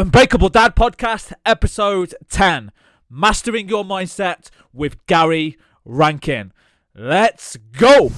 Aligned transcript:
Unbreakable 0.00 0.48
Dad 0.48 0.74
Podcast, 0.74 1.34
episode 1.44 2.14
10 2.30 2.72
Mastering 3.10 3.68
Your 3.68 3.84
Mindset 3.84 4.48
with 4.72 5.04
Gary 5.04 5.58
Rankin. 5.84 6.54
Let's 6.94 7.58
go! 7.72 8.10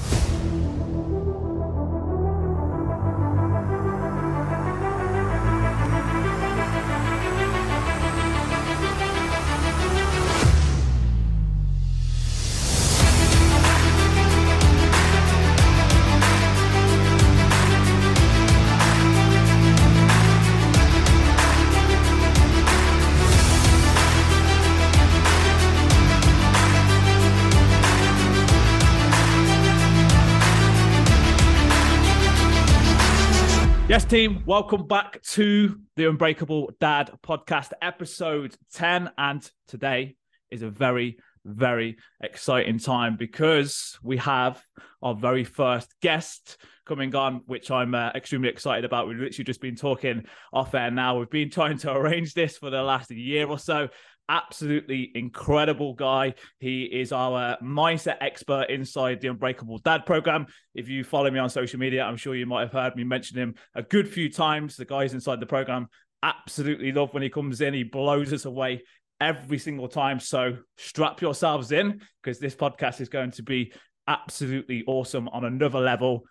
Team, 34.13 34.43
welcome 34.45 34.87
back 34.87 35.23
to 35.23 35.81
the 35.97 36.05
Unbreakable 36.05 36.71
Dad 36.79 37.11
podcast, 37.27 37.71
episode 37.81 38.55
10. 38.75 39.11
And 39.17 39.51
today 39.69 40.17
is 40.51 40.61
a 40.61 40.69
very, 40.69 41.17
very 41.47 41.97
exciting 42.21 42.79
time 42.79 43.17
because 43.17 43.99
we 44.03 44.19
have 44.19 44.63
our 45.01 45.15
very 45.15 45.45
first 45.45 45.95
guest 46.03 46.59
coming 46.85 47.15
on, 47.15 47.41
which 47.47 47.71
I'm 47.71 47.95
uh, 47.95 48.11
extremely 48.15 48.51
excited 48.51 48.85
about. 48.85 49.09
We've 49.09 49.17
literally 49.17 49.45
just 49.45 49.63
been 49.63 49.77
talking 49.77 50.27
off 50.53 50.75
air 50.75 50.91
now. 50.91 51.19
We've 51.19 51.31
been 51.31 51.49
trying 51.49 51.79
to 51.79 51.93
arrange 51.97 52.35
this 52.35 52.59
for 52.59 52.69
the 52.69 52.83
last 52.83 53.11
year 53.11 53.47
or 53.47 53.59
so 53.59 53.89
absolutely 54.29 55.11
incredible 55.15 55.95
guy. 55.95 56.35
He 56.59 56.85
is 56.85 57.13
our 57.13 57.57
mindset 57.63 58.17
expert 58.21 58.71
inside 58.71 59.21
the 59.21 59.29
Unbreakable 59.29 59.79
Dad 59.79 60.07
program. 60.07 60.47
If 60.75 60.89
you 60.89 61.05
follow 61.05 61.31
me 61.31 61.39
on 61.39 61.51
social 61.51 61.79
media, 61.79 62.03
I'm 62.03 62.17
sure 62.17 62.35
you 62.35 62.47
might 62.47 62.63
have 62.63 62.73
heard 62.73 62.97
me 62.97 63.05
mention 63.05 63.39
him 63.39 63.55
a 63.75 63.83
good 63.83 64.09
few 64.09 64.31
times. 64.31 64.77
The 64.77 64.85
guys 64.85 65.15
inside 65.15 65.41
the 65.41 65.47
program 65.47 65.89
absolutely 66.23 66.93
love 66.93 67.13
when 67.13 67.23
he 67.23 67.31
comes 67.31 67.61
in. 67.61 67.75
He 67.75 67.83
blows 67.83 68.33
us 68.33 68.45
away 68.45 68.83
every 69.21 69.59
single 69.59 69.89
time. 69.89 70.19
So 70.21 70.57
strap 70.77 71.21
yourselves 71.21 71.73
in 71.73 72.01
because 72.23 72.39
this 72.39 72.55
podcast 72.55 73.01
is 73.01 73.09
going 73.09 73.33
to 73.33 73.43
be 73.43 73.73
absolutely 74.09 74.85
awesome 74.87 75.29
on 75.29 75.45
another 75.45 75.81
level. 75.81 76.25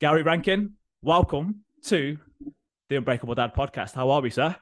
Gary 0.00 0.22
Rankin, 0.22 0.74
welcome 1.02 1.64
to 1.86 2.18
the 2.88 2.96
Unbreakable 2.96 3.34
Dad 3.34 3.54
podcast. 3.54 3.94
How 3.94 4.10
are 4.10 4.20
we, 4.20 4.30
sir? 4.30 4.56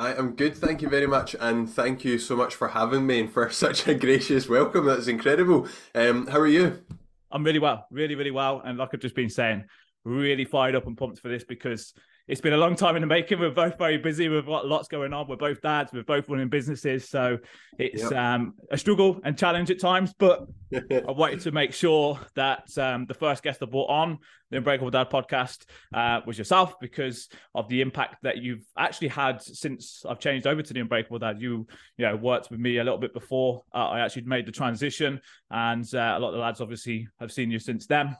I 0.00 0.14
am 0.14 0.36
good, 0.36 0.56
thank 0.56 0.80
you 0.80 0.88
very 0.88 1.08
much, 1.08 1.34
and 1.40 1.68
thank 1.68 2.04
you 2.04 2.20
so 2.20 2.36
much 2.36 2.54
for 2.54 2.68
having 2.68 3.04
me 3.04 3.18
and 3.18 3.32
for 3.32 3.50
such 3.64 3.88
a 3.88 3.94
gracious 3.94 4.48
welcome. 4.48 4.84
That's 4.84 5.08
incredible. 5.08 5.66
Um, 5.92 6.28
how 6.28 6.38
are 6.38 6.46
you? 6.46 6.84
I'm 7.32 7.42
really 7.42 7.58
well, 7.58 7.84
really, 7.90 8.14
really 8.14 8.30
well, 8.30 8.62
and 8.64 8.78
like 8.78 8.90
I've 8.92 9.00
just 9.00 9.16
been 9.16 9.28
saying, 9.28 9.64
really 10.04 10.44
fired 10.44 10.76
up 10.76 10.86
and 10.86 10.96
pumped 10.96 11.18
for 11.18 11.28
this 11.28 11.42
because 11.42 11.94
it's 12.28 12.42
been 12.42 12.52
a 12.52 12.58
long 12.58 12.76
time 12.76 12.94
in 12.94 13.00
the 13.00 13.06
making. 13.06 13.40
We're 13.40 13.50
both 13.50 13.78
very 13.78 13.96
busy. 13.96 14.28
We've 14.28 14.44
got 14.44 14.66
lots 14.66 14.86
going 14.86 15.14
on. 15.14 15.26
We're 15.28 15.36
both 15.36 15.62
dads. 15.62 15.94
We're 15.94 16.02
both 16.02 16.28
running 16.28 16.50
businesses. 16.50 17.08
So 17.08 17.38
it's 17.78 18.02
yep. 18.02 18.12
um, 18.12 18.54
a 18.70 18.76
struggle 18.76 19.18
and 19.24 19.36
challenge 19.36 19.70
at 19.70 19.80
times. 19.80 20.12
But 20.18 20.46
I 20.74 21.10
wanted 21.10 21.40
to 21.40 21.52
make 21.52 21.72
sure 21.72 22.20
that 22.34 22.68
um, 22.76 23.06
the 23.06 23.14
first 23.14 23.42
guest 23.42 23.62
I 23.62 23.66
brought 23.66 23.88
on 23.88 24.18
the 24.50 24.58
Unbreakable 24.58 24.90
Dad 24.90 25.08
podcast 25.08 25.64
uh, 25.94 26.20
was 26.26 26.36
yourself 26.36 26.78
because 26.80 27.28
of 27.54 27.66
the 27.70 27.80
impact 27.80 28.16
that 28.22 28.38
you've 28.38 28.64
actually 28.76 29.08
had 29.08 29.42
since 29.42 30.04
I've 30.06 30.20
changed 30.20 30.46
over 30.46 30.62
to 30.62 30.74
the 30.74 30.80
Unbreakable 30.80 31.20
Dad. 31.20 31.40
You, 31.40 31.66
you 31.96 32.06
know, 32.06 32.14
worked 32.14 32.50
with 32.50 32.60
me 32.60 32.76
a 32.76 32.84
little 32.84 32.98
bit 32.98 33.14
before 33.14 33.62
uh, 33.74 33.88
I 33.88 34.00
actually 34.00 34.22
made 34.22 34.44
the 34.44 34.52
transition. 34.52 35.22
And 35.50 35.84
uh, 35.94 36.16
a 36.16 36.20
lot 36.20 36.28
of 36.28 36.34
the 36.34 36.40
lads 36.40 36.60
obviously 36.60 37.08
have 37.20 37.32
seen 37.32 37.50
you 37.50 37.58
since 37.58 37.86
then 37.86 38.16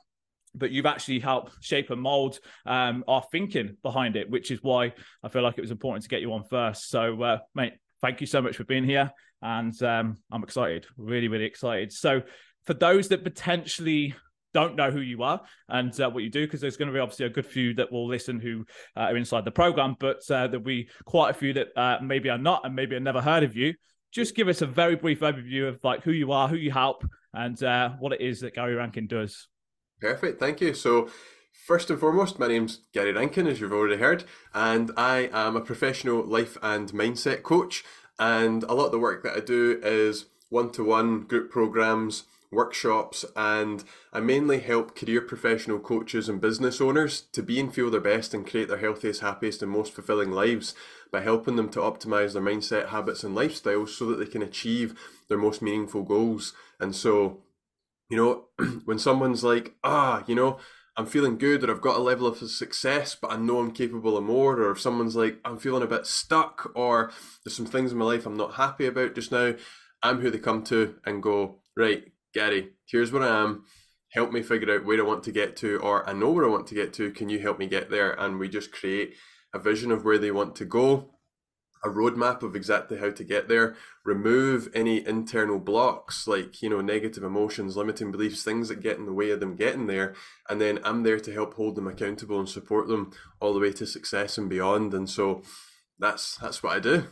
but 0.58 0.70
you've 0.70 0.86
actually 0.86 1.20
helped 1.20 1.52
shape 1.60 1.90
and 1.90 2.00
mold 2.00 2.38
um, 2.66 3.04
our 3.08 3.22
thinking 3.30 3.76
behind 3.82 4.16
it, 4.16 4.28
which 4.28 4.50
is 4.50 4.62
why 4.62 4.92
I 5.22 5.28
feel 5.28 5.42
like 5.42 5.58
it 5.58 5.62
was 5.62 5.70
important 5.70 6.02
to 6.02 6.08
get 6.08 6.20
you 6.20 6.32
on 6.32 6.44
first. 6.44 6.90
So, 6.90 7.22
uh, 7.22 7.38
mate, 7.54 7.74
thank 8.00 8.20
you 8.20 8.26
so 8.26 8.42
much 8.42 8.56
for 8.56 8.64
being 8.64 8.84
here. 8.84 9.10
And 9.40 9.80
um, 9.82 10.16
I'm 10.30 10.42
excited, 10.42 10.86
really, 10.96 11.28
really 11.28 11.44
excited. 11.44 11.92
So, 11.92 12.22
for 12.66 12.74
those 12.74 13.08
that 13.08 13.24
potentially 13.24 14.14
don't 14.54 14.76
know 14.76 14.90
who 14.90 15.00
you 15.00 15.22
are 15.22 15.40
and 15.68 15.98
uh, 16.00 16.10
what 16.10 16.22
you 16.22 16.30
do, 16.30 16.46
because 16.46 16.60
there's 16.60 16.76
going 16.76 16.88
to 16.88 16.92
be 16.92 17.00
obviously 17.00 17.26
a 17.26 17.30
good 17.30 17.46
few 17.46 17.74
that 17.74 17.90
will 17.92 18.06
listen 18.06 18.40
who 18.40 18.64
uh, 18.96 19.00
are 19.00 19.16
inside 19.16 19.44
the 19.44 19.50
program, 19.50 19.96
but 19.98 20.18
uh, 20.30 20.46
there'll 20.46 20.60
be 20.60 20.88
quite 21.04 21.30
a 21.30 21.34
few 21.34 21.52
that 21.52 21.68
uh, 21.76 21.98
maybe 22.02 22.28
are 22.28 22.38
not 22.38 22.64
and 22.64 22.74
maybe 22.74 22.94
have 22.94 23.02
never 23.02 23.20
heard 23.20 23.42
of 23.42 23.56
you. 23.56 23.74
Just 24.10 24.34
give 24.34 24.48
us 24.48 24.62
a 24.62 24.66
very 24.66 24.96
brief 24.96 25.20
overview 25.20 25.68
of 25.68 25.82
like 25.84 26.02
who 26.02 26.12
you 26.12 26.32
are, 26.32 26.48
who 26.48 26.56
you 26.56 26.70
help, 26.70 27.04
and 27.34 27.62
uh, 27.62 27.90
what 27.98 28.12
it 28.12 28.20
is 28.20 28.40
that 28.40 28.54
Gary 28.54 28.74
Rankin 28.74 29.06
does. 29.06 29.48
Perfect, 30.00 30.38
thank 30.38 30.60
you. 30.60 30.74
So, 30.74 31.08
first 31.66 31.90
and 31.90 31.98
foremost, 31.98 32.38
my 32.38 32.46
name's 32.46 32.80
Gary 32.92 33.12
Rankin, 33.12 33.48
as 33.48 33.60
you've 33.60 33.72
already 33.72 34.00
heard, 34.00 34.24
and 34.54 34.92
I 34.96 35.28
am 35.32 35.56
a 35.56 35.60
professional 35.60 36.22
life 36.22 36.56
and 36.62 36.90
mindset 36.92 37.42
coach. 37.42 37.84
And 38.18 38.62
a 38.64 38.74
lot 38.74 38.86
of 38.86 38.92
the 38.92 38.98
work 38.98 39.22
that 39.24 39.36
I 39.36 39.40
do 39.40 39.80
is 39.82 40.26
one 40.50 40.70
to 40.72 40.84
one 40.84 41.22
group 41.22 41.50
programs, 41.50 42.24
workshops, 42.50 43.24
and 43.36 43.82
I 44.12 44.20
mainly 44.20 44.60
help 44.60 44.96
career 44.96 45.20
professional 45.20 45.80
coaches 45.80 46.28
and 46.28 46.40
business 46.40 46.80
owners 46.80 47.20
to 47.32 47.42
be 47.42 47.58
and 47.58 47.74
feel 47.74 47.90
their 47.90 48.00
best 48.00 48.34
and 48.34 48.48
create 48.48 48.68
their 48.68 48.78
healthiest, 48.78 49.20
happiest, 49.20 49.62
and 49.62 49.70
most 49.70 49.92
fulfilling 49.92 50.30
lives 50.30 50.74
by 51.10 51.20
helping 51.20 51.56
them 51.56 51.68
to 51.70 51.80
optimize 51.80 52.32
their 52.32 52.42
mindset, 52.42 52.88
habits, 52.88 53.24
and 53.24 53.36
lifestyles 53.36 53.90
so 53.90 54.06
that 54.06 54.18
they 54.18 54.30
can 54.30 54.42
achieve 54.42 54.98
their 55.28 55.38
most 55.38 55.60
meaningful 55.60 56.02
goals. 56.02 56.54
And 56.80 56.94
so, 56.94 57.42
you 58.08 58.16
know, 58.16 58.44
when 58.84 58.98
someone's 58.98 59.44
like, 59.44 59.74
ah, 59.84 60.24
you 60.26 60.34
know, 60.34 60.58
I'm 60.96 61.06
feeling 61.06 61.38
good 61.38 61.62
or 61.62 61.72
I've 61.72 61.80
got 61.80 61.96
a 61.96 62.02
level 62.02 62.26
of 62.26 62.38
success, 62.38 63.14
but 63.14 63.30
I 63.30 63.36
know 63.36 63.60
I'm 63.60 63.70
capable 63.70 64.16
of 64.16 64.24
more, 64.24 64.54
or 64.54 64.72
if 64.72 64.80
someone's 64.80 65.14
like, 65.14 65.38
I'm 65.44 65.58
feeling 65.58 65.82
a 65.82 65.86
bit 65.86 66.06
stuck, 66.06 66.72
or 66.74 67.12
there's 67.44 67.54
some 67.54 67.66
things 67.66 67.92
in 67.92 67.98
my 67.98 68.04
life 68.04 68.26
I'm 68.26 68.36
not 68.36 68.54
happy 68.54 68.86
about 68.86 69.14
just 69.14 69.30
now, 69.30 69.54
I'm 70.02 70.20
who 70.20 70.30
they 70.30 70.38
come 70.38 70.64
to 70.64 70.96
and 71.04 71.22
go, 71.22 71.60
right, 71.76 72.04
Gary, 72.34 72.70
here's 72.86 73.12
where 73.12 73.22
I 73.22 73.42
am. 73.42 73.64
Help 74.10 74.32
me 74.32 74.42
figure 74.42 74.74
out 74.74 74.84
where 74.84 74.98
I 74.98 75.06
want 75.06 75.22
to 75.24 75.32
get 75.32 75.54
to, 75.58 75.78
or 75.78 76.08
I 76.08 76.14
know 76.14 76.30
where 76.30 76.44
I 76.44 76.48
want 76.48 76.66
to 76.68 76.74
get 76.74 76.92
to. 76.94 77.10
Can 77.12 77.28
you 77.28 77.38
help 77.38 77.58
me 77.58 77.66
get 77.66 77.90
there? 77.90 78.12
And 78.12 78.38
we 78.38 78.48
just 78.48 78.72
create 78.72 79.14
a 79.54 79.58
vision 79.58 79.92
of 79.92 80.04
where 80.04 80.18
they 80.18 80.30
want 80.30 80.56
to 80.56 80.64
go 80.64 81.17
a 81.84 81.88
roadmap 81.88 82.42
of 82.42 82.56
exactly 82.56 82.98
how 82.98 83.10
to 83.10 83.24
get 83.24 83.48
there. 83.48 83.76
Remove 84.04 84.68
any 84.74 85.06
internal 85.06 85.58
blocks 85.58 86.26
like 86.26 86.62
you 86.62 86.70
know 86.70 86.80
negative 86.80 87.22
emotions 87.22 87.76
limiting 87.76 88.10
beliefs 88.10 88.42
things 88.42 88.68
that 88.68 88.82
get 88.82 88.98
in 88.98 89.06
the 89.06 89.12
way 89.12 89.30
of 89.30 89.40
them 89.40 89.56
getting 89.56 89.86
there. 89.86 90.14
And 90.48 90.60
then 90.60 90.80
i'm 90.84 91.02
there 91.02 91.20
to 91.20 91.32
help 91.32 91.54
hold 91.54 91.76
them 91.76 91.86
accountable 91.86 92.38
and 92.38 92.48
support 92.48 92.88
them 92.88 93.12
all 93.40 93.52
the 93.52 93.60
way 93.60 93.72
to 93.72 93.86
success 93.86 94.38
and 94.38 94.48
beyond. 94.48 94.94
And 94.94 95.08
so 95.08 95.42
that's 95.98 96.36
that's 96.36 96.62
what 96.62 96.76
i 96.76 96.80
do. 96.80 97.04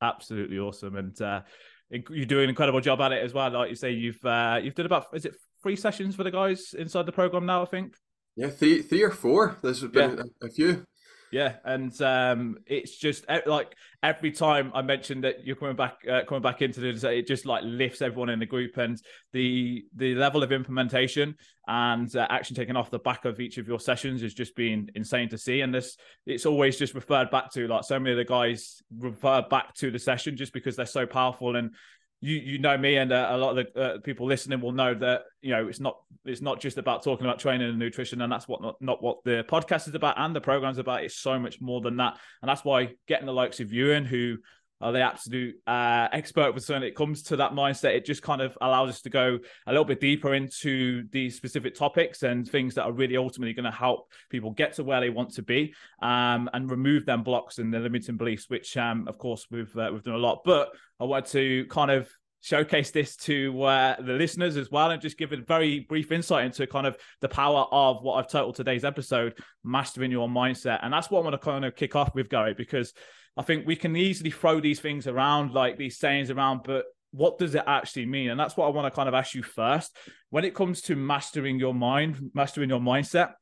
Absolutely 0.00 0.58
awesome. 0.58 0.96
And 0.96 1.20
uh, 1.20 1.42
you 1.90 2.26
do 2.26 2.40
an 2.40 2.48
incredible 2.48 2.80
job 2.80 3.00
at 3.00 3.12
it 3.12 3.24
as 3.24 3.34
well. 3.34 3.50
Like 3.50 3.70
you 3.70 3.76
say 3.76 3.92
you've 3.92 4.24
uh, 4.24 4.60
you've 4.62 4.74
done 4.74 4.86
about 4.86 5.06
is 5.12 5.24
it 5.24 5.34
three 5.62 5.76
sessions 5.76 6.14
for 6.14 6.24
the 6.24 6.30
guys 6.30 6.74
inside 6.78 7.04
the 7.06 7.12
program 7.12 7.46
now 7.46 7.62
i 7.62 7.66
think? 7.66 7.94
Yeah 8.36 8.50
three 8.50 8.82
three 8.82 9.02
or 9.02 9.10
four. 9.10 9.56
There's 9.62 9.82
been 9.82 10.16
yeah. 10.16 10.22
a, 10.42 10.46
a 10.46 10.50
few 10.50 10.84
yeah, 11.30 11.56
and 11.64 12.00
um, 12.02 12.58
it's 12.66 12.96
just 12.96 13.24
like 13.46 13.74
every 14.02 14.32
time 14.32 14.70
I 14.74 14.82
mention 14.82 15.20
that 15.22 15.46
you're 15.46 15.56
coming 15.56 15.76
back, 15.76 15.98
uh, 16.10 16.22
coming 16.26 16.42
back 16.42 16.62
into 16.62 16.80
this, 16.80 17.04
it 17.04 17.26
just 17.26 17.46
like 17.46 17.62
lifts 17.64 18.02
everyone 18.02 18.30
in 18.30 18.38
the 18.38 18.46
group, 18.46 18.76
and 18.76 19.00
the 19.32 19.84
the 19.94 20.14
level 20.14 20.42
of 20.42 20.52
implementation 20.52 21.36
and 21.66 22.16
uh, 22.16 22.26
action 22.30 22.56
taken 22.56 22.76
off 22.76 22.90
the 22.90 22.98
back 22.98 23.26
of 23.26 23.40
each 23.40 23.58
of 23.58 23.68
your 23.68 23.78
sessions 23.78 24.22
has 24.22 24.32
just 24.32 24.56
been 24.56 24.90
insane 24.94 25.28
to 25.28 25.36
see. 25.36 25.60
And 25.60 25.74
this, 25.74 25.98
it's 26.24 26.46
always 26.46 26.78
just 26.78 26.94
referred 26.94 27.30
back 27.30 27.52
to 27.52 27.68
like 27.68 27.84
so 27.84 28.00
many 28.00 28.12
of 28.12 28.16
the 28.16 28.24
guys 28.24 28.82
refer 28.96 29.42
back 29.42 29.74
to 29.74 29.90
the 29.90 29.98
session 29.98 30.34
just 30.36 30.54
because 30.54 30.76
they're 30.76 30.86
so 30.86 31.04
powerful 31.04 31.56
and 31.56 31.72
you 32.20 32.36
you 32.36 32.58
know 32.58 32.76
me 32.76 32.96
and 32.96 33.12
uh, 33.12 33.28
a 33.30 33.36
lot 33.36 33.56
of 33.56 33.66
the 33.72 33.80
uh, 33.80 33.98
people 34.00 34.26
listening 34.26 34.60
will 34.60 34.72
know 34.72 34.92
that 34.92 35.22
you 35.40 35.50
know 35.50 35.68
it's 35.68 35.78
not 35.78 35.98
it's 36.24 36.40
not 36.40 36.60
just 36.60 36.76
about 36.76 37.04
talking 37.04 37.24
about 37.24 37.38
training 37.38 37.68
and 37.68 37.78
nutrition 37.78 38.20
and 38.20 38.32
that's 38.32 38.48
what 38.48 38.60
not, 38.60 38.76
not 38.80 39.02
what 39.02 39.18
the 39.24 39.44
podcast 39.48 39.86
is 39.86 39.94
about 39.94 40.18
and 40.18 40.34
the 40.34 40.40
program's 40.40 40.78
about. 40.78 41.04
It's 41.04 41.16
so 41.16 41.38
much 41.38 41.60
more 41.60 41.80
than 41.80 41.96
that. 41.98 42.18
And 42.42 42.48
that's 42.48 42.64
why 42.64 42.90
getting 43.06 43.26
the 43.26 43.32
likes 43.32 43.60
of 43.60 43.72
you 43.72 43.92
and 43.92 44.06
who 44.06 44.38
are 44.80 44.92
the 44.92 45.00
absolute 45.00 45.56
uh, 45.66 46.08
expert 46.12 46.54
when 46.68 46.82
it 46.82 46.94
comes 46.94 47.22
to 47.24 47.36
that 47.36 47.52
mindset. 47.52 47.94
It 47.94 48.04
just 48.04 48.22
kind 48.22 48.40
of 48.40 48.56
allows 48.60 48.90
us 48.90 49.00
to 49.02 49.10
go 49.10 49.38
a 49.66 49.70
little 49.72 49.84
bit 49.84 50.00
deeper 50.00 50.34
into 50.34 51.04
these 51.10 51.36
specific 51.36 51.74
topics 51.74 52.22
and 52.22 52.48
things 52.48 52.74
that 52.74 52.84
are 52.84 52.92
really 52.92 53.16
ultimately 53.16 53.54
going 53.54 53.64
to 53.64 53.70
help 53.70 54.10
people 54.30 54.50
get 54.52 54.74
to 54.74 54.84
where 54.84 55.00
they 55.00 55.10
want 55.10 55.34
to 55.34 55.42
be 55.42 55.74
um, 56.02 56.48
and 56.52 56.70
remove 56.70 57.06
them 57.06 57.22
blocks 57.22 57.58
and 57.58 57.72
the 57.72 57.78
limiting 57.78 58.16
beliefs, 58.16 58.46
which 58.48 58.76
um, 58.76 59.06
of 59.08 59.18
course 59.18 59.46
we've 59.50 59.76
uh, 59.76 59.90
we've 59.92 60.04
done 60.04 60.14
a 60.14 60.18
lot. 60.18 60.42
But 60.44 60.70
I 61.00 61.04
wanted 61.04 61.30
to 61.32 61.66
kind 61.66 61.90
of 61.90 62.08
showcase 62.40 62.92
this 62.92 63.16
to 63.16 63.62
uh, 63.62 63.96
the 64.00 64.12
listeners 64.12 64.56
as 64.56 64.70
well 64.70 64.90
and 64.90 65.02
just 65.02 65.18
give 65.18 65.32
a 65.32 65.36
very 65.38 65.80
brief 65.80 66.12
insight 66.12 66.46
into 66.46 66.66
kind 66.66 66.86
of 66.86 66.96
the 67.20 67.28
power 67.28 67.66
of 67.72 68.02
what 68.02 68.14
I've 68.14 68.30
titled 68.30 68.54
today's 68.54 68.84
episode, 68.84 69.34
mastering 69.64 70.12
your 70.12 70.28
mindset. 70.28 70.78
And 70.82 70.92
that's 70.92 71.10
what 71.10 71.20
I 71.20 71.22
want 71.24 71.34
to 71.34 71.38
kind 71.38 71.64
of 71.64 71.74
kick 71.74 71.96
off 71.96 72.14
with, 72.14 72.28
Gary, 72.28 72.54
because 72.54 72.92
I 73.38 73.42
think 73.42 73.66
we 73.66 73.76
can 73.76 73.96
easily 73.96 74.32
throw 74.32 74.60
these 74.60 74.80
things 74.80 75.06
around, 75.06 75.54
like 75.54 75.78
these 75.78 75.96
sayings 75.96 76.28
around, 76.30 76.62
but 76.64 76.86
what 77.12 77.38
does 77.38 77.54
it 77.54 77.62
actually 77.66 78.06
mean? 78.06 78.30
And 78.30 78.38
that's 78.38 78.56
what 78.56 78.66
I 78.66 78.70
want 78.70 78.92
to 78.92 78.94
kind 78.94 79.08
of 79.08 79.14
ask 79.14 79.34
you 79.34 79.44
first. 79.44 79.96
When 80.30 80.44
it 80.44 80.56
comes 80.56 80.82
to 80.82 80.96
mastering 80.96 81.58
your 81.60 81.72
mind, 81.72 82.32
mastering 82.34 82.68
your 82.68 82.80
mindset, 82.80 83.34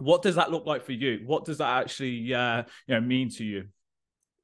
what 0.00 0.22
does 0.22 0.34
that 0.34 0.50
look 0.50 0.66
like 0.66 0.84
for 0.84 0.92
you? 0.92 1.22
What 1.26 1.44
does 1.44 1.58
that 1.58 1.80
actually 1.80 2.34
uh, 2.34 2.64
you 2.88 2.94
know 2.94 3.00
mean 3.00 3.30
to 3.30 3.44
you? 3.44 3.68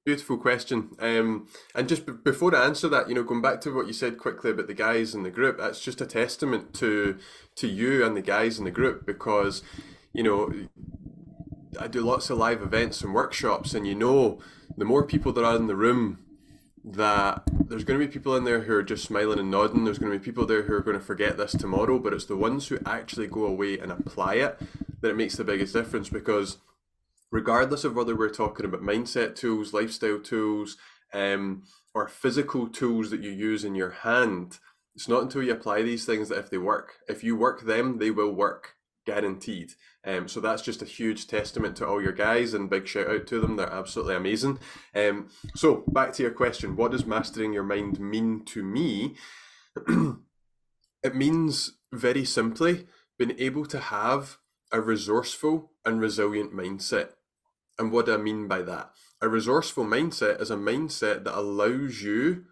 Beautiful 0.04 0.36
question. 0.36 0.90
Um, 1.00 1.48
and 1.74 1.88
just 1.88 2.06
b- 2.06 2.12
before 2.24 2.54
I 2.56 2.64
answer 2.64 2.88
that, 2.88 3.08
you 3.08 3.14
know, 3.14 3.24
going 3.24 3.42
back 3.42 3.60
to 3.62 3.74
what 3.74 3.88
you 3.88 3.92
said 3.92 4.18
quickly 4.18 4.52
about 4.52 4.68
the 4.68 4.74
guys 4.74 5.14
in 5.14 5.24
the 5.24 5.30
group, 5.30 5.58
that's 5.58 5.80
just 5.80 6.00
a 6.00 6.06
testament 6.06 6.74
to 6.74 7.18
to 7.56 7.66
you 7.66 8.06
and 8.06 8.16
the 8.16 8.22
guys 8.22 8.58
in 8.58 8.64
the 8.64 8.70
group 8.70 9.04
because, 9.04 9.62
you 10.12 10.22
know, 10.22 10.52
I 11.80 11.88
do 11.88 12.00
lots 12.02 12.30
of 12.30 12.38
live 12.38 12.62
events 12.62 13.02
and 13.02 13.14
workshops, 13.14 13.74
and 13.74 13.86
you 13.86 13.94
know, 13.94 14.40
the 14.76 14.84
more 14.84 15.04
people 15.04 15.32
that 15.32 15.44
are 15.44 15.56
in 15.56 15.66
the 15.66 15.76
room, 15.76 16.18
that 16.84 17.42
there's 17.68 17.84
going 17.84 17.98
to 17.98 18.06
be 18.06 18.12
people 18.12 18.36
in 18.36 18.44
there 18.44 18.62
who 18.62 18.74
are 18.74 18.82
just 18.82 19.04
smiling 19.04 19.38
and 19.38 19.50
nodding. 19.50 19.84
There's 19.84 19.98
going 19.98 20.12
to 20.12 20.18
be 20.18 20.24
people 20.24 20.46
there 20.46 20.62
who 20.62 20.74
are 20.74 20.80
going 20.80 20.98
to 20.98 21.04
forget 21.04 21.36
this 21.36 21.52
tomorrow, 21.52 21.98
but 21.98 22.12
it's 22.12 22.26
the 22.26 22.36
ones 22.36 22.68
who 22.68 22.78
actually 22.84 23.28
go 23.28 23.44
away 23.44 23.78
and 23.78 23.92
apply 23.92 24.34
it 24.34 24.58
that 25.00 25.10
it 25.10 25.16
makes 25.16 25.36
the 25.36 25.44
biggest 25.44 25.72
difference 25.72 26.08
because 26.08 26.58
regardless 27.30 27.84
of 27.84 27.94
whether 27.94 28.16
we're 28.16 28.28
talking 28.28 28.66
about 28.66 28.82
mindset 28.82 29.36
tools, 29.36 29.72
lifestyle 29.72 30.18
tools, 30.18 30.76
um, 31.12 31.62
or 31.94 32.08
physical 32.08 32.68
tools 32.68 33.10
that 33.10 33.22
you 33.22 33.30
use 33.30 33.64
in 33.64 33.74
your 33.74 33.90
hand, 33.90 34.58
it's 34.94 35.08
not 35.08 35.22
until 35.22 35.42
you 35.42 35.52
apply 35.52 35.82
these 35.82 36.04
things 36.04 36.28
that 36.28 36.38
if 36.38 36.50
they 36.50 36.58
work. 36.58 36.94
If 37.08 37.22
you 37.22 37.36
work 37.36 37.62
them, 37.62 37.98
they 37.98 38.10
will 38.10 38.32
work, 38.32 38.71
guaranteed. 39.04 39.72
Um, 40.04 40.28
so 40.28 40.40
that's 40.40 40.62
just 40.62 40.82
a 40.82 40.86
huge 40.86 41.26
testament 41.26 41.76
to 41.76 41.86
all 41.86 42.02
your 42.02 42.12
guys 42.12 42.54
and 42.54 42.70
big 42.70 42.86
shout 42.86 43.08
out 43.08 43.26
to 43.28 43.40
them. 43.40 43.56
They're 43.56 43.72
absolutely 43.72 44.16
amazing. 44.16 44.58
Um, 44.94 45.28
so 45.54 45.84
back 45.88 46.12
to 46.14 46.22
your 46.22 46.32
question, 46.32 46.76
what 46.76 46.92
does 46.92 47.06
mastering 47.06 47.52
your 47.52 47.62
mind 47.62 48.00
mean 48.00 48.44
to 48.46 48.62
me? 48.62 49.16
it 51.02 51.14
means 51.14 51.72
very 51.92 52.24
simply 52.24 52.86
being 53.18 53.34
able 53.38 53.66
to 53.66 53.78
have 53.78 54.38
a 54.72 54.80
resourceful 54.80 55.72
and 55.84 56.00
resilient 56.00 56.52
mindset. 56.52 57.10
And 57.78 57.92
what 57.92 58.06
do 58.06 58.14
I 58.14 58.18
mean 58.18 58.48
by 58.48 58.62
that? 58.62 58.90
A 59.20 59.28
resourceful 59.28 59.84
mindset 59.84 60.40
is 60.40 60.50
a 60.50 60.56
mindset 60.56 61.24
that 61.24 61.38
allows 61.38 62.02
you 62.02 62.44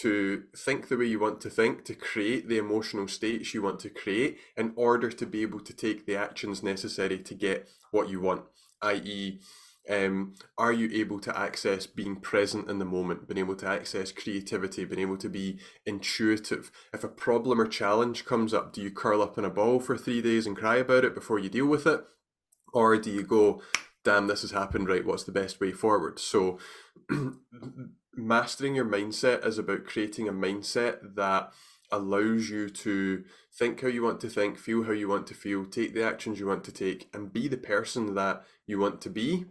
to 0.00 0.44
think 0.56 0.88
the 0.88 0.96
way 0.96 1.06
you 1.06 1.18
want 1.18 1.40
to 1.40 1.50
think, 1.50 1.84
to 1.84 1.94
create 1.94 2.48
the 2.48 2.58
emotional 2.58 3.08
states 3.08 3.54
you 3.54 3.62
want 3.62 3.80
to 3.80 3.88
create 3.88 4.38
in 4.56 4.72
order 4.76 5.10
to 5.10 5.26
be 5.26 5.42
able 5.42 5.60
to 5.60 5.72
take 5.72 6.04
the 6.04 6.16
actions 6.16 6.62
necessary 6.62 7.18
to 7.18 7.34
get 7.34 7.68
what 7.90 8.08
you 8.08 8.20
want, 8.20 8.42
i.e., 8.82 9.40
um, 9.88 10.34
are 10.58 10.72
you 10.72 10.90
able 11.00 11.20
to 11.20 11.38
access 11.38 11.86
being 11.86 12.16
present 12.16 12.68
in 12.68 12.78
the 12.78 12.84
moment, 12.84 13.28
being 13.28 13.38
able 13.38 13.54
to 13.56 13.68
access 13.68 14.10
creativity, 14.10 14.84
being 14.84 15.00
able 15.00 15.16
to 15.16 15.28
be 15.28 15.60
intuitive? 15.84 16.70
If 16.92 17.04
a 17.04 17.08
problem 17.08 17.60
or 17.60 17.68
challenge 17.68 18.24
comes 18.24 18.52
up, 18.52 18.72
do 18.72 18.82
you 18.82 18.90
curl 18.90 19.22
up 19.22 19.38
in 19.38 19.44
a 19.44 19.50
ball 19.50 19.78
for 19.78 19.96
three 19.96 20.20
days 20.20 20.46
and 20.46 20.56
cry 20.56 20.76
about 20.76 21.04
it 21.04 21.14
before 21.14 21.38
you 21.38 21.48
deal 21.48 21.66
with 21.66 21.86
it? 21.86 22.00
Or 22.74 22.96
do 22.96 23.10
you 23.10 23.22
go, 23.22 23.62
damn, 24.04 24.26
this 24.26 24.42
has 24.42 24.50
happened, 24.50 24.88
right? 24.88 25.06
What's 25.06 25.24
the 25.24 25.32
best 25.32 25.60
way 25.60 25.70
forward? 25.72 26.18
So, 26.18 26.58
mastering 28.16 28.74
your 28.74 28.84
mindset 28.84 29.46
is 29.46 29.58
about 29.58 29.84
creating 29.84 30.28
a 30.28 30.32
mindset 30.32 31.14
that 31.16 31.52
allows 31.92 32.50
you 32.50 32.68
to 32.68 33.24
think 33.54 33.80
how 33.80 33.88
you 33.88 34.02
want 34.02 34.20
to 34.20 34.28
think, 34.28 34.58
feel 34.58 34.84
how 34.84 34.92
you 34.92 35.08
want 35.08 35.26
to 35.28 35.34
feel, 35.34 35.64
take 35.64 35.94
the 35.94 36.04
actions 36.04 36.40
you 36.40 36.46
want 36.46 36.64
to 36.64 36.72
take, 36.72 37.08
and 37.14 37.32
be 37.32 37.48
the 37.48 37.56
person 37.56 38.14
that 38.14 38.42
you 38.66 38.78
want 38.78 39.00
to 39.02 39.10
be. 39.10 39.46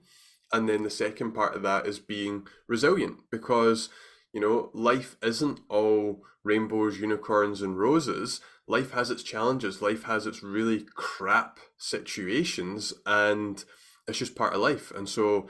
And 0.52 0.70
then 0.70 0.84
the 0.84 0.90
second 0.90 1.32
part 1.32 1.56
of 1.56 1.64
that 1.64 1.88
is 1.88 2.00
being 2.00 2.48
resilient 2.68 3.20
because, 3.32 3.90
you 4.34 4.40
know, 4.40 4.70
life 4.74 5.16
isn't 5.24 5.62
all 5.70 6.22
rainbows, 6.44 7.00
unicorns, 7.00 7.62
and 7.62 7.80
roses. 7.80 8.42
Life 8.68 8.92
has 8.92 9.10
its 9.10 9.24
challenges, 9.24 9.82
life 9.82 10.04
has 10.04 10.28
its 10.28 10.44
really 10.44 10.86
crap 10.96 11.60
situations, 11.78 12.94
and 13.06 13.64
it's 14.08 14.20
just 14.20 14.36
part 14.36 14.54
of 14.54 14.62
life. 14.62 14.92
And 14.92 15.10
so, 15.10 15.48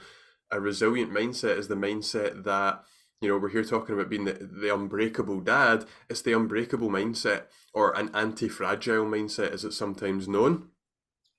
a 0.50 0.60
resilient 0.60 1.12
mindset 1.12 1.58
is 1.58 1.68
the 1.68 1.74
mindset 1.74 2.44
that 2.44 2.82
you 3.20 3.28
know, 3.28 3.38
we're 3.38 3.48
here 3.48 3.64
talking 3.64 3.94
about 3.94 4.10
being 4.10 4.24
the, 4.24 4.34
the 4.34 4.72
unbreakable 4.74 5.40
dad. 5.40 5.86
It's 6.08 6.22
the 6.22 6.34
unbreakable 6.34 6.90
mindset 6.90 7.44
or 7.72 7.96
an 7.96 8.10
anti 8.14 8.48
fragile 8.48 9.06
mindset, 9.06 9.52
as 9.52 9.64
it's 9.64 9.76
sometimes 9.76 10.28
known. 10.28 10.68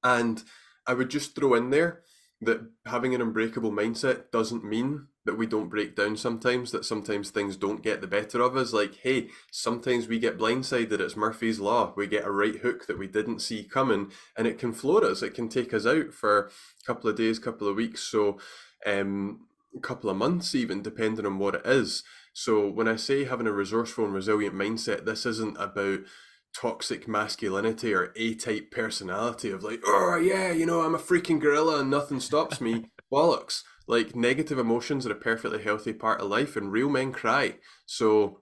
And 0.03 0.43
I 0.87 0.93
would 0.93 1.09
just 1.09 1.35
throw 1.35 1.53
in 1.53 1.69
there 1.69 2.01
that 2.41 2.61
having 2.85 3.13
an 3.15 3.21
unbreakable 3.21 3.71
mindset 3.71 4.31
doesn't 4.31 4.63
mean 4.63 5.07
that 5.25 5.37
we 5.37 5.45
don't 5.45 5.69
break 5.69 5.95
down 5.95 6.15
sometimes, 6.15 6.71
that 6.71 6.85
sometimes 6.85 7.29
things 7.29 7.57
don't 7.57 7.83
get 7.83 7.99
the 7.99 8.07
better 8.07 8.41
of 8.41 8.55
us. 8.55 8.73
Like, 8.73 8.95
hey, 9.01 9.27
sometimes 9.51 10.07
we 10.07 10.19
get 10.19 10.37
blindsided. 10.37 10.99
It's 10.99 11.17
Murphy's 11.17 11.59
Law. 11.59 11.93
We 11.95 12.07
get 12.07 12.25
a 12.25 12.31
right 12.31 12.55
hook 12.55 12.87
that 12.87 12.97
we 12.97 13.07
didn't 13.07 13.39
see 13.39 13.63
coming, 13.63 14.11
and 14.37 14.47
it 14.47 14.57
can 14.57 14.71
floor 14.71 15.03
us. 15.03 15.21
It 15.21 15.33
can 15.33 15.49
take 15.49 15.73
us 15.73 15.85
out 15.85 16.13
for 16.13 16.45
a 16.45 16.85
couple 16.85 17.09
of 17.09 17.17
days, 17.17 17.39
couple 17.39 17.67
of 17.67 17.75
weeks. 17.75 18.03
So, 18.03 18.39
um, 18.85 19.47
a 19.77 19.81
couple 19.81 20.09
of 20.09 20.17
months, 20.17 20.53
even 20.55 20.81
depending 20.81 21.25
on 21.25 21.39
what 21.39 21.55
it 21.55 21.65
is. 21.65 22.03
So 22.33 22.69
when 22.69 22.87
I 22.87 22.95
say 22.95 23.23
having 23.25 23.47
a 23.47 23.51
resourceful 23.51 24.05
and 24.05 24.13
resilient 24.13 24.55
mindset, 24.55 25.05
this 25.05 25.25
isn't 25.25 25.57
about 25.59 26.01
toxic 26.55 27.07
masculinity 27.07 27.93
or 27.93 28.13
A 28.15 28.35
type 28.35 28.71
personality 28.71 29.51
of 29.51 29.63
like, 29.63 29.81
oh 29.85 30.17
yeah, 30.21 30.51
you 30.51 30.65
know, 30.65 30.81
I'm 30.81 30.95
a 30.95 30.99
freaking 30.99 31.39
gorilla 31.39 31.79
and 31.79 31.89
nothing 31.89 32.19
stops 32.19 32.61
me. 32.61 32.85
Bollocks. 33.11 33.63
Like 33.87 34.15
negative 34.15 34.59
emotions 34.59 35.07
are 35.07 35.11
a 35.11 35.15
perfectly 35.15 35.63
healthy 35.63 35.93
part 35.93 36.19
of 36.19 36.29
life 36.29 36.55
and 36.55 36.71
real 36.71 36.89
men 36.89 37.13
cry. 37.13 37.55
So 37.85 38.41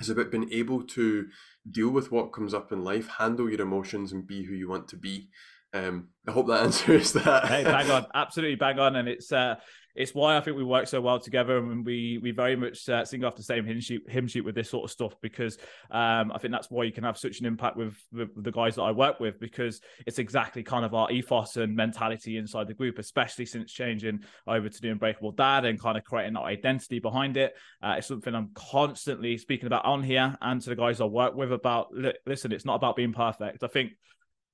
it's 0.00 0.08
about 0.08 0.30
being 0.30 0.52
able 0.52 0.82
to 0.82 1.26
deal 1.70 1.90
with 1.90 2.10
what 2.10 2.32
comes 2.32 2.54
up 2.54 2.72
in 2.72 2.82
life, 2.82 3.08
handle 3.18 3.48
your 3.48 3.60
emotions 3.60 4.12
and 4.12 4.26
be 4.26 4.44
who 4.44 4.54
you 4.54 4.68
want 4.68 4.88
to 4.88 4.96
be. 4.96 5.28
Um, 5.72 6.08
I 6.26 6.32
hope 6.32 6.48
that 6.48 6.62
answers 6.64 7.12
that. 7.12 7.46
hey, 7.46 7.64
bang 7.64 7.90
on, 7.90 8.06
absolutely 8.14 8.56
bang 8.56 8.78
on, 8.78 8.96
and 8.96 9.08
it's 9.08 9.32
uh, 9.32 9.56
it's 9.94 10.14
why 10.14 10.36
I 10.36 10.40
think 10.40 10.56
we 10.56 10.64
work 10.64 10.86
so 10.86 11.00
well 11.00 11.18
together, 11.18 11.58
and 11.58 11.84
we 11.84 12.18
we 12.22 12.30
very 12.30 12.56
much 12.56 12.88
uh, 12.88 13.04
sing 13.04 13.24
off 13.24 13.36
the 13.36 13.42
same 13.42 13.64
hymn 13.64 13.80
sheet, 13.80 14.02
hymn 14.08 14.26
sheet 14.26 14.44
with 14.44 14.54
this 14.54 14.70
sort 14.70 14.84
of 14.84 14.90
stuff 14.90 15.14
because 15.20 15.58
um, 15.90 16.32
I 16.32 16.38
think 16.38 16.52
that's 16.52 16.70
why 16.70 16.84
you 16.84 16.92
can 16.92 17.04
have 17.04 17.18
such 17.18 17.40
an 17.40 17.46
impact 17.46 17.76
with, 17.76 17.96
with, 18.12 18.30
the 18.42 18.52
guys 18.52 18.76
that 18.76 18.82
I 18.82 18.92
work 18.92 19.20
with 19.20 19.40
because 19.40 19.80
it's 20.06 20.18
exactly 20.18 20.62
kind 20.62 20.84
of 20.84 20.94
our 20.94 21.10
ethos 21.10 21.56
and 21.56 21.74
mentality 21.74 22.36
inside 22.36 22.68
the 22.68 22.74
group, 22.74 22.98
especially 22.98 23.46
since 23.46 23.72
changing 23.72 24.20
over 24.46 24.68
to 24.68 24.80
the 24.80 24.90
Unbreakable 24.90 25.32
Dad 25.32 25.64
and 25.64 25.80
kind 25.80 25.98
of 25.98 26.04
creating 26.04 26.34
that 26.34 26.42
identity 26.42 26.98
behind 26.98 27.36
it. 27.36 27.56
Uh, 27.82 27.96
it's 27.98 28.06
something 28.06 28.34
I'm 28.34 28.50
constantly 28.54 29.36
speaking 29.38 29.66
about 29.66 29.84
on 29.84 30.02
here 30.02 30.36
and 30.40 30.60
to 30.62 30.70
the 30.70 30.76
guys 30.76 31.00
I 31.00 31.04
work 31.04 31.34
with 31.34 31.52
about. 31.52 31.88
Listen, 32.26 32.52
it's 32.52 32.64
not 32.64 32.76
about 32.76 32.96
being 32.96 33.12
perfect. 33.12 33.62
I 33.62 33.66
think 33.66 33.92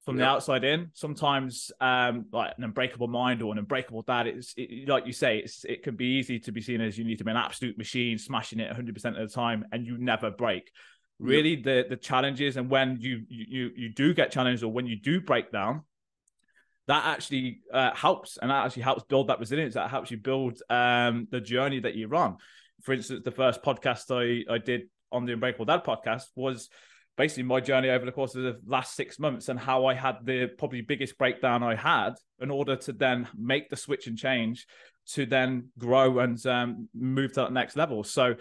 from 0.07 0.19
yeah. 0.19 0.25
the 0.25 0.31
outside 0.31 0.65
in. 0.65 0.91
Sometimes, 0.95 1.73
um, 1.81 2.27
like 2.33 2.55
an 2.57 2.65
unbreakable 2.65 3.09
mind 3.09 3.43
or 3.43 3.53
an 3.53 3.59
unbreakable 3.59 4.03
dad, 4.03 4.29
it's 4.29 4.55
it, 4.57 4.89
like 4.89 5.05
you 5.05 5.13
say, 5.13 5.39
it's 5.39 5.65
it 5.65 5.83
can 5.83 5.97
be 5.97 6.07
easy 6.07 6.39
to 6.39 6.53
be 6.53 6.63
seen 6.63 6.81
as 6.81 6.97
you 6.97 7.05
need 7.05 7.19
to 7.19 7.25
be 7.25 7.33
an 7.33 7.37
absolute 7.37 7.77
machine, 7.77 8.17
smashing 8.17 8.61
it 8.61 8.69
100 8.69 8.95
percent 8.95 9.19
of 9.19 9.29
the 9.29 9.35
time, 9.35 9.65
and 9.73 9.85
you 9.85 9.99
never 9.99 10.31
break. 10.31 10.71
Really, 11.19 11.57
the 11.57 11.85
the 11.89 11.97
challenges 11.97 12.57
and 12.57 12.71
when 12.71 12.99
you 13.01 13.23
you 13.29 13.71
you 13.75 13.89
do 13.89 14.15
get 14.15 14.31
challenged 14.31 14.63
or 14.63 14.71
when 14.71 14.87
you 14.87 14.97
do 14.97 15.21
break 15.21 15.51
down, 15.51 15.83
that 16.87 17.05
actually 17.05 17.63
uh, 17.73 17.93
helps, 17.95 18.37
and 18.37 18.51
that 18.51 18.65
actually 18.65 18.83
helps 18.83 19.03
build 19.05 19.29
that 19.29 19.41
resilience. 19.41 19.75
That 19.75 19.91
helps 19.91 20.11
you 20.11 20.19
build 20.19 20.63
um, 20.71 21.27
the 21.31 21.41
journey 21.41 21.81
that 21.81 21.95
you 21.95 22.07
run. 22.07 22.37
For 22.83 22.93
instance, 22.93 23.23
the 23.25 23.33
first 23.33 23.63
podcast 23.63 24.13
I 24.13 24.55
I 24.55 24.59
did 24.59 24.83
on 25.11 25.25
the 25.25 25.33
Unbreakable 25.33 25.65
Dad 25.65 25.85
podcast 25.85 26.27
was 26.37 26.69
basically 27.17 27.45
my 27.45 27.61
journey 27.61 27.89
over 27.91 28.05
the 28.05 28.13
course 28.13 28.35
of 28.35 28.43
the 28.43 28.59
last 28.67 28.95
six 28.95 29.19
months 29.19 29.49
and 29.49 29.59
how 29.59 29.87
I 29.87 29.95
had 29.95 30.19
the 30.25 30.47
probably 30.47 30.83
biggest 30.83 31.17
breakdown 31.19 31.63
I 31.63 31.75
had 31.75 32.15
in 32.41 32.51
order 32.51 32.77
to 32.77 32.93
then 32.93 33.29
make 33.37 33.71
the 33.71 33.77
switch 33.77 34.07
and 34.07 34.19
change 34.19 34.67
to 35.13 35.25
then 35.25 35.69
grow 35.79 36.19
and 36.19 36.45
um, 36.47 36.89
move 36.95 37.33
to 37.35 37.41
that 37.41 37.53
next 37.53 37.77
level. 37.77 38.05
So 38.05 38.35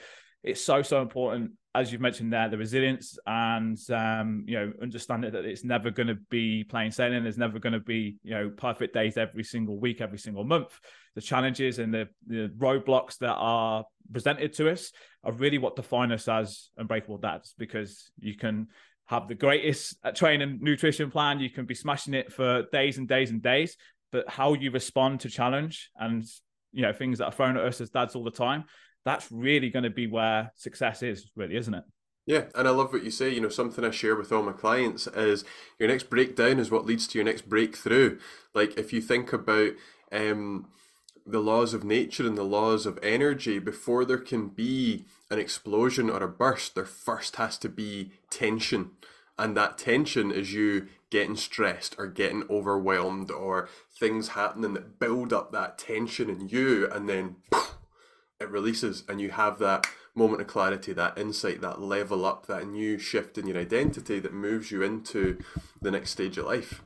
it's 0.43 0.61
so 0.61 0.81
so 0.81 1.01
important 1.01 1.51
as 1.73 1.91
you've 1.91 1.99
mentioned 1.99 2.31
there 2.31 2.47
the 2.47 2.57
resilience 2.57 3.17
and 3.25 3.77
um, 3.91 4.45
you 4.47 4.57
know 4.57 4.71
understanding 4.81 5.31
that 5.31 5.43
it's 5.43 5.63
never 5.63 5.89
going 5.89 6.07
to 6.07 6.15
be 6.29 6.63
plain 6.63 6.91
sailing 6.91 7.23
there's 7.23 7.37
never 7.37 7.59
going 7.59 7.73
to 7.73 7.79
be 7.79 8.15
you 8.23 8.31
know 8.31 8.49
perfect 8.55 8.93
days 8.93 9.17
every 9.17 9.43
single 9.43 9.77
week 9.77 10.01
every 10.01 10.19
single 10.19 10.43
month 10.43 10.79
the 11.15 11.21
challenges 11.21 11.79
and 11.79 11.93
the, 11.93 12.07
the 12.27 12.51
roadblocks 12.57 13.17
that 13.19 13.33
are 13.33 13.85
presented 14.11 14.53
to 14.53 14.69
us 14.69 14.91
are 15.23 15.31
really 15.31 15.57
what 15.57 15.75
define 15.75 16.11
us 16.11 16.27
as 16.27 16.69
unbreakable 16.77 17.17
dads 17.17 17.55
because 17.57 18.11
you 18.19 18.35
can 18.35 18.67
have 19.07 19.27
the 19.27 19.35
greatest 19.35 19.97
uh, 20.03 20.11
training 20.11 20.59
nutrition 20.61 21.09
plan 21.09 21.39
you 21.39 21.49
can 21.49 21.65
be 21.65 21.73
smashing 21.75 22.13
it 22.13 22.31
for 22.31 22.63
days 22.71 22.97
and 22.97 23.07
days 23.07 23.31
and 23.31 23.41
days 23.41 23.77
but 24.11 24.29
how 24.29 24.53
you 24.53 24.71
respond 24.71 25.19
to 25.19 25.29
challenge 25.29 25.89
and 25.97 26.23
you 26.71 26.81
know 26.81 26.93
things 26.93 27.17
that 27.17 27.25
are 27.25 27.31
thrown 27.31 27.57
at 27.57 27.63
us 27.63 27.81
as 27.81 27.89
dads 27.89 28.15
all 28.15 28.23
the 28.23 28.31
time 28.31 28.65
that's 29.05 29.31
really 29.31 29.69
going 29.69 29.83
to 29.83 29.89
be 29.89 30.07
where 30.07 30.51
success 30.55 31.01
is 31.01 31.31
really 31.35 31.55
isn't 31.55 31.73
it 31.73 31.83
Yeah, 32.27 32.45
and 32.55 32.67
I 32.67 32.71
love 32.71 32.91
what 32.91 33.03
you 33.03 33.11
say. 33.11 33.29
You 33.29 33.41
know, 33.41 33.49
something 33.49 33.85
I 33.85 33.91
share 33.91 34.15
with 34.15 34.31
all 34.31 34.41
my 34.41 34.51
clients 34.51 35.05
is 35.05 35.45
your 35.77 35.87
next 35.87 36.09
breakdown 36.09 36.57
is 36.57 36.71
what 36.71 36.85
leads 36.85 37.05
to 37.07 37.19
your 37.19 37.25
next 37.25 37.47
breakthrough. 37.47 38.17
Like 38.55 38.79
if 38.79 38.91
you 38.91 38.99
think 38.99 39.31
about 39.31 39.73
um, 40.11 40.67
the 41.25 41.39
laws 41.39 41.73
of 41.73 41.83
nature 41.83 42.27
and 42.27 42.37
the 42.37 42.43
laws 42.43 42.85
of 42.85 42.99
energy, 43.01 43.59
before 43.59 44.05
there 44.05 44.17
can 44.17 44.47
be 44.49 45.05
an 45.29 45.39
explosion 45.39 46.09
or 46.09 46.21
a 46.21 46.27
burst, 46.27 46.75
there 46.75 46.85
first 46.85 47.37
has 47.37 47.57
to 47.59 47.69
be 47.69 48.11
tension. 48.29 48.91
And 49.37 49.57
that 49.57 49.77
tension 49.77 50.31
is 50.31 50.53
you 50.53 50.87
getting 51.09 51.35
stressed 51.35 51.95
or 51.97 52.07
getting 52.07 52.43
overwhelmed 52.49 53.31
or 53.31 53.69
things 53.91 54.29
happening 54.29 54.73
that 54.73 54.99
build 54.99 55.33
up 55.33 55.51
that 55.51 55.77
tension 55.77 56.29
in 56.29 56.47
you 56.47 56.89
and 56.91 57.09
then 57.09 57.37
poof, 57.51 57.75
it 58.39 58.49
releases 58.49 59.03
and 59.07 59.19
you 59.19 59.31
have 59.31 59.59
that 59.59 59.87
moment 60.13 60.41
of 60.41 60.47
clarity, 60.47 60.93
that 60.93 61.17
insight, 61.17 61.61
that 61.61 61.81
level 61.81 62.25
up, 62.25 62.47
that 62.47 62.67
new 62.67 62.97
shift 62.97 63.37
in 63.37 63.47
your 63.47 63.57
identity 63.57 64.19
that 64.19 64.33
moves 64.33 64.71
you 64.71 64.81
into 64.81 65.37
the 65.81 65.91
next 65.91 66.11
stage 66.11 66.37
of 66.37 66.45
life. 66.45 66.81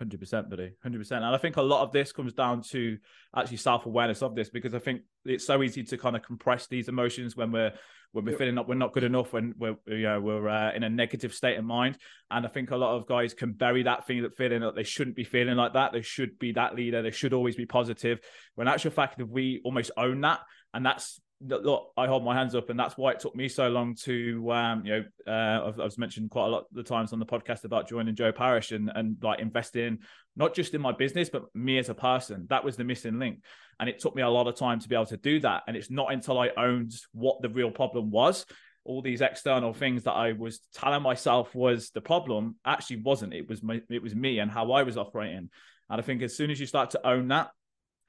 Hundred 0.00 0.18
percent, 0.18 0.48
buddy. 0.48 0.72
Hundred 0.82 0.96
percent. 0.96 1.24
And 1.24 1.34
I 1.34 1.36
think 1.36 1.58
a 1.58 1.62
lot 1.62 1.82
of 1.82 1.92
this 1.92 2.10
comes 2.10 2.32
down 2.32 2.62
to 2.70 2.96
actually 3.36 3.58
self 3.58 3.84
awareness 3.84 4.22
of 4.22 4.34
this 4.34 4.48
because 4.48 4.74
I 4.74 4.78
think 4.78 5.02
it's 5.26 5.46
so 5.46 5.62
easy 5.62 5.84
to 5.84 5.98
kind 5.98 6.16
of 6.16 6.22
compress 6.22 6.66
these 6.66 6.88
emotions 6.88 7.36
when 7.36 7.52
we're 7.52 7.74
when 8.12 8.24
we're 8.24 8.38
feeling 8.38 8.54
like 8.54 8.66
we're 8.66 8.76
not 8.76 8.94
good 8.94 9.04
enough, 9.04 9.34
when 9.34 9.52
we're 9.58 9.76
you 9.86 10.04
know 10.04 10.18
we're 10.18 10.48
uh, 10.48 10.72
in 10.72 10.84
a 10.84 10.88
negative 10.88 11.34
state 11.34 11.58
of 11.58 11.66
mind. 11.66 11.98
And 12.30 12.46
I 12.46 12.48
think 12.48 12.70
a 12.70 12.78
lot 12.78 12.96
of 12.96 13.06
guys 13.06 13.34
can 13.34 13.52
bury 13.52 13.82
that 13.82 14.06
feeling, 14.06 14.22
that 14.22 14.38
feeling 14.38 14.60
that 14.62 14.74
they 14.74 14.84
shouldn't 14.84 15.16
be 15.16 15.24
feeling 15.24 15.56
like 15.56 15.74
that. 15.74 15.92
They 15.92 16.00
should 16.00 16.38
be 16.38 16.52
that 16.52 16.74
leader. 16.74 17.02
They 17.02 17.10
should 17.10 17.34
always 17.34 17.56
be 17.56 17.66
positive. 17.66 18.20
When 18.54 18.68
actual 18.68 18.92
fact, 18.92 19.20
if 19.20 19.28
we 19.28 19.60
almost 19.66 19.90
own 19.98 20.22
that, 20.22 20.40
and 20.72 20.86
that's 20.86 21.20
look, 21.42 21.92
I 21.96 22.06
hold 22.06 22.24
my 22.24 22.34
hands 22.34 22.54
up, 22.54 22.70
and 22.70 22.78
that's 22.78 22.96
why 22.96 23.12
it 23.12 23.20
took 23.20 23.34
me 23.34 23.48
so 23.48 23.68
long 23.68 23.94
to, 24.02 24.52
um, 24.52 24.84
you 24.84 24.92
know, 24.92 25.04
uh, 25.26 25.68
I've, 25.68 25.80
I've, 25.80 25.98
mentioned 25.98 26.30
quite 26.30 26.46
a 26.46 26.48
lot 26.48 26.60
of 26.62 26.66
the 26.72 26.82
times 26.82 27.12
on 27.12 27.18
the 27.18 27.26
podcast 27.26 27.64
about 27.64 27.88
joining 27.88 28.14
Joe 28.14 28.32
Parish 28.32 28.72
and 28.72 28.90
and 28.94 29.16
like 29.22 29.40
investing 29.40 29.98
not 30.36 30.54
just 30.54 30.74
in 30.74 30.80
my 30.80 30.92
business 30.92 31.28
but 31.28 31.44
me 31.54 31.78
as 31.78 31.88
a 31.88 31.94
person. 31.94 32.46
That 32.50 32.64
was 32.64 32.76
the 32.76 32.84
missing 32.84 33.18
link, 33.18 33.42
and 33.78 33.88
it 33.88 34.00
took 34.00 34.14
me 34.14 34.22
a 34.22 34.28
lot 34.28 34.48
of 34.48 34.56
time 34.56 34.80
to 34.80 34.88
be 34.88 34.94
able 34.94 35.06
to 35.06 35.16
do 35.16 35.40
that. 35.40 35.62
And 35.66 35.76
it's 35.76 35.90
not 35.90 36.12
until 36.12 36.38
I 36.38 36.50
owned 36.56 36.92
what 37.12 37.40
the 37.40 37.48
real 37.48 37.70
problem 37.70 38.10
was. 38.10 38.44
All 38.84 39.02
these 39.02 39.20
external 39.20 39.72
things 39.72 40.04
that 40.04 40.12
I 40.12 40.32
was 40.32 40.60
telling 40.74 41.02
myself 41.02 41.54
was 41.54 41.90
the 41.90 42.00
problem 42.00 42.56
actually 42.64 43.02
wasn't. 43.02 43.34
It 43.34 43.48
was 43.48 43.62
my, 43.62 43.80
it 43.90 44.02
was 44.02 44.14
me 44.14 44.38
and 44.38 44.50
how 44.50 44.72
I 44.72 44.82
was 44.82 44.96
operating. 44.96 45.50
And 45.90 46.00
I 46.00 46.02
think 46.02 46.22
as 46.22 46.36
soon 46.36 46.50
as 46.50 46.58
you 46.58 46.66
start 46.66 46.90
to 46.90 47.06
own 47.06 47.28
that, 47.28 47.50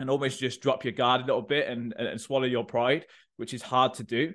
and 0.01 0.09
almost 0.09 0.39
just 0.39 0.61
drop 0.61 0.83
your 0.83 0.93
guard 0.93 1.21
a 1.21 1.25
little 1.25 1.41
bit 1.41 1.67
and, 1.67 1.93
and 1.97 2.19
swallow 2.19 2.45
your 2.45 2.65
pride, 2.65 3.05
which 3.37 3.53
is 3.53 3.61
hard 3.61 3.93
to 3.95 4.03
do, 4.03 4.33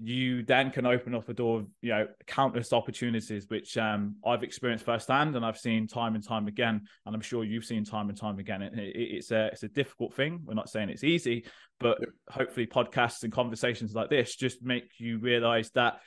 you 0.00 0.44
then 0.44 0.70
can 0.70 0.86
open 0.86 1.14
up 1.14 1.28
a 1.28 1.34
door 1.34 1.58
of 1.58 1.66
you 1.82 1.90
know 1.90 2.06
countless 2.26 2.72
opportunities, 2.72 3.46
which 3.48 3.76
um, 3.76 4.16
I've 4.24 4.44
experienced 4.44 4.84
firsthand 4.84 5.34
and 5.34 5.44
I've 5.44 5.58
seen 5.58 5.88
time 5.88 6.14
and 6.14 6.24
time 6.24 6.46
again, 6.46 6.82
and 7.04 7.14
I'm 7.14 7.20
sure 7.20 7.42
you've 7.42 7.64
seen 7.64 7.84
time 7.84 8.08
and 8.08 8.16
time 8.16 8.38
again. 8.38 8.62
It, 8.62 8.74
it, 8.74 8.96
it's 8.96 9.30
a 9.30 9.46
it's 9.46 9.64
a 9.64 9.68
difficult 9.68 10.14
thing. 10.14 10.40
We're 10.44 10.54
not 10.54 10.68
saying 10.68 10.90
it's 10.90 11.04
easy, 11.04 11.46
but 11.80 11.98
hopefully 12.28 12.66
podcasts 12.66 13.24
and 13.24 13.32
conversations 13.32 13.94
like 13.94 14.10
this 14.10 14.36
just 14.36 14.62
make 14.62 14.84
you 14.98 15.18
realize 15.18 15.70
that 15.70 16.00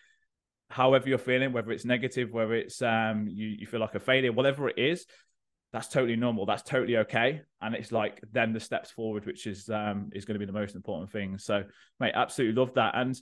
however 0.69 1.09
you're 1.09 1.17
feeling, 1.17 1.51
whether 1.51 1.71
it's 1.71 1.83
negative, 1.83 2.31
whether 2.31 2.53
it's 2.53 2.81
um, 2.81 3.27
you, 3.27 3.47
you 3.47 3.67
feel 3.67 3.81
like 3.81 3.95
a 3.95 3.99
failure, 3.99 4.31
whatever 4.31 4.69
it 4.69 4.79
is, 4.79 5.05
that's 5.73 5.87
totally 5.87 6.15
normal. 6.15 6.45
That's 6.45 6.63
totally 6.63 6.97
okay. 6.97 7.41
And 7.61 7.75
it's 7.75 7.91
like 7.91 8.21
then 8.31 8.53
the 8.53 8.59
steps 8.59 8.91
forward, 8.91 9.25
which 9.25 9.47
is 9.47 9.69
um 9.69 10.09
is 10.13 10.25
going 10.25 10.35
to 10.35 10.39
be 10.39 10.45
the 10.45 10.51
most 10.51 10.75
important 10.75 11.11
thing. 11.11 11.37
So, 11.37 11.63
mate, 11.99 12.13
absolutely 12.15 12.59
love 12.59 12.73
that. 12.75 12.93
And 12.95 13.19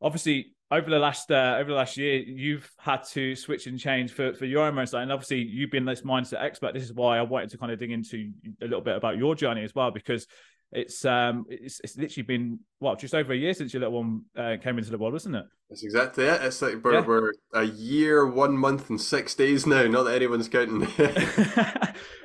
obviously, 0.00 0.54
over 0.70 0.88
the 0.88 0.98
last 0.98 1.32
uh, 1.32 1.56
over 1.58 1.70
the 1.70 1.76
last 1.76 1.96
year, 1.96 2.18
you've 2.20 2.70
had 2.78 3.02
to 3.12 3.34
switch 3.34 3.66
and 3.66 3.78
change 3.78 4.12
for 4.12 4.32
for 4.34 4.46
your 4.46 4.64
own 4.64 4.74
mindset. 4.74 5.02
And 5.02 5.12
obviously, 5.12 5.42
you've 5.42 5.70
been 5.70 5.84
this 5.84 6.02
mindset 6.02 6.42
expert. 6.42 6.74
This 6.74 6.84
is 6.84 6.92
why 6.92 7.18
I 7.18 7.22
wanted 7.22 7.50
to 7.50 7.58
kind 7.58 7.72
of 7.72 7.78
dig 7.78 7.90
into 7.90 8.30
a 8.62 8.66
little 8.66 8.80
bit 8.80 8.96
about 8.96 9.18
your 9.18 9.34
journey 9.34 9.64
as 9.64 9.74
well, 9.74 9.90
because 9.90 10.26
it's 10.72 11.04
um 11.04 11.46
it's, 11.48 11.80
it's 11.82 11.96
literally 11.96 12.22
been 12.22 12.60
what 12.78 12.98
just 12.98 13.14
over 13.14 13.32
a 13.32 13.36
year 13.36 13.52
since 13.54 13.72
your 13.74 13.80
little 13.80 13.98
one 13.98 14.22
uh, 14.36 14.56
came 14.62 14.78
into 14.78 14.90
the 14.90 14.98
world, 14.98 15.12
wasn't 15.12 15.34
it? 15.34 15.44
That's 15.68 15.82
exactly 15.82 16.24
it. 16.24 16.40
It's 16.42 16.62
like 16.62 16.82
we're, 16.82 16.94
yeah. 16.94 17.00
we're 17.00 17.32
a 17.54 17.64
year, 17.64 18.26
one 18.26 18.56
month, 18.56 18.88
and 18.88 19.00
six 19.00 19.34
days 19.34 19.66
now. 19.66 19.86
Not 19.86 20.04
that 20.04 20.14
anyone's 20.14 20.48
counting. 20.48 20.82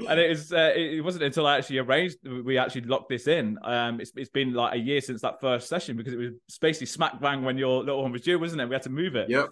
and 0.09 0.19
it 0.19 0.29
was 0.29 0.53
uh, 0.53 0.73
it 0.75 1.03
wasn't 1.03 1.23
until 1.23 1.47
I 1.47 1.57
actually 1.57 1.79
arranged 1.79 2.17
we 2.23 2.57
actually 2.57 2.81
locked 2.81 3.09
this 3.09 3.27
in. 3.27 3.57
Um, 3.63 3.99
it's 3.99 4.11
it's 4.15 4.29
been 4.29 4.53
like 4.53 4.75
a 4.75 4.79
year 4.79 5.01
since 5.01 5.21
that 5.21 5.41
first 5.41 5.67
session 5.67 5.97
because 5.97 6.13
it 6.13 6.17
was 6.17 6.33
basically 6.61 6.87
smack 6.87 7.19
bang 7.19 7.43
when 7.43 7.57
your 7.57 7.83
little 7.83 8.03
one 8.03 8.11
was 8.11 8.21
due, 8.21 8.37
wasn't 8.37 8.61
it? 8.61 8.69
We 8.69 8.75
had 8.75 8.83
to 8.83 8.89
move 8.89 9.15
it. 9.15 9.29
Yep. 9.29 9.49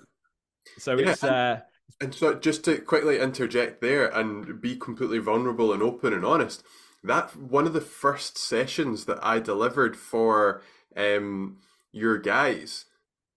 So 0.78 0.98
yeah, 0.98 1.12
it's. 1.12 1.24
uh 1.24 1.60
and 2.00 2.14
so 2.14 2.34
just 2.36 2.64
to 2.66 2.78
quickly 2.80 3.20
interject 3.20 3.82
there 3.82 4.08
and 4.08 4.62
be 4.62 4.76
completely 4.76 5.20
vulnerable 5.20 5.74
and 5.74 5.84
open 5.84 6.14
and 6.14 6.26
honest 6.26 6.64
that 7.04 7.36
one 7.36 7.66
of 7.66 7.74
the 7.74 7.82
first 7.82 8.38
sessions 8.38 9.06
that 9.06 9.24
I 9.24 9.40
delivered 9.40 9.98
for 9.98 10.62
um, 10.96 11.58
your 11.92 12.18
guys, 12.18 12.86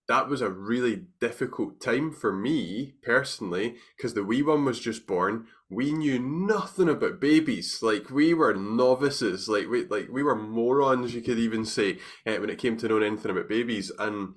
that 0.08 0.28
was 0.28 0.40
a 0.40 0.50
really 0.50 1.06
difficult 1.20 1.80
time 1.80 2.12
for 2.12 2.32
me 2.32 2.94
personally 3.02 3.75
because 3.96 4.14
the 4.14 4.25
wee 4.25 4.42
one 4.42 4.64
was 4.64 4.78
just 4.78 5.06
born. 5.06 5.46
We 5.68 5.92
knew 5.92 6.18
nothing 6.20 6.88
about 6.88 7.20
babies. 7.20 7.80
Like 7.82 8.08
we 8.08 8.32
were 8.32 8.54
novices. 8.54 9.49
Like 9.49 9.68
we 9.68 9.85
like 9.87 10.08
we 10.11 10.23
were 10.23 10.37
morons. 10.37 11.12
You 11.12 11.23
could 11.23 11.38
even 11.38 11.64
say 11.64 11.99
uh, 12.25 12.37
when 12.37 12.50
it 12.50 12.58
came 12.58 12.76
to 12.76 12.88
knowing 12.88 13.02
anything 13.02 13.32
about 13.32 13.49
babies. 13.49 13.90
And 13.99 14.35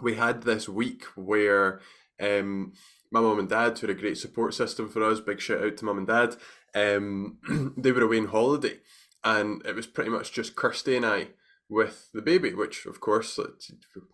we 0.00 0.14
had 0.14 0.42
this 0.42 0.68
week 0.68 1.04
where 1.16 1.80
um, 2.20 2.74
my 3.10 3.20
mum 3.20 3.38
and 3.38 3.48
dad, 3.48 3.78
had 3.78 3.90
a 3.90 3.94
great 3.94 4.16
support 4.16 4.54
system 4.54 4.88
for 4.88 5.02
us, 5.04 5.20
big 5.20 5.40
shout 5.40 5.62
out 5.62 5.76
to 5.76 5.84
mum 5.84 5.98
and 5.98 6.06
dad, 6.06 6.36
um, 6.74 7.74
they 7.76 7.92
were 7.92 8.02
away 8.02 8.18
on 8.18 8.26
holiday, 8.26 8.78
and 9.24 9.64
it 9.66 9.74
was 9.74 9.86
pretty 9.86 10.10
much 10.10 10.32
just 10.32 10.56
Kirsty 10.56 10.96
and 10.96 11.06
I 11.06 11.28
with 11.68 12.08
the 12.12 12.22
baby. 12.22 12.54
Which, 12.54 12.86
of 12.86 13.00
course, 13.00 13.38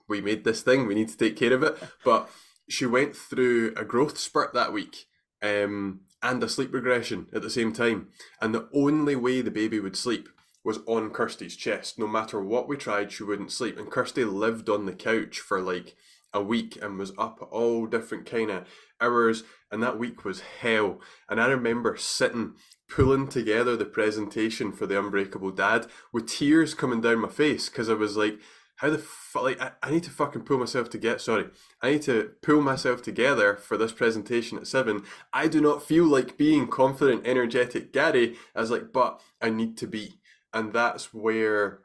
we 0.08 0.20
made 0.20 0.44
this 0.44 0.62
thing. 0.62 0.86
We 0.86 0.94
need 0.94 1.08
to 1.08 1.16
take 1.16 1.36
care 1.36 1.52
of 1.52 1.62
it. 1.62 1.76
But 2.04 2.30
she 2.68 2.86
went 2.86 3.16
through 3.16 3.72
a 3.76 3.84
growth 3.84 4.18
spurt 4.18 4.52
that 4.54 4.72
week. 4.72 5.06
Um, 5.42 6.00
and 6.22 6.42
a 6.42 6.48
sleep 6.48 6.72
regression 6.72 7.28
at 7.32 7.42
the 7.42 7.50
same 7.50 7.72
time. 7.72 8.08
And 8.40 8.54
the 8.54 8.68
only 8.74 9.16
way 9.16 9.40
the 9.40 9.50
baby 9.50 9.80
would 9.80 9.96
sleep 9.96 10.28
was 10.64 10.80
on 10.86 11.10
Kirsty's 11.10 11.56
chest. 11.56 11.98
No 11.98 12.06
matter 12.06 12.42
what 12.42 12.68
we 12.68 12.76
tried, 12.76 13.12
she 13.12 13.22
wouldn't 13.22 13.52
sleep. 13.52 13.78
And 13.78 13.90
Kirsty 13.90 14.24
lived 14.24 14.68
on 14.68 14.86
the 14.86 14.92
couch 14.92 15.38
for 15.38 15.60
like 15.60 15.96
a 16.34 16.42
week 16.42 16.78
and 16.82 16.98
was 16.98 17.12
up 17.16 17.38
all 17.50 17.86
different 17.86 18.26
kind 18.26 18.50
of 18.50 18.66
hours 19.00 19.44
and 19.70 19.82
that 19.82 19.98
week 19.98 20.24
was 20.24 20.40
hell. 20.40 21.00
And 21.28 21.40
i 21.40 21.46
remember 21.46 21.96
sitting 21.96 22.54
pulling 22.88 23.28
together 23.28 23.76
the 23.76 23.84
presentation 23.84 24.72
for 24.72 24.86
the 24.86 24.98
unbreakable 24.98 25.50
dad 25.50 25.86
with 26.12 26.26
tears 26.26 26.74
coming 26.74 27.00
down 27.00 27.20
my 27.20 27.28
face 27.28 27.68
because 27.68 27.90
i 27.90 27.92
was 27.92 28.16
like 28.16 28.38
how 28.76 28.88
the 28.88 28.98
fuck 28.98 29.42
like 29.42 29.60
I, 29.60 29.72
I 29.82 29.90
need 29.90 30.04
to 30.04 30.10
fucking 30.10 30.42
pull 30.42 30.58
myself 30.58 30.88
to 30.90 30.98
get 30.98 31.20
sorry 31.20 31.46
i 31.82 31.90
need 31.90 32.02
to 32.02 32.30
pull 32.42 32.62
myself 32.62 33.02
together 33.02 33.56
for 33.56 33.76
this 33.76 33.92
presentation 33.92 34.56
at 34.58 34.66
seven. 34.66 35.02
I 35.32 35.48
do 35.48 35.60
not 35.60 35.82
feel 35.82 36.06
like 36.06 36.38
being 36.38 36.68
confident 36.68 37.26
energetic 37.26 37.92
gary. 37.92 38.36
I 38.54 38.60
was 38.60 38.70
like 38.70 38.92
but 38.92 39.20
i 39.40 39.50
need 39.50 39.76
to 39.78 39.86
be. 39.86 40.20
And 40.54 40.72
that's 40.72 41.12
where 41.12 41.80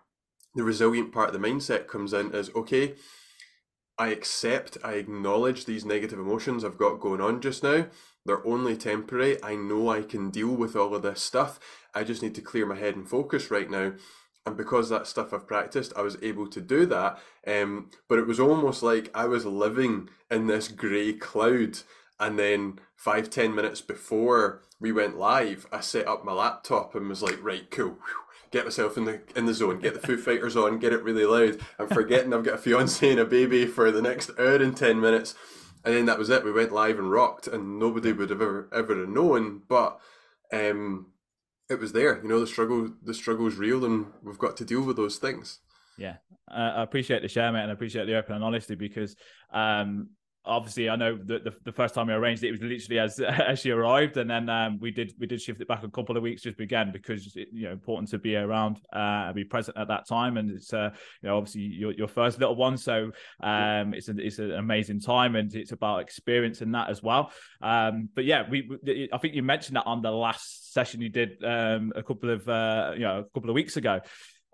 the 0.55 0.63
resilient 0.63 1.11
part 1.11 1.33
of 1.33 1.41
the 1.41 1.47
mindset 1.47 1.87
comes 1.87 2.13
in 2.13 2.33
is 2.33 2.49
okay 2.55 2.95
I 3.97 4.09
accept, 4.09 4.77
I 4.83 4.93
acknowledge 4.93 5.65
these 5.65 5.85
negative 5.85 6.19
emotions 6.19 6.63
I've 6.63 6.77
got 6.77 6.99
going 6.99 7.21
on 7.21 7.41
just 7.41 7.63
now. 7.63 7.87
They're 8.25 8.45
only 8.45 8.75
temporary. 8.75 9.41
I 9.43 9.55
know 9.55 9.89
I 9.89 10.01
can 10.01 10.29
deal 10.29 10.49
with 10.55 10.75
all 10.75 10.95
of 10.95 11.03
this 11.03 11.21
stuff. 11.21 11.59
I 11.93 12.03
just 12.03 12.21
need 12.21 12.35
to 12.35 12.41
clear 12.41 12.65
my 12.65 12.75
head 12.75 12.95
and 12.95 13.07
focus 13.07 13.51
right 13.51 13.69
now. 13.69 13.93
And 14.45 14.57
because 14.57 14.89
that 14.89 15.07
stuff 15.07 15.33
I've 15.33 15.47
practiced, 15.47 15.93
I 15.95 16.01
was 16.01 16.17
able 16.21 16.47
to 16.47 16.61
do 16.61 16.85
that. 16.87 17.19
Um, 17.45 17.91
but 18.09 18.19
it 18.19 18.27
was 18.27 18.39
almost 18.39 18.81
like 18.81 19.09
I 19.13 19.25
was 19.25 19.45
living 19.45 20.09
in 20.31 20.47
this 20.47 20.67
grey 20.67 21.13
cloud. 21.13 21.79
And 22.19 22.39
then 22.39 22.79
five, 22.95 23.29
ten 23.29 23.53
minutes 23.53 23.81
before 23.81 24.63
we 24.79 24.91
went 24.91 25.17
live, 25.17 25.67
I 25.71 25.81
set 25.81 26.07
up 26.07 26.25
my 26.25 26.33
laptop 26.33 26.95
and 26.95 27.09
was 27.09 27.21
like, 27.21 27.41
right, 27.43 27.69
cool. 27.69 27.91
Whew 27.91 28.23
get 28.53 28.65
myself 28.65 28.95
in 28.95 29.05
the 29.05 29.19
in 29.35 29.47
the 29.47 29.53
zone, 29.53 29.79
get 29.79 29.99
the 29.99 30.07
Foo 30.07 30.15
Fighters 30.15 30.55
on, 30.55 30.77
get 30.79 30.93
it 30.93 31.03
really 31.03 31.25
loud. 31.25 31.59
I'm 31.79 31.87
forgetting 31.87 32.33
I've 32.33 32.43
got 32.43 32.53
a 32.53 32.57
fiance 32.59 33.09
and 33.09 33.19
a 33.19 33.25
baby 33.25 33.65
for 33.65 33.91
the 33.91 34.01
next 34.01 34.29
hour 34.39 34.55
and 34.55 34.77
ten 34.77 35.01
minutes, 35.01 35.33
and 35.83 35.95
then 35.95 36.05
that 36.05 36.19
was 36.19 36.29
it. 36.29 36.45
We 36.45 36.51
went 36.51 36.71
live 36.71 36.99
and 36.99 37.11
rocked, 37.11 37.47
and 37.47 37.79
nobody 37.79 38.13
would 38.13 38.29
have 38.29 38.41
ever 38.41 38.69
ever 38.71 39.07
known. 39.07 39.63
But 39.67 39.99
um, 40.53 41.07
it 41.67 41.79
was 41.79 41.93
there. 41.93 42.21
You 42.21 42.29
know, 42.29 42.39
the 42.39 42.47
struggle 42.47 42.91
the 43.03 43.13
struggle 43.13 43.47
is 43.47 43.55
real, 43.55 43.83
and 43.83 44.05
we've 44.21 44.37
got 44.37 44.55
to 44.57 44.65
deal 44.65 44.83
with 44.83 44.97
those 44.97 45.17
things. 45.17 45.59
Yeah, 45.97 46.17
uh, 46.49 46.73
I 46.75 46.83
appreciate 46.83 47.23
the 47.23 47.27
share, 47.27 47.51
mate, 47.51 47.63
and 47.63 47.71
I 47.71 47.73
appreciate 47.73 48.05
the 48.05 48.17
open 48.17 48.35
and 48.35 48.43
honesty 48.43 48.75
because 48.75 49.15
um, 49.51 50.09
obviously 50.45 50.89
I 50.89 50.95
know 50.95 51.17
that 51.25 51.43
the, 51.43 51.53
the 51.63 51.71
first 51.71 51.95
time 51.95 52.07
we 52.07 52.13
arranged 52.13 52.43
it, 52.43 52.47
it 52.47 52.51
was 52.51 52.61
literally 52.61 52.99
as 52.99 53.19
as 53.19 53.59
she 53.59 53.71
arrived, 53.71 54.17
and 54.17 54.29
then 54.29 54.49
um, 54.49 54.79
we 54.79 54.91
did 54.91 55.13
we 55.19 55.27
did 55.27 55.41
shift 55.41 55.61
it 55.61 55.67
back 55.67 55.83
a 55.83 55.89
couple 55.89 56.17
of 56.17 56.23
weeks 56.23 56.41
just 56.41 56.59
again 56.59 56.91
because 56.91 57.35
it, 57.35 57.49
you 57.51 57.63
know 57.63 57.71
important 57.71 58.09
to 58.09 58.17
be 58.17 58.35
around 58.35 58.79
uh, 58.91 59.31
be 59.33 59.43
present 59.43 59.77
at 59.77 59.87
that 59.87 60.07
time, 60.07 60.37
and 60.37 60.51
it's 60.51 60.73
uh, 60.73 60.89
you 61.21 61.29
know 61.29 61.37
obviously 61.37 61.61
your, 61.61 61.91
your 61.93 62.07
first 62.07 62.39
little 62.39 62.55
one, 62.55 62.77
so 62.77 63.11
um, 63.41 63.93
it's 63.93 64.09
a, 64.09 64.17
it's 64.17 64.39
an 64.39 64.51
amazing 64.53 64.99
time, 64.99 65.35
and 65.35 65.53
it's 65.55 65.71
about 65.71 66.01
experience 66.01 66.61
in 66.61 66.71
that 66.71 66.89
as 66.89 67.01
well. 67.01 67.31
Um, 67.61 68.09
but 68.13 68.25
yeah, 68.25 68.43
we, 68.49 68.69
we 68.83 69.09
I 69.11 69.17
think 69.17 69.35
you 69.35 69.43
mentioned 69.43 69.77
that 69.77 69.85
on 69.85 70.01
the 70.01 70.11
last 70.11 70.73
session 70.73 71.01
you 71.01 71.09
did 71.09 71.43
um, 71.43 71.93
a 71.95 72.03
couple 72.03 72.29
of 72.29 72.47
uh, 72.47 72.91
you 72.93 73.01
know 73.01 73.19
a 73.19 73.23
couple 73.33 73.49
of 73.49 73.55
weeks 73.55 73.77
ago 73.77 74.01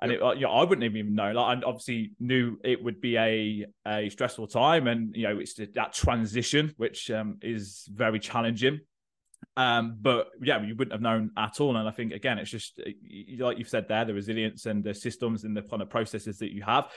and 0.02 0.12
yep. 0.12 0.22
it, 0.22 0.38
you 0.38 0.44
know, 0.44 0.52
I 0.52 0.64
wouldn't 0.64 0.84
even 0.84 1.14
know. 1.14 1.32
Like, 1.32 1.58
I 1.58 1.62
obviously 1.66 2.14
knew 2.20 2.58
it 2.64 2.84
would 2.84 3.02
be 3.02 3.18
a 3.18 3.66
a 3.88 4.10
stressful 4.10 4.48
time, 4.48 4.88
and 4.88 5.16
you 5.16 5.24
know, 5.24 5.40
it's 5.40 5.56
that 5.56 5.94
transition 5.94 6.74
which 6.78 7.12
um, 7.12 7.38
is 7.42 7.88
very 7.92 8.20
challenging. 8.20 8.80
Um, 9.58 9.98
but 10.00 10.28
yeah, 10.42 10.62
you 10.62 10.76
wouldn't 10.76 10.94
have 10.94 11.02
known 11.02 11.32
at 11.38 11.60
all. 11.60 11.76
And 11.76 11.88
I 11.88 11.92
think 11.92 12.14
again, 12.14 12.40
it's 12.40 12.52
just 12.52 12.80
like 13.38 13.58
you've 13.58 13.70
said 13.70 13.88
there, 13.88 14.06
the 14.06 14.14
resilience 14.14 14.66
and 14.66 14.84
the 14.84 14.94
systems 14.94 15.44
and 15.44 15.56
the 15.56 15.62
kind 15.64 15.82
of 15.82 15.90
processes 15.90 16.38
that 16.40 16.54
you 16.54 16.64
have 16.64 16.90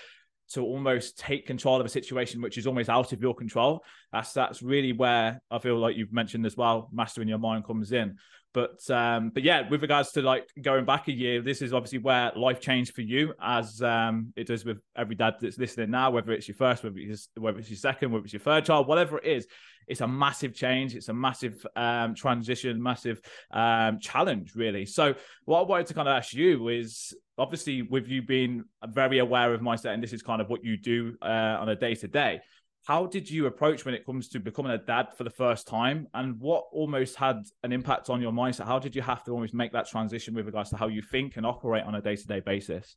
to 0.50 0.62
almost 0.62 1.18
take 1.18 1.46
control 1.46 1.80
of 1.80 1.86
a 1.86 1.88
situation 1.88 2.42
which 2.42 2.58
is 2.58 2.66
almost 2.66 2.88
out 2.88 3.12
of 3.12 3.20
your 3.22 3.34
control. 3.34 3.82
That's 4.12 4.32
that's 4.32 4.62
really 4.62 4.92
where 4.92 5.40
I 5.50 5.58
feel 5.58 5.78
like 5.78 5.96
you've 5.96 6.12
mentioned 6.12 6.46
as 6.46 6.56
well, 6.56 6.88
mastering 6.92 7.28
your 7.28 7.38
mind 7.38 7.64
comes 7.64 7.92
in. 7.92 8.16
But 8.54 8.88
um, 8.90 9.30
but 9.30 9.42
yeah, 9.42 9.68
with 9.68 9.82
regards 9.82 10.12
to 10.12 10.22
like 10.22 10.46
going 10.60 10.84
back 10.84 11.08
a 11.08 11.12
year, 11.12 11.40
this 11.40 11.62
is 11.62 11.72
obviously 11.72 11.98
where 11.98 12.32
life 12.36 12.60
changed 12.60 12.94
for 12.94 13.00
you, 13.00 13.32
as 13.40 13.80
um, 13.80 14.32
it 14.36 14.46
does 14.46 14.64
with 14.64 14.78
every 14.96 15.14
dad 15.14 15.34
that's 15.40 15.58
listening 15.58 15.90
now. 15.90 16.10
Whether 16.10 16.32
it's 16.32 16.48
your 16.48 16.56
first, 16.56 16.84
whether 16.84 16.96
it's 16.98 17.28
whether 17.36 17.58
it's 17.58 17.70
your 17.70 17.78
second, 17.78 18.12
whether 18.12 18.24
it's 18.24 18.32
your 18.32 18.40
third 18.40 18.64
child, 18.64 18.88
whatever 18.88 19.18
it 19.18 19.24
is, 19.24 19.46
it's 19.88 20.02
a 20.02 20.08
massive 20.08 20.54
change. 20.54 20.94
It's 20.94 21.08
a 21.08 21.14
massive 21.14 21.64
um, 21.76 22.14
transition, 22.14 22.82
massive 22.82 23.20
um, 23.52 23.98
challenge, 24.00 24.54
really. 24.54 24.86
So 24.86 25.14
what 25.44 25.60
I 25.60 25.62
wanted 25.62 25.86
to 25.88 25.94
kind 25.94 26.08
of 26.08 26.16
ask 26.16 26.34
you 26.34 26.68
is 26.68 27.14
obviously 27.38 27.82
with 27.82 28.08
you 28.08 28.22
being 28.22 28.64
very 28.86 29.18
aware 29.18 29.54
of 29.54 29.60
mindset, 29.60 29.94
and 29.94 30.02
this 30.02 30.12
is 30.12 30.22
kind 30.22 30.42
of 30.42 30.48
what 30.48 30.64
you 30.64 30.76
do 30.76 31.16
uh, 31.22 31.56
on 31.60 31.68
a 31.68 31.76
day 31.76 31.94
to 31.94 32.08
day 32.08 32.40
how 32.84 33.06
did 33.06 33.30
you 33.30 33.46
approach 33.46 33.84
when 33.84 33.94
it 33.94 34.04
comes 34.04 34.28
to 34.30 34.40
becoming 34.40 34.72
a 34.72 34.78
dad 34.78 35.08
for 35.16 35.22
the 35.22 35.30
first 35.30 35.68
time? 35.68 36.08
And 36.14 36.40
what 36.40 36.64
almost 36.72 37.16
had 37.16 37.44
an 37.62 37.72
impact 37.72 38.10
on 38.10 38.20
your 38.20 38.32
mindset? 38.32 38.66
How 38.66 38.80
did 38.80 38.96
you 38.96 39.02
have 39.02 39.22
to 39.24 39.30
almost 39.30 39.54
make 39.54 39.72
that 39.72 39.88
transition 39.88 40.34
with 40.34 40.46
regards 40.46 40.70
to 40.70 40.76
how 40.76 40.88
you 40.88 41.00
think 41.00 41.36
and 41.36 41.46
operate 41.46 41.84
on 41.84 41.94
a 41.94 42.02
day-to-day 42.02 42.40
basis? 42.40 42.96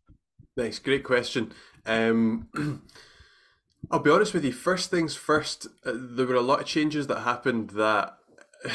Nice 0.58 0.80
great 0.80 1.04
question. 1.04 1.52
Um, 1.86 2.48
i'll 3.92 4.00
be 4.00 4.10
honest 4.10 4.34
with 4.34 4.44
you. 4.44 4.52
First 4.52 4.90
things 4.90 5.16
first 5.16 5.68
uh, 5.86 5.92
there 5.94 6.26
were 6.26 6.36
a 6.36 6.42
lot 6.42 6.62
of 6.62 6.66
changes 6.66 7.06
that 7.08 7.20
happened 7.20 7.72
that 7.72 8.18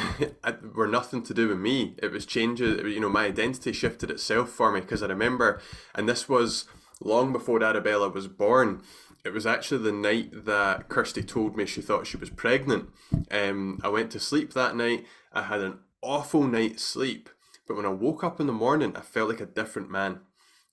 were 0.75 0.87
nothing 0.87 1.25
to 1.25 1.35
do 1.35 1.49
with 1.49 1.59
me. 1.59 1.97
It 2.01 2.13
was 2.13 2.25
changes 2.25 2.83
you 2.83 3.01
know 3.01 3.09
my 3.09 3.25
identity 3.25 3.73
shifted 3.73 4.13
itself 4.13 4.51
for 4.51 4.71
me 4.71 4.81
because 4.81 5.03
i 5.03 5.07
remember 5.07 5.61
and 5.95 6.09
this 6.09 6.29
was 6.29 6.67
long 7.03 7.33
before 7.33 7.63
arabella 7.63 8.09
was 8.09 8.29
born 8.29 8.83
it 9.25 9.33
was 9.33 9.47
actually 9.47 9.83
the 9.83 9.93
night 9.93 10.45
that 10.47 10.89
Kirsty 10.89 11.23
told 11.23 11.57
me 11.57 11.67
she 11.67 11.83
thought 11.83 12.07
she 12.07 12.17
was 12.17 12.31
pregnant. 12.31 12.89
Um, 13.31 13.81
I 13.83 13.89
went 13.89 14.11
to 14.13 14.21
sleep 14.21 14.55
that 14.55 14.77
night. 14.77 15.07
I 15.33 15.43
had 15.43 15.61
an 15.61 15.79
awful 16.03 16.45
night's 16.45 16.83
sleep, 16.83 17.29
but 17.67 17.77
when 17.77 17.87
I 17.87 17.91
woke 17.91 18.25
up 18.25 18.41
in 18.41 18.47
the 18.47 18.53
morning, 18.53 18.97
I 18.97 19.01
felt 19.01 19.29
like 19.29 19.41
a 19.41 19.47
different 19.47 19.91
man. 19.91 20.21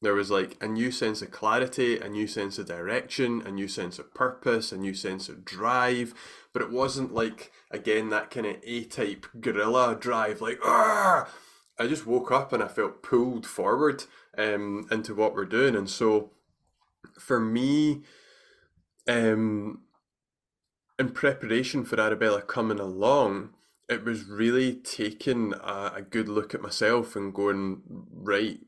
There 0.02 0.14
was 0.14 0.30
like 0.30 0.58
a 0.62 0.68
new 0.68 0.92
sense 0.92 1.22
of 1.22 1.32
clarity, 1.32 1.98
a 1.98 2.08
new 2.08 2.28
sense 2.28 2.60
of 2.60 2.68
direction, 2.68 3.42
a 3.46 3.52
new 3.52 3.68
sense 3.68 3.98
of 3.98 4.14
purpose, 4.14 4.72
a 4.72 4.78
new 4.78 4.94
sense 4.94 5.28
of 5.28 5.44
drive. 5.44 6.14
But 6.54 6.62
it 6.62 6.72
wasn't 6.72 7.14
like, 7.14 7.52
again, 7.72 8.10
that 8.10 8.30
kind 8.30 8.46
of 8.46 8.58
A 8.64 8.84
type 8.84 9.26
gorilla 9.42 9.96
drive, 10.00 10.40
like, 10.40 10.64
Arr! 10.64 11.28
I 11.80 11.88
just 11.88 12.08
woke 12.08 12.32
up 12.32 12.54
and 12.54 12.64
I 12.64 12.68
felt 12.68 13.04
pulled 13.04 13.46
forward 13.46 14.04
um, 14.38 14.88
into 14.90 15.14
what 15.14 15.36
we're 15.36 15.46
doing. 15.46 15.76
And 15.76 15.90
so 15.90 16.32
for 17.20 17.40
me, 17.40 18.04
um, 19.08 19.82
in 21.00 21.10
preparation 21.10 21.86
for 21.86 22.00
Arabella 22.00 22.42
coming 22.42 22.80
along, 22.80 23.52
it 23.90 24.04
was 24.04 24.26
really 24.26 24.74
taking 24.76 25.54
a, 25.54 25.94
a, 25.96 26.02
good 26.02 26.28
look 26.28 26.54
at 26.54 26.62
myself 26.62 27.16
and 27.16 27.34
going, 27.34 27.82
right, 28.12 28.60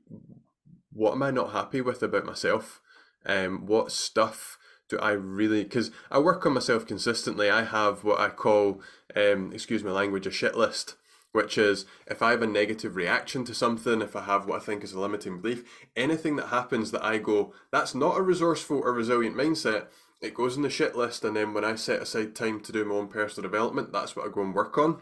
what 0.93 1.11
am 1.11 1.23
I 1.23 1.31
not 1.31 1.51
happy 1.51 1.81
with 1.81 2.01
about 2.01 2.25
myself? 2.25 2.79
Um, 3.25 3.65
what 3.65 3.91
stuff 3.91 4.57
do 4.89 4.97
I 4.97 5.11
really, 5.11 5.63
because 5.63 5.91
I 6.11 6.19
work 6.19 6.45
on 6.45 6.53
myself 6.53 6.85
consistently. 6.85 7.49
I 7.49 7.63
have 7.63 8.03
what 8.03 8.19
I 8.19 8.29
call, 8.29 8.81
um, 9.15 9.51
excuse 9.53 9.83
my 9.83 9.91
language, 9.91 10.27
a 10.27 10.31
shit 10.31 10.55
list, 10.55 10.95
which 11.31 11.57
is 11.57 11.85
if 12.07 12.21
I 12.21 12.31
have 12.31 12.41
a 12.41 12.47
negative 12.47 12.95
reaction 12.95 13.45
to 13.45 13.53
something, 13.53 14.01
if 14.01 14.15
I 14.15 14.23
have 14.23 14.47
what 14.47 14.61
I 14.61 14.65
think 14.65 14.83
is 14.83 14.93
a 14.93 14.99
limiting 14.99 15.39
belief, 15.41 15.63
anything 15.95 16.35
that 16.37 16.47
happens 16.47 16.91
that 16.91 17.05
I 17.05 17.19
go, 17.19 17.53
that's 17.71 17.93
not 17.93 18.17
a 18.17 18.21
resourceful 18.21 18.81
or 18.83 18.91
resilient 18.91 19.37
mindset, 19.37 19.87
it 20.21 20.33
goes 20.33 20.57
in 20.57 20.63
the 20.63 20.69
shit 20.69 20.95
list, 20.95 21.23
and 21.23 21.35
then 21.35 21.53
when 21.53 21.63
I 21.63 21.75
set 21.75 22.01
aside 22.01 22.35
time 22.35 22.59
to 22.61 22.71
do 22.71 22.83
my 22.83 22.95
own 22.95 23.07
personal 23.07 23.49
development, 23.49 23.93
that's 23.93 24.15
what 24.15 24.27
I 24.27 24.31
go 24.31 24.41
and 24.41 24.53
work 24.53 24.77
on. 24.77 25.01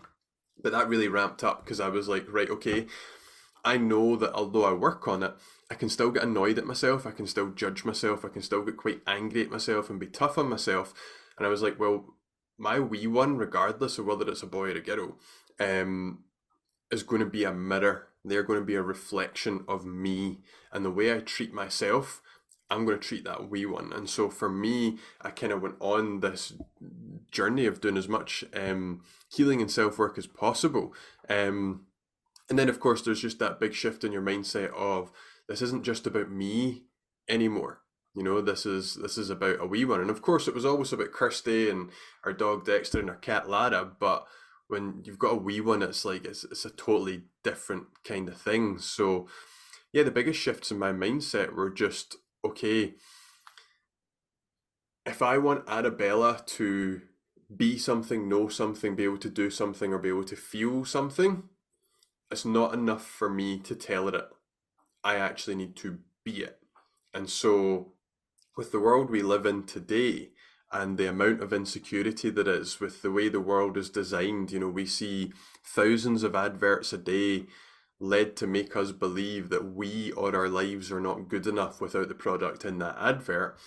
But 0.61 0.71
that 0.71 0.87
really 0.87 1.07
ramped 1.07 1.43
up 1.43 1.63
because 1.63 1.79
I 1.79 1.89
was 1.89 2.07
like, 2.07 2.25
right, 2.29 2.49
okay, 2.49 2.87
I 3.63 3.77
know 3.77 4.15
that 4.15 4.33
although 4.33 4.65
I 4.65 4.73
work 4.73 5.07
on 5.07 5.23
it, 5.23 5.33
I 5.69 5.75
can 5.75 5.89
still 5.89 6.11
get 6.11 6.23
annoyed 6.23 6.57
at 6.57 6.65
myself, 6.65 7.05
I 7.05 7.11
can 7.11 7.27
still 7.27 7.49
judge 7.49 7.83
myself, 7.83 8.23
I 8.23 8.29
can 8.29 8.41
still 8.41 8.63
get 8.63 8.77
quite 8.77 9.01
angry 9.05 9.41
at 9.41 9.51
myself 9.51 9.89
and 9.89 9.99
be 9.99 10.07
tough 10.07 10.37
on 10.37 10.49
myself. 10.49 10.93
And 11.37 11.45
I 11.45 11.49
was 11.49 11.61
like, 11.61 11.79
well, 11.79 12.05
my 12.57 12.79
wee 12.79 13.07
one, 13.07 13.37
regardless 13.37 13.97
of 13.97 14.05
whether 14.05 14.27
it's 14.29 14.43
a 14.43 14.47
boy 14.47 14.69
or 14.69 14.77
a 14.77 14.81
girl, 14.81 15.17
um, 15.59 16.23
is 16.91 17.03
going 17.03 17.19
to 17.19 17.25
be 17.25 17.43
a 17.43 17.53
mirror. 17.53 18.07
They're 18.23 18.43
going 18.43 18.59
to 18.59 18.65
be 18.65 18.75
a 18.75 18.81
reflection 18.81 19.63
of 19.67 19.85
me 19.85 20.39
and 20.71 20.85
the 20.85 20.91
way 20.91 21.13
I 21.13 21.19
treat 21.19 21.53
myself 21.53 22.21
I'm 22.69 22.85
going 22.85 22.99
to 22.99 23.07
treat 23.07 23.23
that 23.23 23.49
wee 23.49 23.65
one. 23.65 23.93
And 23.93 24.09
so 24.09 24.29
for 24.29 24.49
me, 24.49 24.97
I 25.21 25.29
kind 25.29 25.53
of 25.53 25.61
went 25.61 25.75
on 25.79 26.19
this 26.19 26.53
journey 27.31 27.65
of 27.65 27.81
doing 27.81 27.97
as 27.97 28.07
much 28.07 28.43
um, 28.53 29.01
healing 29.29 29.61
and 29.61 29.71
self 29.71 29.97
work 29.97 30.17
as 30.17 30.27
possible. 30.27 30.93
Um, 31.29 31.85
and 32.49 32.57
then, 32.57 32.69
of 32.69 32.79
course, 32.79 33.01
there's 33.01 33.21
just 33.21 33.39
that 33.39 33.59
big 33.59 33.73
shift 33.73 34.03
in 34.03 34.11
your 34.11 34.21
mindset 34.21 34.73
of 34.73 35.11
this 35.47 35.61
isn't 35.61 35.83
just 35.83 36.07
about 36.07 36.29
me 36.31 36.83
anymore. 37.29 37.81
You 38.15 38.23
know, 38.23 38.41
this 38.41 38.65
is 38.65 38.95
this 38.95 39.17
is 39.17 39.29
about 39.29 39.61
a 39.61 39.67
wee 39.67 39.85
one. 39.85 40.01
And 40.01 40.09
of 40.09 40.21
course, 40.21 40.47
it 40.47 40.55
was 40.55 40.65
always 40.65 40.91
about 40.91 41.11
Kirsty 41.11 41.69
and 41.69 41.91
our 42.25 42.33
dog 42.33 42.65
Dexter 42.65 42.99
and 42.99 43.09
our 43.09 43.15
cat 43.15 43.49
Lara. 43.49 43.85
But 43.85 44.25
when 44.67 45.01
you've 45.05 45.19
got 45.19 45.33
a 45.33 45.37
wee 45.37 45.61
one, 45.61 45.83
it's 45.83 46.03
like 46.03 46.25
it's, 46.25 46.43
it's 46.43 46.65
a 46.65 46.69
totally 46.71 47.23
different 47.43 47.87
kind 48.03 48.27
of 48.27 48.37
thing. 48.37 48.79
So, 48.79 49.27
yeah, 49.93 50.03
the 50.03 50.11
biggest 50.11 50.39
shifts 50.39 50.71
in 50.71 50.79
my 50.79 50.91
mindset 50.91 51.53
were 51.53 51.69
just 51.69 52.17
okay, 52.45 52.95
if 55.05 55.21
I 55.21 55.37
want 55.37 55.67
Arabella 55.67 56.41
to 56.45 57.01
be 57.55 57.77
something, 57.77 58.27
know 58.27 58.49
something, 58.49 58.95
be 58.95 59.05
able 59.05 59.17
to 59.19 59.29
do 59.29 59.49
something, 59.49 59.93
or 59.93 59.97
be 59.97 60.09
able 60.09 60.25
to 60.25 60.35
feel 60.35 60.83
something, 60.85 61.43
it's 62.29 62.45
not 62.45 62.73
enough 62.73 63.05
for 63.05 63.29
me 63.29 63.57
to 63.59 63.75
tell 63.75 64.07
her 64.09 64.17
it. 64.17 64.29
I 65.03 65.15
actually 65.15 65.55
need 65.55 65.75
to 65.77 65.99
be 66.25 66.43
it. 66.43 66.59
And 67.13 67.29
so, 67.29 67.93
with 68.57 68.71
the 68.71 68.79
world 68.79 69.09
we 69.09 69.21
live 69.21 69.45
in 69.45 69.63
today, 69.63 70.31
and 70.71 70.97
the 70.97 71.07
amount 71.07 71.41
of 71.41 71.53
insecurity 71.53 72.29
that 72.29 72.47
is 72.47 72.79
with 72.79 73.01
the 73.01 73.11
way 73.11 73.29
the 73.29 73.39
world 73.39 73.77
is 73.77 73.89
designed, 73.89 74.51
you 74.51 74.59
know, 74.59 74.67
we 74.67 74.85
see 74.85 75.31
thousands 75.63 76.23
of 76.23 76.35
adverts 76.35 76.91
a 76.91 76.97
day 76.97 77.45
led 77.99 78.35
to 78.37 78.47
make 78.47 78.75
us 78.75 78.91
believe 78.91 79.49
that 79.49 79.73
we 79.73 80.11
or 80.11 80.35
our 80.35 80.49
lives 80.49 80.91
are 80.91 80.99
not 80.99 81.27
good 81.27 81.47
enough 81.47 81.81
without 81.81 82.07
the 82.07 82.15
product 82.15 82.63
in 82.63 82.77
that 82.79 82.97
advert, 82.99 83.57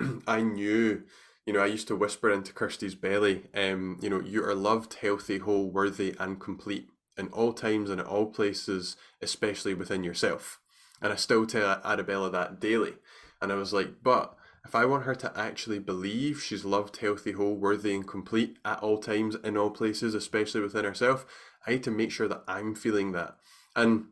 I 0.26 0.40
knew, 0.40 1.02
you 1.44 1.52
know, 1.52 1.60
I 1.60 1.66
used 1.66 1.88
to 1.88 1.96
whisper 1.96 2.30
into 2.30 2.52
Kirsty's 2.52 2.94
belly, 2.94 3.44
um, 3.54 3.98
you 4.00 4.08
know, 4.08 4.20
you 4.20 4.44
are 4.44 4.54
loved, 4.54 4.94
healthy, 4.94 5.38
whole, 5.38 5.70
worthy, 5.70 6.14
and 6.18 6.40
complete 6.40 6.88
in 7.16 7.28
all 7.28 7.52
times 7.52 7.90
and 7.90 8.00
at 8.00 8.06
all 8.06 8.26
places, 8.26 8.96
especially 9.20 9.74
within 9.74 10.04
yourself. 10.04 10.60
And 11.02 11.12
I 11.12 11.16
still 11.16 11.46
tell 11.46 11.80
Arabella 11.84 12.30
that 12.30 12.60
daily. 12.60 12.94
And 13.40 13.52
I 13.52 13.56
was 13.56 13.72
like, 13.72 14.02
but 14.02 14.36
if 14.64 14.74
I 14.74 14.84
want 14.84 15.04
her 15.04 15.14
to 15.14 15.32
actually 15.38 15.78
believe 15.78 16.42
she's 16.42 16.64
loved, 16.64 16.98
healthy, 16.98 17.32
whole, 17.32 17.54
worthy, 17.54 17.94
and 17.94 18.06
complete 18.06 18.58
at 18.64 18.80
all 18.80 18.98
times, 18.98 19.36
in 19.42 19.56
all 19.56 19.70
places, 19.70 20.14
especially 20.14 20.60
within 20.60 20.84
herself, 20.84 21.24
I 21.66 21.72
need 21.72 21.84
to 21.84 21.90
make 21.90 22.10
sure 22.10 22.28
that 22.28 22.44
I'm 22.46 22.74
feeling 22.74 23.12
that. 23.12 23.36
And 23.78 24.06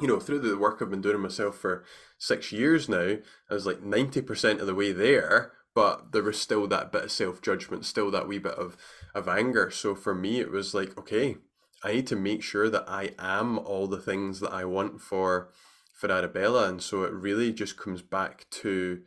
you 0.00 0.06
know, 0.06 0.20
through 0.20 0.40
the 0.40 0.58
work 0.58 0.80
I've 0.80 0.90
been 0.90 1.00
doing 1.00 1.20
myself 1.20 1.56
for 1.56 1.84
six 2.18 2.52
years 2.52 2.88
now, 2.88 3.16
I 3.50 3.54
was 3.54 3.66
like 3.66 3.82
ninety 3.82 4.20
percent 4.20 4.60
of 4.60 4.66
the 4.66 4.74
way 4.74 4.92
there, 4.92 5.52
but 5.74 6.12
there 6.12 6.22
was 6.22 6.38
still 6.38 6.66
that 6.68 6.92
bit 6.92 7.04
of 7.04 7.12
self 7.12 7.40
judgment, 7.40 7.84
still 7.86 8.10
that 8.10 8.28
wee 8.28 8.38
bit 8.38 8.54
of 8.54 8.76
of 9.14 9.28
anger. 9.28 9.70
So 9.70 9.94
for 9.94 10.14
me, 10.14 10.38
it 10.40 10.50
was 10.50 10.74
like, 10.74 10.96
okay, 10.98 11.36
I 11.82 11.94
need 11.94 12.06
to 12.08 12.16
make 12.16 12.42
sure 12.42 12.68
that 12.68 12.84
I 12.86 13.12
am 13.18 13.58
all 13.58 13.86
the 13.86 14.00
things 14.00 14.40
that 14.40 14.52
I 14.52 14.64
want 14.66 15.00
for 15.00 15.50
for 15.94 16.10
Arabella, 16.12 16.68
and 16.68 16.82
so 16.82 17.04
it 17.04 17.12
really 17.12 17.52
just 17.52 17.78
comes 17.78 18.02
back 18.02 18.46
to 18.50 19.00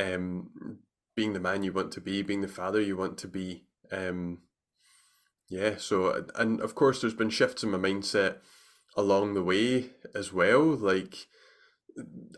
um, 0.00 0.78
being 1.16 1.32
the 1.32 1.40
man 1.40 1.64
you 1.64 1.72
want 1.72 1.90
to 1.92 2.00
be, 2.00 2.22
being 2.22 2.42
the 2.42 2.48
father 2.48 2.80
you 2.80 2.96
want 2.96 3.18
to 3.18 3.28
be, 3.28 3.64
Um, 3.90 4.38
yeah, 5.48 5.76
so 5.78 6.24
and 6.36 6.60
of 6.60 6.74
course, 6.74 7.00
there's 7.00 7.14
been 7.14 7.30
shifts 7.30 7.62
in 7.62 7.70
my 7.72 7.78
mindset 7.78 8.38
along 8.96 9.34
the 9.34 9.42
way 9.42 9.90
as 10.14 10.32
well. 10.32 10.62
Like, 10.62 11.26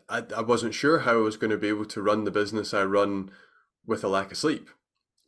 I, 0.08 0.22
I 0.36 0.42
wasn't 0.42 0.74
sure 0.74 1.00
how 1.00 1.12
I 1.12 1.22
was 1.22 1.36
going 1.36 1.50
to 1.50 1.56
be 1.56 1.68
able 1.68 1.86
to 1.86 2.02
run 2.02 2.24
the 2.24 2.30
business 2.30 2.74
I 2.74 2.84
run 2.84 3.30
with 3.86 4.04
a 4.04 4.08
lack 4.08 4.30
of 4.30 4.38
sleep 4.38 4.68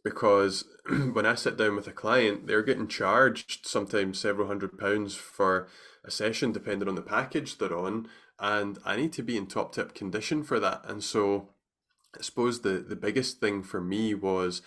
because 0.06 0.64
when 1.12 1.26
I 1.26 1.34
sit 1.34 1.56
down 1.56 1.74
with 1.74 1.88
a 1.88 1.92
client, 1.92 2.46
they're 2.46 2.62
getting 2.62 2.86
charged 2.86 3.66
sometimes 3.66 4.20
several 4.20 4.46
hundred 4.46 4.78
pounds 4.78 5.16
for 5.16 5.66
a 6.04 6.12
session, 6.12 6.52
depending 6.52 6.88
on 6.88 6.94
the 6.94 7.02
package 7.02 7.58
they're 7.58 7.76
on, 7.76 8.08
and 8.38 8.78
I 8.84 8.94
need 8.96 9.12
to 9.14 9.22
be 9.24 9.36
in 9.36 9.48
top 9.48 9.74
tip 9.74 9.94
condition 9.94 10.44
for 10.44 10.60
that. 10.60 10.82
And 10.84 11.02
so, 11.02 11.48
I 12.16 12.22
suppose 12.22 12.60
the 12.60 12.78
the 12.78 12.94
biggest 12.94 13.40
thing 13.40 13.64
for 13.64 13.80
me 13.80 14.14
was 14.14 14.62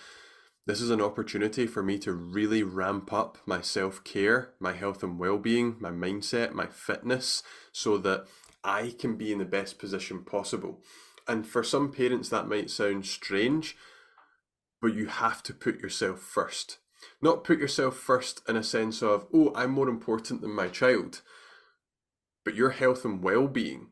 this 0.70 0.82
is 0.82 0.92
an 0.92 1.02
opportunity 1.02 1.66
for 1.66 1.82
me 1.82 1.98
to 1.98 2.14
really 2.14 2.62
ramp 2.62 3.12
up 3.12 3.40
my 3.46 3.60
self 3.60 4.04
care, 4.04 4.54
my 4.60 4.74
health 4.74 5.02
and 5.02 5.18
well 5.18 5.40
being, 5.40 5.76
my 5.80 5.90
mindset, 5.90 6.54
my 6.54 6.68
fitness, 6.68 7.42
so 7.72 7.98
that 7.98 8.26
I 8.64 8.94
can 9.00 9.18
be 9.18 9.32
in 9.32 9.40
the 9.40 9.46
best 9.46 9.80
position 9.80 10.24
possible. 10.24 10.82
And 11.28 11.48
for 11.48 11.64
some 11.64 11.92
parents, 11.92 12.30
that 12.30 12.48
might 12.48 12.70
sound 12.70 13.06
strange 13.06 13.76
but 14.82 14.94
you 14.94 15.08
have 15.08 15.44
to 15.44 15.54
put 15.54 15.80
yourself 15.80 16.20
first. 16.20 16.78
Not 17.22 17.44
put 17.44 17.60
yourself 17.60 17.96
first 17.96 18.42
in 18.48 18.56
a 18.56 18.64
sense 18.64 19.02
of, 19.02 19.28
oh, 19.34 19.52
I'm 19.56 19.72
more 19.72 19.90
important 19.90 20.42
than 20.42 20.52
my 20.52 20.68
child, 20.68 21.22
but 22.46 22.56
your 22.56 22.72
health 22.72 23.06
and 23.06 23.22
well 23.22 23.48
being 23.48 23.88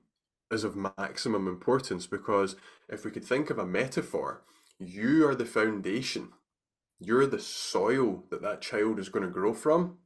is 0.51 0.63
of 0.63 0.77
maximum 0.97 1.47
importance 1.47 2.07
because 2.07 2.55
if 2.87 3.03
we 3.03 3.11
could 3.11 3.25
think 3.25 3.49
of 3.49 3.57
a 3.57 3.65
metaphor, 3.65 4.43
you 4.79 5.27
are 5.27 5.35
the 5.35 5.45
foundation, 5.45 6.29
you're 6.99 7.27
the 7.27 7.39
soil 7.39 8.23
that 8.29 8.41
that 8.41 8.61
child 8.61 8.99
is 8.99 9.09
going 9.09 9.25
to 9.25 9.31
grow 9.31 9.53
from. 9.53 9.97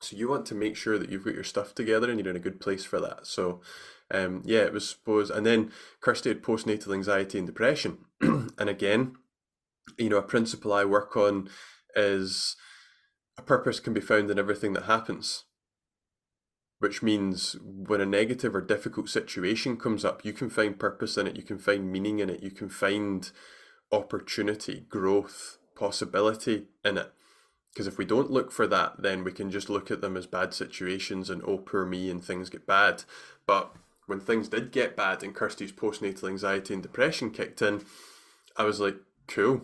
So 0.00 0.16
you 0.16 0.28
want 0.28 0.46
to 0.46 0.54
make 0.54 0.76
sure 0.76 0.98
that 0.98 1.10
you've 1.10 1.24
got 1.24 1.34
your 1.34 1.44
stuff 1.44 1.74
together 1.74 2.08
and 2.08 2.20
you're 2.20 2.30
in 2.30 2.36
a 2.36 2.40
good 2.40 2.60
place 2.60 2.84
for 2.84 3.00
that. 3.00 3.26
So, 3.26 3.60
um, 4.12 4.42
yeah, 4.44 4.60
it 4.60 4.72
was 4.72 4.88
suppose, 4.88 5.28
and 5.28 5.44
then 5.44 5.72
Kirsty 6.00 6.30
had 6.30 6.42
postnatal 6.42 6.94
anxiety 6.94 7.38
and 7.38 7.46
depression, 7.46 7.98
and 8.20 8.68
again, 8.68 9.16
you 9.98 10.08
know, 10.08 10.16
a 10.18 10.22
principle 10.22 10.72
I 10.72 10.84
work 10.84 11.16
on 11.16 11.48
is 11.96 12.56
a 13.36 13.42
purpose 13.42 13.80
can 13.80 13.92
be 13.92 14.00
found 14.00 14.30
in 14.30 14.38
everything 14.38 14.72
that 14.74 14.84
happens. 14.84 15.44
Which 16.80 17.02
means 17.02 17.56
when 17.60 18.00
a 18.00 18.06
negative 18.06 18.54
or 18.54 18.60
difficult 18.60 19.08
situation 19.08 19.76
comes 19.76 20.04
up, 20.04 20.24
you 20.24 20.32
can 20.32 20.48
find 20.48 20.78
purpose 20.78 21.16
in 21.16 21.26
it, 21.26 21.34
you 21.34 21.42
can 21.42 21.58
find 21.58 21.90
meaning 21.90 22.20
in 22.20 22.30
it, 22.30 22.40
you 22.40 22.52
can 22.52 22.68
find 22.68 23.28
opportunity, 23.90 24.86
growth, 24.88 25.58
possibility 25.78 26.66
in 26.84 26.98
it. 26.98 27.12
Because 27.72 27.86
if 27.86 27.98
we 27.98 28.04
don't 28.04 28.30
look 28.30 28.50
for 28.50 28.66
that, 28.66 29.02
then 29.02 29.22
we 29.22 29.30
can 29.30 29.50
just 29.50 29.70
look 29.70 29.90
at 29.90 30.00
them 30.00 30.16
as 30.16 30.26
bad 30.26 30.52
situations 30.52 31.30
and 31.30 31.42
oh, 31.46 31.58
poor 31.58 31.84
me, 31.84 32.10
and 32.10 32.24
things 32.24 32.50
get 32.50 32.66
bad. 32.66 33.04
But 33.46 33.72
when 34.06 34.20
things 34.20 34.48
did 34.48 34.72
get 34.72 34.96
bad 34.96 35.22
and 35.22 35.34
Kirsty's 35.34 35.70
postnatal 35.70 36.28
anxiety 36.28 36.74
and 36.74 36.82
depression 36.82 37.30
kicked 37.30 37.62
in, 37.62 37.84
I 38.56 38.64
was 38.64 38.80
like, 38.80 38.96
cool, 39.28 39.62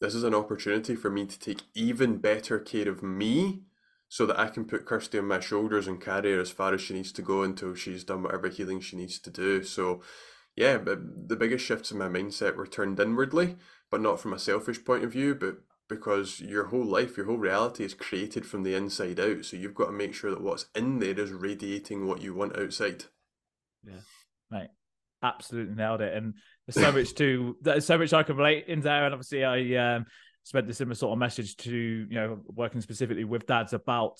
this 0.00 0.14
is 0.14 0.24
an 0.24 0.34
opportunity 0.34 0.94
for 0.94 1.10
me 1.10 1.26
to 1.26 1.38
take 1.38 1.62
even 1.74 2.18
better 2.18 2.58
care 2.58 2.88
of 2.88 3.02
me 3.02 3.62
so 4.08 4.24
that 4.24 4.38
I 4.38 4.48
can 4.48 4.64
put 4.64 4.86
Kirsty 4.86 5.18
on 5.18 5.26
my 5.26 5.40
shoulders 5.40 5.86
and 5.86 6.00
carry 6.00 6.32
her 6.32 6.40
as 6.40 6.50
far 6.50 6.72
as 6.72 6.80
she 6.80 6.94
needs 6.94 7.12
to 7.12 7.22
go 7.22 7.42
until 7.42 7.74
she's 7.74 8.04
done 8.04 8.22
whatever 8.22 8.48
healing 8.48 8.80
she 8.80 8.96
needs 8.96 9.18
to 9.18 9.30
do. 9.30 9.62
So, 9.62 10.00
yeah, 10.58 10.78
but 10.78 11.28
the 11.28 11.36
biggest 11.36 11.64
shifts 11.64 11.90
in 11.90 11.98
my 11.98 12.08
mindset 12.08 12.56
were 12.56 12.66
turned 12.66 12.98
inwardly, 12.98 13.56
but 13.90 14.00
not 14.00 14.20
from 14.20 14.32
a 14.32 14.38
selfish 14.38 14.84
point 14.84 15.04
of 15.04 15.12
view, 15.12 15.34
but 15.34 15.58
because 15.88 16.40
your 16.40 16.66
whole 16.66 16.84
life, 16.84 17.16
your 17.16 17.26
whole 17.26 17.38
reality 17.38 17.84
is 17.84 17.94
created 17.94 18.44
from 18.44 18.62
the 18.62 18.74
inside 18.74 19.20
out. 19.20 19.44
So 19.44 19.56
you've 19.56 19.74
got 19.74 19.86
to 19.86 19.92
make 19.92 20.14
sure 20.14 20.30
that 20.30 20.42
what's 20.42 20.66
in 20.74 20.98
there 20.98 21.18
is 21.18 21.30
radiating 21.30 22.06
what 22.06 22.22
you 22.22 22.34
want 22.34 22.58
outside. 22.58 23.04
Yeah, 23.84 24.00
right 24.50 24.68
absolutely 25.22 25.74
nailed 25.74 26.00
it. 26.00 26.14
And 26.14 26.34
there's 26.66 26.84
so 26.84 26.92
much 26.92 27.14
to 27.14 27.56
there's 27.62 27.86
so 27.86 27.98
much 27.98 28.12
I 28.12 28.22
can 28.22 28.36
relate 28.36 28.66
in 28.68 28.80
there. 28.80 29.04
And 29.04 29.14
obviously, 29.14 29.44
I 29.44 29.96
um, 29.96 30.06
spent 30.44 30.66
the 30.66 30.74
similar 30.74 30.94
sort 30.94 31.12
of 31.12 31.18
message 31.18 31.56
to 31.58 31.72
you 31.72 32.14
know 32.14 32.40
working 32.46 32.80
specifically 32.80 33.24
with 33.24 33.46
dads 33.46 33.72
about 33.72 34.18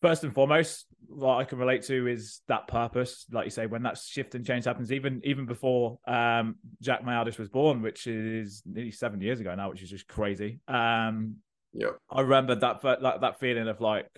first 0.00 0.24
and 0.24 0.34
foremost 0.34 0.86
what 1.06 1.36
I 1.36 1.44
can 1.44 1.58
relate 1.58 1.82
to 1.84 2.06
is 2.06 2.40
that 2.48 2.68
purpose. 2.68 3.26
Like 3.30 3.44
you 3.44 3.50
say, 3.50 3.66
when 3.66 3.82
that 3.84 3.98
shift 3.98 4.34
and 4.34 4.44
change 4.44 4.64
happens, 4.64 4.92
even 4.92 5.20
even 5.24 5.46
before 5.46 5.98
um, 6.06 6.56
Jack 6.82 7.04
my 7.04 7.16
eldest 7.16 7.38
was 7.38 7.48
born, 7.48 7.82
which 7.82 8.06
is 8.06 8.62
nearly 8.66 8.90
seven 8.90 9.20
years 9.20 9.40
ago 9.40 9.54
now, 9.54 9.70
which 9.70 9.82
is 9.82 9.90
just 9.90 10.08
crazy. 10.08 10.60
Um, 10.68 11.36
yeah, 11.72 11.90
I 12.10 12.22
remember 12.22 12.54
that 12.54 12.82
that 12.82 13.20
that 13.20 13.40
feeling 13.40 13.68
of 13.68 13.80
like 13.80 14.08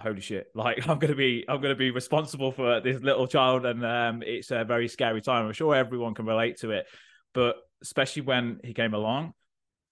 holy 0.00 0.20
shit 0.20 0.46
like 0.54 0.88
i'm 0.88 0.98
gonna 0.98 1.14
be 1.14 1.44
i'm 1.48 1.60
gonna 1.60 1.74
be 1.74 1.90
responsible 1.90 2.50
for 2.50 2.80
this 2.80 3.00
little 3.02 3.26
child 3.26 3.66
and 3.66 3.84
um, 3.84 4.22
it's 4.22 4.50
a 4.50 4.64
very 4.64 4.88
scary 4.88 5.20
time 5.20 5.46
i'm 5.46 5.52
sure 5.52 5.74
everyone 5.74 6.14
can 6.14 6.24
relate 6.24 6.56
to 6.56 6.70
it 6.70 6.86
but 7.34 7.56
especially 7.82 8.22
when 8.22 8.58
he 8.64 8.72
came 8.72 8.94
along 8.94 9.34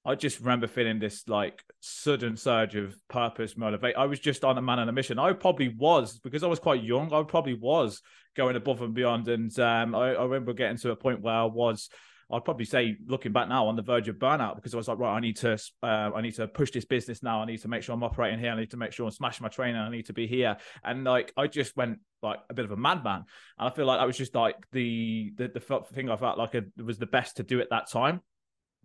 i 0.05 0.15
just 0.15 0.41
remember 0.41 0.67
feeling 0.67 0.99
this 0.99 1.29
like 1.29 1.63
sudden 1.81 2.37
surge 2.37 2.75
of 2.75 2.97
purpose 3.09 3.57
motivate 3.57 3.97
i 3.97 4.07
was 4.07 4.19
just 4.19 4.45
on 4.45 4.59
a 4.59 4.63
man 4.63 4.79
on 4.79 4.89
a 4.89 4.93
mission 4.93 5.19
i 5.19 5.33
probably 5.33 5.69
was 5.69 6.19
because 6.21 6.43
i 6.43 6.47
was 6.47 6.59
quite 6.59 6.83
young 6.83 7.13
i 7.13 7.23
probably 7.23 7.55
was 7.55 8.03
going 8.37 8.57
above 8.57 8.81
and 8.83 8.95
beyond 8.95 9.29
and 9.29 9.59
um, 9.59 9.95
I, 9.95 10.15
I 10.15 10.25
remember 10.25 10.53
getting 10.53 10.79
to 10.79 10.91
a 10.91 10.97
point 10.97 11.21
where 11.21 11.35
i 11.35 11.45
was 11.45 11.89
I'd 12.33 12.45
probably 12.45 12.65
say, 12.65 12.97
looking 13.07 13.33
back 13.33 13.49
now, 13.49 13.67
on 13.67 13.77
the 13.77 13.83
verge 13.83 14.09
of 14.09 14.17
burnout 14.17 14.55
because 14.55 14.73
I 14.73 14.77
was 14.77 14.87
like, 14.87 14.99
right, 14.99 15.17
I 15.17 15.21
need 15.21 15.37
to, 15.39 15.59
uh, 15.83 16.11
I 16.15 16.21
need 16.21 16.35
to 16.37 16.47
push 16.47 16.71
this 16.71 16.85
business 16.85 17.23
now. 17.23 17.43
I 17.43 17.45
need 17.45 17.61
to 17.63 17.69
make 17.69 17.83
sure 17.83 17.93
I'm 17.93 18.05
operating 18.05 18.39
here. 18.39 18.53
I 18.53 18.57
need 18.57 18.71
to 18.71 18.77
make 18.77 18.93
sure 18.93 19.07
I'm 19.07 19.13
smashing 19.13 19.43
my 19.43 19.49
training. 19.49 19.81
I 19.81 19.91
need 19.91 20.07
to 20.07 20.13
be 20.13 20.27
here. 20.27 20.57
And 20.85 21.03
like, 21.03 21.33
I 21.37 21.49
just 21.49 21.77
went 21.77 21.99
like 22.23 22.39
a 22.49 22.55
bit 22.55 22.65
of 22.65 22.71
a 22.71 22.77
madman. 22.77 23.25
And 23.59 23.69
I 23.69 23.71
feel 23.71 23.87
like 23.87 23.99
that 23.99 24.07
was 24.07 24.17
just 24.17 24.35
like 24.35 24.57
the 24.73 25.33
the, 25.37 25.49
the 25.49 25.81
thing 25.93 26.09
I 26.09 26.17
felt 26.17 26.39
like 26.39 26.55
it 26.55 26.67
was 26.83 26.99
the 26.99 27.07
best 27.07 27.39
to 27.39 27.43
do 27.43 27.61
at 27.61 27.71
that 27.71 27.91
time 27.91 28.21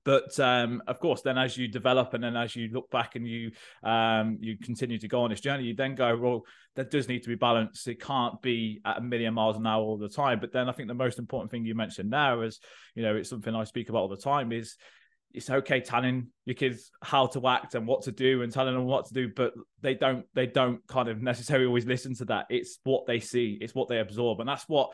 but 0.06 0.40
um, 0.40 0.82
of 0.88 1.00
course 1.00 1.22
then 1.24 1.38
as 1.38 1.58
you 1.58 1.68
develop 1.68 2.14
and 2.14 2.24
then 2.24 2.38
as 2.38 2.56
you 2.56 2.70
look 2.72 2.90
back 2.92 3.16
and 3.16 3.28
you 3.28 3.52
um, 3.84 4.38
you 4.40 4.58
continue 4.58 4.98
to 4.98 5.08
go 5.08 5.24
on 5.24 5.32
this 5.32 5.42
journey 5.42 5.66
you 5.66 5.76
then 5.76 5.96
go 5.96 6.16
well 6.16 6.46
there 6.76 6.86
does 6.86 7.10
need 7.10 7.24
to 7.24 7.30
be 7.30 7.36
balance 7.36 7.88
it 7.88 8.00
can't 8.00 8.42
be 8.42 8.80
at 8.86 9.00
a 9.00 9.02
million 9.02 9.34
miles 9.34 9.58
an 9.58 9.68
hour 9.68 9.82
all 9.82 9.98
the 9.98 10.08
time. 10.08 10.40
But 10.40 10.54
then 10.54 10.70
i 10.70 10.72
think 10.72 10.88
the 10.88 10.94
most 10.94 11.20
important 11.20 11.52
thing 11.52 11.66
you 11.66 11.76
mentioned 11.76 12.10
now 12.10 12.42
is 12.42 12.60
you 12.94 13.04
know 13.04 13.16
it's 13.16 13.30
something 13.30 13.54
i 13.54 13.64
speak 13.64 13.90
about 13.90 14.00
all 14.00 14.08
the 14.08 14.18
time 14.18 14.52
is 14.52 14.76
it's 15.34 15.50
okay 15.50 15.82
telling 15.82 16.28
your 16.46 16.54
kids 16.54 16.92
how 17.04 17.26
to 17.28 17.46
act 17.48 17.76
and 17.76 17.86
what 17.86 18.04
to 18.04 18.12
do 18.12 18.42
and 18.42 18.54
telling 18.54 18.74
them 18.74 18.86
what 18.86 19.06
to 19.06 19.14
do 19.14 19.30
but 19.36 19.54
they 19.82 19.94
don't 19.94 20.26
they 20.34 20.46
don't 20.46 20.86
kind 20.88 21.10
of 21.10 21.22
necessarily 21.22 21.66
always 21.66 21.86
listen 21.86 22.16
to 22.16 22.26
that. 22.26 22.46
It's 22.50 22.80
what 22.86 23.06
they 23.06 23.20
see. 23.20 23.58
It's 23.60 23.76
what 23.76 23.90
they 23.90 24.00
absorb. 24.00 24.40
And 24.40 24.48
that's 24.48 24.64
what 24.70 24.92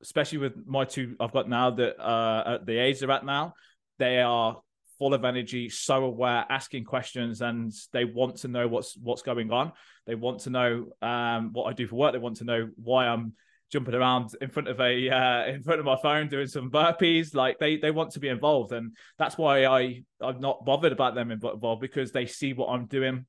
especially 0.00 0.38
with 0.38 0.52
my 0.64 0.84
two 0.84 1.16
i've 1.18 1.32
got 1.32 1.48
now 1.48 1.70
that 1.70 2.00
uh 2.00 2.54
at 2.54 2.66
the 2.66 2.78
age 2.78 3.00
they're 3.00 3.10
at 3.10 3.24
now 3.24 3.52
they 3.98 4.20
are 4.20 4.60
full 4.98 5.14
of 5.14 5.24
energy, 5.24 5.68
so 5.68 6.04
aware, 6.04 6.44
asking 6.50 6.84
questions, 6.84 7.40
and 7.40 7.72
they 7.92 8.04
want 8.04 8.36
to 8.36 8.48
know 8.48 8.66
what's 8.66 8.96
what's 8.96 9.22
going 9.22 9.50
on. 9.52 9.72
They 10.06 10.14
want 10.14 10.40
to 10.40 10.50
know 10.50 10.86
um, 11.02 11.50
what 11.52 11.64
I 11.64 11.72
do 11.72 11.86
for 11.86 11.96
work. 11.96 12.12
They 12.12 12.18
want 12.18 12.38
to 12.38 12.44
know 12.44 12.68
why 12.76 13.06
I'm 13.06 13.34
jumping 13.70 13.94
around 13.94 14.30
in 14.40 14.48
front 14.50 14.68
of 14.68 14.80
a 14.80 15.10
uh, 15.10 15.46
in 15.46 15.62
front 15.62 15.80
of 15.80 15.86
my 15.86 15.96
phone 16.02 16.28
doing 16.28 16.46
some 16.46 16.70
burpees. 16.70 17.34
Like 17.34 17.58
they 17.58 17.76
they 17.76 17.90
want 17.90 18.12
to 18.12 18.20
be 18.20 18.28
involved, 18.28 18.72
and 18.72 18.96
that's 19.18 19.38
why 19.38 19.66
I 19.66 20.02
I'm 20.20 20.40
not 20.40 20.64
bothered 20.64 20.92
about 20.92 21.14
them 21.14 21.30
involved 21.30 21.80
because 21.80 22.12
they 22.12 22.26
see 22.26 22.52
what 22.52 22.68
I'm 22.68 22.86
doing. 22.86 23.26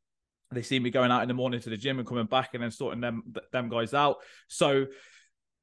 They 0.51 0.63
see 0.63 0.79
me 0.79 0.89
going 0.89 1.11
out 1.11 1.21
in 1.21 1.27
the 1.27 1.35
morning 1.35 1.59
to 1.59 1.69
the 1.69 1.77
gym 1.77 1.99
and 1.99 2.07
coming 2.07 2.25
back 2.25 2.55
and 2.55 2.63
then 2.63 2.71
sorting 2.71 3.01
them 3.01 3.23
them 3.51 3.69
guys 3.69 3.93
out. 3.93 4.17
So 4.47 4.87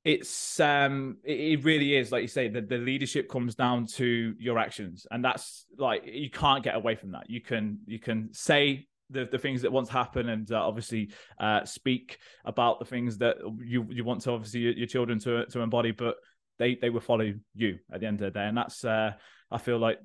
it's 0.07 0.61
um 0.61 1.17
it, 1.25 1.65
really 1.65 1.97
is 1.97 2.13
like 2.13 2.23
you 2.23 2.29
say 2.29 2.47
the, 2.47 2.61
the 2.61 2.79
leadership 2.79 3.29
comes 3.29 3.57
down 3.57 3.87
to 3.87 4.37
your 4.39 4.57
actions 4.57 5.05
and 5.11 5.25
that's 5.25 5.67
like 5.79 6.05
you 6.07 6.31
can't 6.31 6.63
get 6.63 6.77
away 6.77 6.95
from 6.95 7.11
that. 7.11 7.29
You 7.29 7.41
can 7.41 7.81
you 7.87 7.99
can 7.99 8.33
say 8.33 8.87
the, 9.11 9.29
the 9.31 9.39
things 9.39 9.63
that 9.63 9.73
to 9.73 9.93
happen 9.93 10.29
and 10.29 10.51
uh, 10.53 10.65
obviously 10.65 11.11
uh, 11.41 11.65
speak 11.65 12.19
about 12.45 12.79
the 12.79 12.85
things 12.85 13.19
that 13.19 13.39
you 13.65 13.85
you 13.91 14.05
want 14.05 14.21
to 14.23 14.31
obviously 14.31 14.61
your, 14.61 14.73
your, 14.75 14.87
children 14.87 15.19
to 15.19 15.45
to 15.47 15.61
embody 15.61 15.91
but 15.91 16.15
they 16.61 16.77
they 16.77 16.89
will 16.89 17.01
follow 17.01 17.33
you 17.57 17.79
at 17.93 17.99
the 17.99 18.07
end 18.07 18.23
of 18.23 18.33
the 18.33 18.39
day. 18.39 18.47
And 18.47 18.57
that's 18.57 18.85
uh, 18.85 19.11
i 19.51 19.59
feel 19.59 19.79
like 19.79 19.99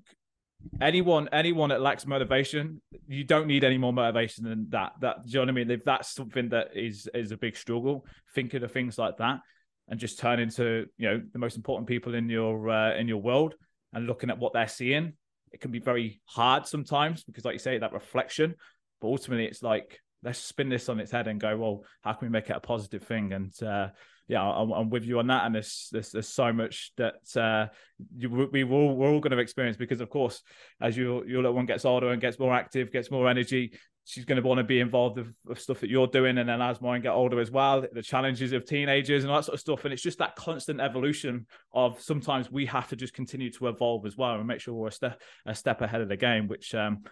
anyone 0.82 1.30
anyone 1.32 1.70
that 1.70 1.82
lacks 1.82 2.08
motivation 2.08 2.82
you 3.08 3.24
don't 3.24 3.48
need 3.48 3.64
any 3.64 3.78
more 3.78 3.94
motivation 3.94 4.46
than 4.46 4.66
that. 4.70 4.94
That 5.02 5.26
do 5.26 5.30
you 5.30 5.36
know 5.36 5.42
what 5.42 5.50
i 5.50 5.52
mean? 5.52 5.70
If 5.70 5.86
that's 5.86 6.12
something 6.12 6.50
that 6.50 6.70
is 6.74 7.08
is 7.14 7.32
a 7.32 7.38
big 7.38 7.56
struggle 7.56 8.08
thinking 8.34 8.64
of 8.64 8.72
things 8.72 8.98
like 8.98 9.18
that 9.18 9.42
and 9.88 10.00
just 10.00 10.20
turn 10.20 10.39
into 10.39 10.86
you 10.98 11.10
know 11.10 11.22
the 11.34 11.39
most 11.39 11.58
important 11.58 11.88
people 11.88 12.15
in 12.15 12.30
your 12.30 12.70
uh, 12.70 12.96
in 12.96 13.08
your 13.08 13.22
world 13.22 13.56
and 13.94 14.08
looking 14.08 14.30
at 14.30 14.39
what 14.39 14.54
they're 14.54 14.67
seeing 14.67 15.13
it 15.52 15.60
can 15.60 15.72
be 15.72 15.80
very 15.80 16.22
hard 16.26 16.65
sometimes 16.65 17.24
because 17.24 17.44
like 17.44 17.54
you 17.54 17.60
say 17.60 17.78
that 17.78 17.94
reflection 17.94 18.56
but 19.02 19.08
ultimately 19.08 19.46
it's 19.46 19.62
like 19.62 20.00
let's 20.24 20.39
spin 20.39 20.70
this 20.70 20.88
on 20.88 21.00
its 21.00 21.12
head 21.12 21.28
and 21.28 21.41
go 21.41 21.58
well 21.58 21.84
how 22.02 22.13
can 22.13 22.28
we 22.28 22.32
make 22.32 22.50
it 22.50 22.56
a 22.56 22.60
positive 22.60 23.04
thing 23.04 23.34
and 23.34 23.62
uh, 23.63 23.89
yeah, 24.32 24.41
I'm, 24.41 24.72
I'm, 24.72 24.89
with 24.89 25.04
you 25.04 25.20
on 25.20 25.28
that. 25.28 25.46
And 25.46 25.56
there's 25.56 25.89
there's, 25.91 26.12
there's 26.12 26.30
so 26.30 26.54
much 26.54 26.94
that 26.96 27.15
uh, 27.36 27.67
you, 28.15 28.50
we 28.50 28.63
will 28.63 28.96
we're 28.96 29.10
all 29.10 29.20
going 29.20 29.32
to 29.32 29.38
experience 29.39 29.76
because, 29.76 30.00
of 30.00 30.10
course, 30.10 30.41
as 30.80 30.96
your 30.96 31.28
your 31.28 31.41
little 31.41 31.54
one 31.54 31.65
gets 31.65 31.84
older 31.84 32.12
and 32.12 32.22
gets 32.22 32.39
more 32.39 32.54
active, 32.54 32.94
gets 32.94 33.12
more 33.12 33.28
energy, 33.28 33.74
she's 34.06 34.26
going 34.26 34.42
to 34.42 34.48
want 34.48 34.58
to 34.58 34.64
be 34.64 34.80
involved 34.80 35.18
with, 35.18 35.34
with, 35.46 35.60
stuff 35.60 35.80
that 35.80 35.90
you're 35.90 36.08
doing 36.08 36.38
and 36.38 36.50
then 36.50 36.62
as 36.62 36.82
mine 36.82 37.02
get 37.02 37.12
older 37.12 37.40
as 37.40 37.52
well 37.52 37.86
the 37.94 38.02
challenges 38.02 38.52
of 38.52 38.66
teenagers 38.66 39.24
and 39.24 39.32
all 39.32 39.38
that 39.38 39.46
sort 39.46 39.54
of 39.54 39.60
stuff 39.60 39.86
and 39.86 39.94
it's 39.94 40.02
just 40.02 40.18
that 40.18 40.36
constant 40.36 40.82
evolution 40.82 41.46
of 41.74 42.02
sometimes 42.02 42.52
we 42.52 42.66
have 42.66 42.88
to 42.88 42.96
just 42.96 43.14
continue 43.14 43.52
to 43.52 43.68
evolve 43.68 44.06
as 44.06 44.18
well 44.18 44.36
and 44.36 44.48
make 44.48 44.60
sure 44.60 44.74
we're 44.74 44.88
a 44.88 44.92
step 44.92 45.22
a 45.46 45.56
step 45.56 45.82
ahead 45.82 46.02
of 46.02 46.10
the 46.10 46.18
game 46.18 46.48
which 46.48 46.74
um, 46.74 47.04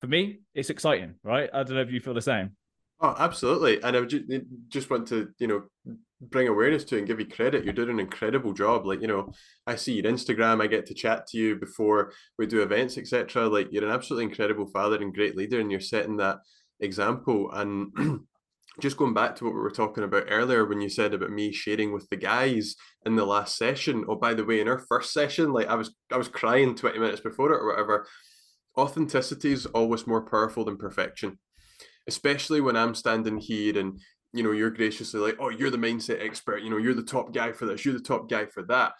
for 0.00 0.08
me 0.08 0.40
it's 0.54 0.70
exciting 0.70 1.14
right? 1.22 1.48
I 1.52 1.62
don't 1.62 1.76
know 1.76 1.82
if 1.82 1.92
you 1.92 2.00
feel 2.00 2.14
the 2.14 2.22
same. 2.22 2.56
Oh 3.00 3.14
absolutely. 3.18 3.82
And 3.82 3.96
i 3.96 4.00
just, 4.02 4.24
just 4.68 4.90
want 4.90 5.08
to 5.08 5.28
you 5.38 5.46
know 5.46 5.62
bring 6.30 6.48
awareness 6.48 6.84
to 6.84 6.98
and 6.98 7.06
give 7.06 7.18
you 7.18 7.26
credit. 7.26 7.64
You're 7.64 7.72
doing 7.72 7.90
an 7.90 8.00
incredible 8.00 8.52
job. 8.52 8.86
Like 8.86 9.00
you 9.00 9.08
know 9.08 9.32
i 9.66 9.76
see 9.76 9.94
your 9.94 10.10
instagram 10.10 10.60
i 10.62 10.66
get 10.66 10.86
to 10.86 10.94
chat 10.94 11.26
to 11.28 11.38
you 11.38 11.54
before 11.56 12.12
we 12.36 12.46
do 12.46 12.62
events 12.62 12.98
etc 12.98 13.46
like 13.46 13.68
you're 13.70 13.84
an 13.84 13.90
absolutely 13.90 14.24
incredible 14.24 14.66
father 14.66 14.96
and 14.96 15.14
great 15.14 15.36
leader 15.36 15.60
and 15.60 15.70
you're 15.70 15.80
setting 15.80 16.16
that 16.16 16.38
example. 16.80 17.50
And 17.52 17.92
just 18.80 18.96
going 18.96 19.14
back 19.14 19.36
to 19.36 19.44
what 19.44 19.54
we 19.54 19.60
were 19.60 19.70
talking 19.70 20.04
about 20.04 20.26
earlier 20.28 20.64
when 20.64 20.80
you 20.80 20.88
said 20.88 21.14
about 21.14 21.30
me 21.30 21.52
sharing 21.52 21.92
with 21.92 22.08
the 22.08 22.16
guys 22.16 22.74
in 23.04 23.16
the 23.16 23.26
last 23.26 23.56
session. 23.56 24.04
Oh 24.08 24.16
by 24.16 24.34
the 24.34 24.44
way 24.44 24.60
in 24.60 24.68
our 24.68 24.78
first 24.78 25.12
session 25.12 25.52
like 25.52 25.68
i 25.68 25.74
was 25.74 25.94
i 26.12 26.16
was 26.16 26.28
crying 26.28 26.74
20 26.74 26.98
minutes 26.98 27.20
before 27.20 27.52
it 27.52 27.60
or 27.60 27.68
whatever. 27.68 28.06
Authenticity 28.78 29.52
is 29.52 29.66
always 29.66 30.06
more 30.06 30.24
powerful 30.24 30.64
than 30.64 30.76
perfection 30.76 31.38
especially 32.08 32.60
when 32.60 32.76
i'm 32.76 32.94
standing 32.94 33.38
here 33.38 33.78
and 33.78 34.00
you 34.32 34.42
know, 34.42 34.52
you're 34.52 34.70
graciously 34.70 35.20
like, 35.20 35.36
oh, 35.38 35.50
you're 35.50 35.70
the 35.70 35.76
mindset 35.76 36.24
expert, 36.24 36.62
you 36.62 36.70
know, 36.70 36.78
you're 36.78 36.94
the 36.94 37.02
top 37.02 37.34
guy 37.34 37.52
for 37.52 37.66
this, 37.66 37.84
you're 37.84 37.94
the 37.94 38.00
top 38.00 38.28
guy 38.28 38.46
for 38.46 38.62
that. 38.64 38.92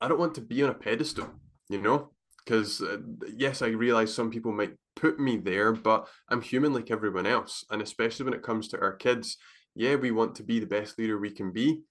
I 0.00 0.08
don't 0.08 0.18
want 0.18 0.34
to 0.36 0.40
be 0.40 0.62
on 0.62 0.70
a 0.70 0.74
pedestal, 0.74 1.28
you 1.68 1.80
know, 1.80 2.10
because 2.44 2.80
uh, 2.82 2.98
yes, 3.36 3.62
I 3.62 3.68
realize 3.68 4.14
some 4.14 4.30
people 4.30 4.52
might 4.52 4.74
put 4.94 5.18
me 5.18 5.36
there, 5.36 5.72
but 5.72 6.06
I'm 6.28 6.42
human 6.42 6.72
like 6.72 6.90
everyone 6.90 7.26
else. 7.26 7.64
And 7.70 7.80
especially 7.80 8.24
when 8.24 8.34
it 8.34 8.42
comes 8.42 8.68
to 8.68 8.80
our 8.80 8.92
kids, 8.92 9.36
yeah, 9.74 9.94
we 9.94 10.10
want 10.10 10.34
to 10.36 10.42
be 10.42 10.58
the 10.60 10.66
best 10.66 10.98
leader 10.98 11.18
we 11.18 11.30
can 11.30 11.52
be. 11.52 11.82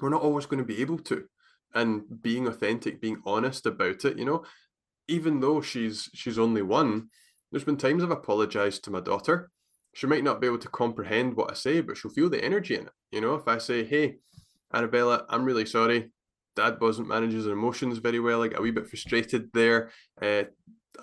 We're 0.00 0.10
not 0.10 0.22
always 0.22 0.46
going 0.46 0.58
to 0.58 0.64
be 0.64 0.80
able 0.80 0.98
to. 0.98 1.24
And 1.74 2.02
being 2.22 2.46
authentic, 2.48 3.00
being 3.00 3.22
honest 3.24 3.66
about 3.66 4.04
it, 4.04 4.18
you 4.18 4.24
know, 4.24 4.44
even 5.06 5.40
though 5.40 5.60
she's 5.60 6.08
she's 6.14 6.38
only 6.38 6.62
one, 6.62 7.08
there's 7.50 7.64
been 7.64 7.76
times 7.76 8.02
I've 8.02 8.10
apologized 8.10 8.84
to 8.84 8.90
my 8.90 9.00
daughter 9.00 9.50
she 9.92 10.06
might 10.06 10.24
not 10.24 10.40
be 10.40 10.46
able 10.46 10.58
to 10.58 10.68
comprehend 10.68 11.36
what 11.36 11.50
I 11.50 11.54
say, 11.54 11.80
but 11.80 11.96
she'll 11.96 12.10
feel 12.10 12.30
the 12.30 12.44
energy 12.44 12.74
in 12.76 12.86
it. 12.86 12.92
You 13.10 13.20
know, 13.20 13.34
if 13.34 13.48
I 13.48 13.58
say, 13.58 13.84
"Hey, 13.84 14.16
Arabella, 14.72 15.26
I'm 15.28 15.44
really 15.44 15.66
sorry, 15.66 16.10
Dad 16.56 16.80
wasn't 16.80 17.08
managing 17.08 17.36
his 17.36 17.46
emotions 17.46 17.98
very 17.98 18.20
well. 18.20 18.42
I 18.42 18.48
got 18.48 18.60
a 18.60 18.62
wee 18.62 18.70
bit 18.70 18.88
frustrated 18.88 19.50
there. 19.52 19.90
Uh, 20.20 20.44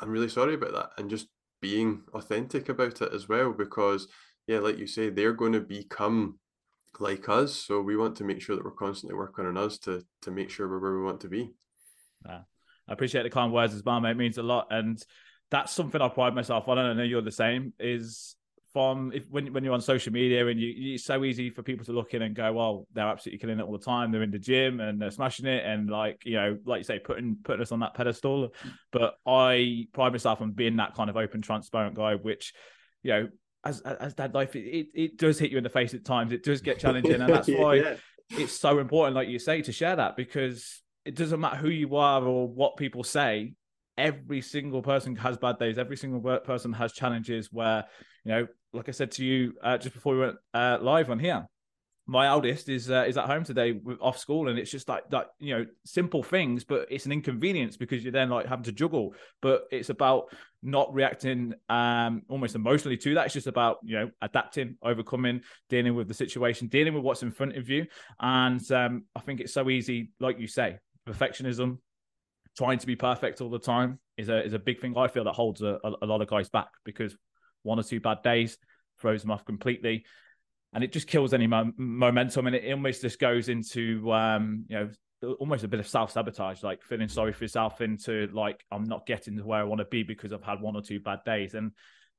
I'm 0.01 0.09
really 0.09 0.29
sorry 0.29 0.53
about 0.53 0.73
that," 0.73 0.89
and 0.97 1.09
just 1.09 1.27
being 1.61 2.03
authentic 2.13 2.69
about 2.69 3.01
it 3.01 3.13
as 3.13 3.27
well, 3.27 3.51
because 3.51 4.07
yeah, 4.47 4.59
like 4.59 4.77
you 4.77 4.87
say, 4.87 5.09
they're 5.09 5.33
going 5.33 5.53
to 5.53 5.59
become 5.61 6.39
like 6.99 7.29
us. 7.29 7.53
So 7.53 7.81
we 7.81 7.97
want 7.97 8.15
to 8.17 8.23
make 8.23 8.41
sure 8.41 8.55
that 8.55 8.63
we're 8.63 8.71
constantly 8.71 9.17
working 9.17 9.45
on 9.45 9.57
us 9.57 9.77
to 9.79 10.03
to 10.21 10.31
make 10.31 10.49
sure 10.49 10.67
we're 10.67 10.79
where 10.79 10.97
we 10.97 11.03
want 11.03 11.21
to 11.21 11.29
be. 11.29 11.51
Yeah. 12.25 12.41
I 12.89 12.93
appreciate 12.93 13.23
the 13.23 13.29
kind 13.29 13.51
words 13.51 13.73
as 13.73 13.83
well, 13.83 13.99
mate. 13.99 14.11
It 14.11 14.17
means 14.17 14.37
a 14.37 14.43
lot. 14.43 14.67
And 14.69 15.01
that's 15.51 15.73
something 15.73 16.01
I 16.01 16.07
pride 16.07 16.33
myself 16.33 16.67
on. 16.67 16.77
And 16.77 16.87
I 16.87 16.93
know 16.93 17.03
you're 17.03 17.21
the 17.21 17.31
same, 17.31 17.73
is 17.79 18.35
from 18.77 19.11
if 19.11 19.27
when 19.31 19.51
when 19.53 19.63
you're 19.63 19.73
on 19.73 19.81
social 19.81 20.13
media 20.13 20.45
and 20.45 20.59
you 20.59 20.93
it's 20.93 21.03
so 21.03 21.23
easy 21.23 21.49
for 21.49 21.63
people 21.63 21.83
to 21.83 21.91
look 21.91 22.13
in 22.13 22.21
and 22.21 22.35
go, 22.35 22.53
well, 22.53 22.85
they're 22.93 23.07
absolutely 23.07 23.39
killing 23.39 23.59
it 23.59 23.63
all 23.63 23.71
the 23.71 23.83
time. 23.83 24.11
They're 24.11 24.21
in 24.21 24.29
the 24.29 24.37
gym 24.37 24.79
and 24.79 25.01
they're 25.01 25.09
smashing 25.09 25.47
it 25.47 25.65
and 25.65 25.89
like 25.89 26.21
you 26.25 26.35
know, 26.35 26.59
like 26.63 26.81
you 26.81 26.83
say, 26.83 26.99
putting 26.99 27.37
putting 27.43 27.63
us 27.63 27.71
on 27.71 27.79
that 27.79 27.95
pedestal. 27.95 28.53
But 28.91 29.15
I 29.25 29.87
pride 29.93 30.11
myself 30.11 30.41
on 30.41 30.51
being 30.51 30.75
that 30.75 30.93
kind 30.93 31.09
of 31.09 31.17
open, 31.17 31.41
transparent 31.41 31.95
guy, 31.95 32.13
which 32.13 32.53
you 33.01 33.13
know, 33.13 33.29
as 33.63 33.81
as 33.81 34.13
dad 34.13 34.35
life, 34.35 34.55
it, 34.55 34.89
it 34.93 35.17
does 35.17 35.39
hit 35.39 35.49
you 35.49 35.57
in 35.57 35.63
the 35.63 35.71
face 35.71 35.95
at 35.95 36.05
times. 36.05 36.31
It 36.31 36.43
does 36.43 36.61
get 36.61 36.77
challenging, 36.77 37.19
and 37.19 37.33
that's 37.33 37.47
why 37.47 37.75
yeah. 37.77 37.95
it's 38.29 38.53
so 38.53 38.77
important, 38.77 39.15
like 39.15 39.27
you 39.27 39.39
say, 39.39 39.63
to 39.63 39.71
share 39.71 39.95
that 39.95 40.15
because 40.15 40.83
it 41.03 41.15
doesn't 41.15 41.39
matter 41.39 41.57
who 41.57 41.69
you 41.69 41.95
are 41.95 42.23
or 42.23 42.47
what 42.47 42.77
people 42.77 43.03
say 43.03 43.53
every 43.97 44.41
single 44.41 44.81
person 44.81 45.15
has 45.17 45.37
bad 45.37 45.59
days. 45.59 45.77
Every 45.77 45.97
single 45.97 46.39
person 46.39 46.73
has 46.73 46.93
challenges 46.93 47.51
where, 47.51 47.85
you 48.23 48.31
know, 48.31 48.47
like 48.73 48.89
I 48.89 48.91
said 48.91 49.11
to 49.11 49.25
you 49.25 49.53
uh, 49.63 49.77
just 49.77 49.93
before 49.93 50.13
we 50.13 50.19
went 50.19 50.37
uh, 50.53 50.77
live 50.81 51.09
on 51.09 51.19
here, 51.19 51.47
my 52.09 52.27
eldest 52.27 52.69
is 52.69 52.89
uh, 52.89 53.03
is 53.05 53.17
at 53.17 53.25
home 53.25 53.43
today 53.43 53.79
off 53.99 54.17
school, 54.17 54.47
and 54.47 54.57
it's 54.57 54.71
just 54.71 54.87
like 54.87 55.09
that, 55.09 55.27
you 55.39 55.53
know, 55.53 55.65
simple 55.83 56.23
things, 56.23 56.63
but 56.63 56.87
it's 56.89 57.05
an 57.05 57.11
inconvenience 57.11 57.75
because 57.75 58.01
you're 58.01 58.13
then 58.13 58.29
like 58.29 58.45
having 58.45 58.63
to 58.63 58.71
juggle. 58.71 59.13
But 59.41 59.63
it's 59.71 59.89
about 59.89 60.33
not 60.63 60.93
reacting 60.93 61.53
um 61.69 62.23
almost 62.29 62.55
emotionally 62.55 62.97
to 62.97 63.13
that. 63.15 63.25
It's 63.25 63.33
just 63.33 63.47
about 63.47 63.79
you 63.83 63.99
know 63.99 64.09
adapting, 64.21 64.77
overcoming, 64.81 65.41
dealing 65.69 65.95
with 65.95 66.07
the 66.07 66.13
situation, 66.13 66.67
dealing 66.69 66.93
with 66.93 67.03
what's 67.03 67.23
in 67.23 67.31
front 67.31 67.57
of 67.57 67.69
you. 67.69 67.85
And 68.21 68.71
um, 68.71 69.03
I 69.13 69.19
think 69.19 69.41
it's 69.41 69.53
so 69.53 69.69
easy, 69.69 70.11
like 70.21 70.39
you 70.39 70.47
say, 70.47 70.77
perfectionism, 71.05 71.79
trying 72.57 72.79
to 72.79 72.87
be 72.87 72.95
perfect 72.95 73.39
all 73.39 73.49
the 73.49 73.59
time 73.59 73.99
is 74.17 74.29
a 74.29 74.43
is 74.43 74.53
a 74.53 74.59
big 74.59 74.81
thing. 74.81 74.97
I 74.97 75.07
feel 75.07 75.23
that 75.25 75.33
holds 75.33 75.61
a, 75.61 75.79
a, 76.01 76.05
lot 76.05 76.21
of 76.21 76.27
guys 76.27 76.49
back 76.49 76.69
because 76.83 77.15
one 77.63 77.79
or 77.79 77.83
two 77.83 77.99
bad 77.99 78.23
days 78.23 78.57
throws 78.99 79.21
them 79.21 79.31
off 79.31 79.45
completely, 79.45 80.05
and 80.73 80.83
it 80.83 80.91
just 80.91 81.07
kills 81.07 81.33
any 81.33 81.47
mo- 81.47 81.71
momentum. 81.77 82.47
And 82.47 82.55
it 82.55 82.71
almost 82.71 83.01
just 83.01 83.19
goes 83.19 83.47
into 83.47 84.11
um, 84.11 84.65
you 84.67 84.75
know 84.75 84.89
almost 85.39 85.63
a 85.63 85.67
bit 85.67 85.79
of 85.79 85.87
self 85.87 86.11
sabotage, 86.11 86.63
like 86.63 86.81
feeling 86.83 87.07
sorry 87.07 87.31
for 87.31 87.43
yourself 87.43 87.79
into 87.81 88.27
like 88.33 88.65
I'm 88.71 88.85
not 88.85 89.05
getting 89.05 89.37
to 89.37 89.43
where 89.43 89.59
I 89.59 89.63
want 89.63 89.79
to 89.79 89.85
be 89.85 90.01
because 90.03 90.33
I've 90.33 90.43
had 90.43 90.59
one 90.59 90.75
or 90.75 90.81
two 90.81 90.99
bad 90.99 91.19
days 91.25 91.53
and. 91.53 91.71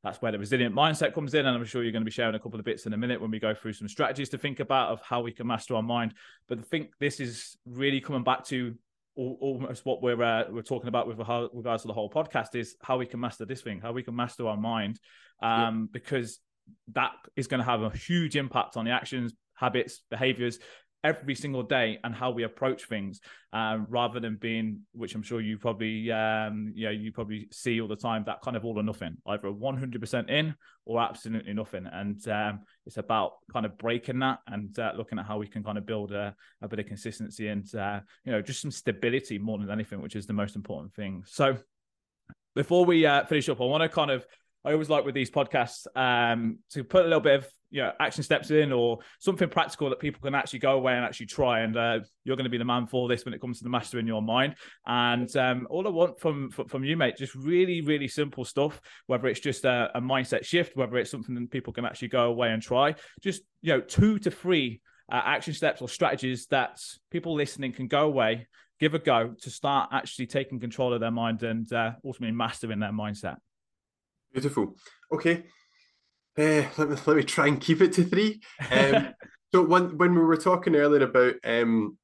That's 0.04 0.22
where 0.22 0.30
the 0.30 0.38
resilient 0.38 0.72
mindset 0.72 1.12
comes 1.12 1.34
in, 1.34 1.44
and 1.44 1.56
I'm 1.56 1.64
sure 1.64 1.82
you're 1.82 1.90
going 1.90 2.02
to 2.02 2.08
be 2.08 2.12
sharing 2.12 2.36
a 2.36 2.38
couple 2.38 2.60
of 2.60 2.64
bits 2.64 2.86
in 2.86 2.92
a 2.92 2.96
minute 2.96 3.20
when 3.20 3.32
we 3.32 3.40
go 3.40 3.52
through 3.52 3.72
some 3.72 3.88
strategies 3.88 4.28
to 4.28 4.38
think 4.38 4.60
about 4.60 4.90
of 4.90 5.02
how 5.02 5.22
we 5.22 5.32
can 5.32 5.48
master 5.48 5.74
our 5.74 5.82
mind. 5.82 6.14
But 6.46 6.60
I 6.60 6.62
think 6.62 6.92
this 7.00 7.18
is 7.18 7.56
really 7.66 8.00
coming 8.00 8.22
back 8.22 8.44
to 8.44 8.76
almost 9.18 9.84
what 9.84 10.00
we're 10.00 10.22
uh, 10.22 10.44
we're 10.50 10.62
talking 10.62 10.88
about 10.88 11.08
with 11.08 11.18
regards 11.18 11.82
to 11.82 11.88
the 11.88 11.94
whole 11.94 12.10
podcast 12.10 12.54
is 12.54 12.76
how 12.82 12.98
we 12.98 13.06
can 13.06 13.20
master 13.20 13.44
this 13.44 13.60
thing, 13.60 13.80
how 13.80 13.92
we 13.92 14.02
can 14.02 14.14
master 14.14 14.46
our 14.46 14.56
mind, 14.56 15.00
um, 15.42 15.50
yeah. 15.50 15.86
because 15.92 16.38
that 16.92 17.10
is 17.36 17.48
going 17.48 17.58
to 17.58 17.64
have 17.64 17.82
a 17.82 17.90
huge 17.90 18.36
impact 18.36 18.76
on 18.76 18.84
the 18.84 18.92
actions, 18.92 19.32
habits, 19.54 20.02
behaviors, 20.10 20.58
every 21.04 21.34
single 21.34 21.62
day 21.62 21.98
and 22.02 22.14
how 22.14 22.30
we 22.30 22.42
approach 22.42 22.86
things 22.86 23.20
um, 23.52 23.86
rather 23.88 24.18
than 24.18 24.36
being 24.36 24.80
which 24.92 25.14
i'm 25.14 25.22
sure 25.22 25.40
you 25.40 25.56
probably 25.56 26.10
um, 26.10 26.72
you 26.74 26.86
know 26.86 26.90
you 26.90 27.12
probably 27.12 27.48
see 27.52 27.80
all 27.80 27.88
the 27.88 27.96
time 27.96 28.24
that 28.26 28.40
kind 28.42 28.56
of 28.56 28.64
all 28.64 28.78
or 28.78 28.82
nothing 28.82 29.16
either 29.26 29.48
100% 29.48 30.30
in 30.30 30.54
or 30.88 31.00
absolutely 31.02 31.52
nothing. 31.52 31.86
And 31.86 32.26
um, 32.28 32.60
it's 32.86 32.96
about 32.96 33.32
kind 33.52 33.66
of 33.66 33.76
breaking 33.78 34.18
that 34.20 34.38
and 34.48 34.76
uh, 34.78 34.92
looking 34.96 35.18
at 35.18 35.26
how 35.26 35.36
we 35.36 35.46
can 35.46 35.62
kind 35.62 35.78
of 35.78 35.86
build 35.86 36.12
a, 36.12 36.34
a 36.62 36.66
bit 36.66 36.78
of 36.78 36.86
consistency 36.86 37.48
and 37.48 37.72
uh, 37.74 38.00
you 38.24 38.32
know 38.32 38.40
just 38.40 38.62
some 38.62 38.70
stability 38.70 39.38
more 39.38 39.58
than 39.58 39.70
anything 39.70 40.00
which 40.00 40.16
is 40.16 40.26
the 40.26 40.32
most 40.32 40.56
important 40.56 40.92
thing. 40.94 41.22
So 41.26 41.58
before 42.56 42.86
we 42.86 43.06
uh, 43.06 43.24
finish 43.26 43.48
up 43.48 43.60
i 43.60 43.64
want 43.64 43.82
to 43.82 43.88
kind 43.88 44.10
of 44.10 44.26
I 44.64 44.72
always 44.72 44.90
like 44.90 45.04
with 45.04 45.14
these 45.14 45.30
podcasts 45.30 45.86
um, 45.94 46.58
to 46.70 46.82
put 46.82 47.02
a 47.02 47.08
little 47.08 47.20
bit 47.20 47.36
of 47.36 47.46
you 47.70 47.82
know 47.82 47.92
action 48.00 48.22
steps 48.22 48.50
in 48.50 48.72
or 48.72 48.98
something 49.18 49.48
practical 49.48 49.90
that 49.90 49.98
people 49.98 50.20
can 50.22 50.34
actually 50.34 50.58
go 50.60 50.72
away 50.72 50.94
and 50.94 51.04
actually 51.04 51.26
try. 51.26 51.60
And 51.60 51.76
uh, 51.76 52.00
you're 52.24 52.36
going 52.36 52.44
to 52.44 52.50
be 52.50 52.58
the 52.58 52.64
man 52.64 52.86
for 52.86 53.08
this 53.08 53.24
when 53.24 53.34
it 53.34 53.40
comes 53.40 53.58
to 53.58 53.64
the 53.64 53.70
master 53.70 53.98
in 53.98 54.06
your 54.06 54.22
mind. 54.22 54.54
And 54.86 55.34
um, 55.36 55.66
all 55.70 55.86
I 55.86 55.90
want 55.90 56.18
from, 56.18 56.50
from, 56.50 56.84
you, 56.84 56.96
mate, 56.96 57.16
just 57.16 57.34
really 57.34 57.80
really 57.80 58.08
simple 58.08 58.44
stuff. 58.44 58.80
Whether 59.06 59.28
it's 59.28 59.40
just 59.40 59.64
a, 59.64 59.90
a, 59.94 60.00
mindset 60.00 60.44
shift, 60.44 60.76
whether 60.76 60.96
it's 60.96 61.10
something 61.10 61.34
that 61.34 61.50
people 61.50 61.72
can 61.72 61.84
actually 61.84 62.08
go 62.08 62.24
away 62.24 62.50
and 62.50 62.62
try. 62.62 62.94
Just 63.20 63.42
you 63.60 63.74
know 63.74 63.80
two 63.80 64.18
to 64.20 64.30
three 64.30 64.80
uh, 65.10 65.22
action 65.24 65.54
steps 65.54 65.82
or 65.82 65.88
strategies 65.88 66.46
that 66.46 66.80
people 67.10 67.34
listening 67.34 67.72
can 67.72 67.88
go 67.88 68.04
away. 68.06 68.46
Give 68.80 68.94
a 68.94 68.98
go 68.98 69.34
to 69.42 69.50
start 69.50 69.90
actually 69.92 70.26
taking 70.26 70.60
control 70.60 70.94
of 70.94 71.00
their 71.00 71.10
mind 71.10 71.42
and 71.42 71.70
uh, 71.72 71.92
ultimately 72.04 72.36
mastering 72.36 72.78
their 72.78 72.92
mindset. 72.92 73.36
Beautiful. 74.32 74.76
Okay. 75.12 75.44
Uh, 76.38 76.68
let 76.76 76.88
me 76.88 76.96
let 77.04 77.16
me 77.16 77.24
try 77.24 77.48
and 77.48 77.60
keep 77.60 77.80
it 77.80 77.92
to 77.94 78.04
three. 78.04 78.40
Um, 78.70 79.08
so 79.52 79.64
when 79.64 79.98
when 79.98 80.14
we 80.14 80.20
were 80.20 80.36
talking 80.36 80.76
earlier 80.76 81.02
about 81.02 81.34
um, 81.44 81.98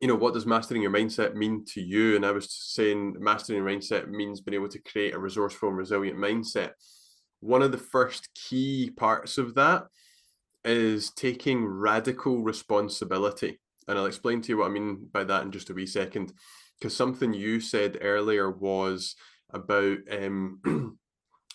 you 0.00 0.06
know, 0.06 0.14
what 0.14 0.34
does 0.34 0.46
mastering 0.46 0.82
your 0.82 0.92
mindset 0.92 1.34
mean 1.34 1.64
to 1.72 1.80
you? 1.80 2.14
And 2.14 2.24
I 2.24 2.30
was 2.30 2.48
saying 2.50 3.16
mastering 3.18 3.58
your 3.58 3.68
mindset 3.68 4.08
means 4.08 4.40
being 4.40 4.54
able 4.54 4.68
to 4.68 4.82
create 4.82 5.14
a 5.14 5.18
resourceful 5.18 5.68
and 5.68 5.78
resilient 5.78 6.18
mindset. 6.18 6.72
One 7.40 7.62
of 7.62 7.72
the 7.72 7.78
first 7.78 8.28
key 8.34 8.90
parts 8.96 9.36
of 9.38 9.54
that 9.54 9.84
is 10.64 11.10
taking 11.10 11.64
radical 11.64 12.42
responsibility. 12.42 13.60
And 13.88 13.98
I'll 13.98 14.06
explain 14.06 14.42
to 14.42 14.48
you 14.48 14.58
what 14.58 14.66
I 14.66 14.70
mean 14.70 15.08
by 15.12 15.24
that 15.24 15.42
in 15.42 15.52
just 15.52 15.70
a 15.70 15.74
wee 15.74 15.86
second. 15.86 16.32
Because 16.78 16.94
something 16.94 17.32
you 17.32 17.60
said 17.60 17.98
earlier 18.00 18.50
was 18.50 19.16
about 19.50 19.98
um 20.12 20.60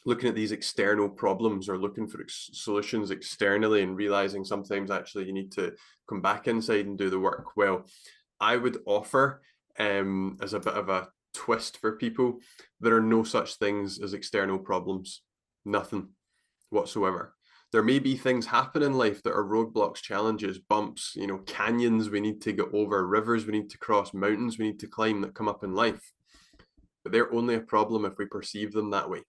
looking 0.06 0.30
at 0.30 0.36
these 0.36 0.52
external 0.52 1.08
problems 1.08 1.70
or 1.70 1.78
looking 1.78 2.08
for 2.08 2.22
ex- 2.22 2.50
solutions 2.54 3.12
externally 3.12 3.84
and 3.84 3.96
realizing 3.96 4.44
sometimes 4.44 4.90
actually 4.90 5.26
you 5.26 5.34
need 5.34 5.52
to 5.52 5.74
come 6.10 6.22
back 6.22 6.48
inside 6.48 6.86
and 6.86 6.98
do 6.98 7.10
the 7.10 7.20
work. 7.20 7.56
Well, 7.56 7.86
I 8.40 8.58
would 8.58 8.80
offer 8.86 9.42
um, 9.80 10.38
as 10.42 10.54
a 10.54 10.60
bit 10.60 10.74
of 10.74 10.90
a 10.90 11.10
twist 11.34 11.78
for 11.78 11.94
people, 11.98 12.40
there 12.80 12.96
are 12.96 13.02
no 13.02 13.24
such 13.24 13.56
things 13.56 14.00
as 14.02 14.14
external 14.14 14.60
problems. 14.60 15.22
Nothing 15.66 16.10
whatsoever. 16.70 17.36
There 17.72 17.84
may 17.84 18.00
be 18.00 18.18
things 18.18 18.48
happen 18.48 18.84
in 18.84 18.94
life 18.94 19.24
that 19.24 19.34
are 19.34 19.46
roadblocks, 19.46 20.02
challenges, 20.02 20.60
bumps, 20.60 21.14
you 21.16 21.28
know, 21.28 21.38
canyons 21.40 22.10
we 22.10 22.20
need 22.20 22.42
to 22.42 22.52
get 22.52 22.74
over, 22.74 23.08
rivers 23.08 23.46
we 23.46 23.54
need 23.54 23.70
to 23.70 23.78
cross, 23.78 24.14
mountains 24.14 24.58
we 24.58 24.66
need 24.66 24.80
to 24.80 24.88
climb 24.88 25.22
that 25.22 25.36
come 25.36 25.48
up 25.48 25.64
in 25.64 25.74
life. 25.74 26.12
But 27.04 27.14
they're 27.14 27.34
only 27.34 27.56
a 27.56 27.62
problem 27.62 28.04
if 28.04 28.18
we 28.18 28.26
perceive 28.26 28.74
them 28.74 28.90
that 28.92 29.10
way. 29.10 29.22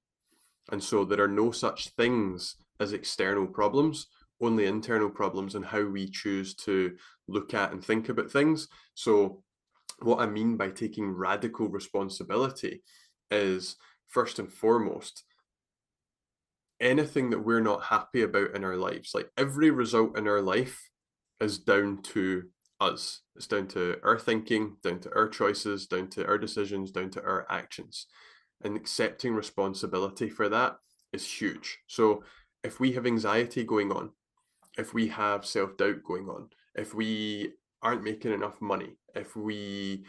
And 0.70 0.83
so 0.83 1.05
there 1.05 1.22
are 1.22 1.29
no 1.29 1.51
such 1.51 1.88
things 1.90 2.57
as 2.79 2.92
external 2.92 3.46
problems, 3.46 4.07
only 4.40 4.66
internal 4.66 5.11
problems 5.11 5.55
and 5.55 5.64
how 5.64 5.85
we 5.85 6.09
choose 6.09 6.55
to 6.55 6.96
look 7.29 7.55
at 7.55 7.72
and 7.72 7.85
think 7.85 8.09
about 8.09 8.31
things. 8.31 8.68
So, 8.94 9.42
what 10.01 10.20
I 10.20 10.27
mean 10.27 10.57
by 10.57 10.70
taking 10.70 11.11
radical 11.11 11.68
responsibility 11.68 12.83
is 13.31 13.77
first 14.09 14.38
and 14.38 14.53
foremost, 14.53 15.22
anything 16.81 17.31
that 17.31 17.44
we're 17.44 17.61
not 17.61 17.85
happy 17.85 18.22
about 18.22 18.57
in 18.57 18.64
our 18.64 18.77
lives, 18.77 19.12
like 19.14 19.31
every 19.37 19.70
result 19.70 20.18
in 20.18 20.27
our 20.27 20.42
life 20.42 20.90
is 21.40 21.59
down 21.59 22.03
to 22.03 22.44
us. 22.81 23.20
It's 23.37 23.46
down 23.46 23.68
to 23.68 23.98
our 24.03 24.18
thinking, 24.18 24.77
down 24.83 24.98
to 25.01 25.14
our 25.14 25.29
choices, 25.29 25.87
down 25.87 26.09
to 26.11 26.27
our 26.27 26.38
decisions, 26.38 26.90
down 26.90 27.11
to 27.11 27.22
our 27.22 27.46
actions 27.48 28.07
and 28.64 28.77
accepting 28.77 29.35
responsibility 29.35 30.29
for 30.29 30.48
that 30.48 30.77
is 31.12 31.27
huge. 31.27 31.79
So 31.87 32.25
if 32.62 32.81
we 32.81 32.92
have 32.92 33.07
anxiety 33.07 33.64
going 33.64 33.92
on, 33.92 34.11
if 34.79 34.94
we 34.94 35.09
have 35.09 35.44
self 35.44 35.77
doubt 35.77 36.03
going 36.05 36.29
on, 36.29 36.48
if 36.75 36.94
we 36.94 37.53
aren't 37.83 38.05
making 38.05 38.33
enough 38.33 38.61
money, 38.61 38.96
if 39.14 39.37
we 39.37 40.05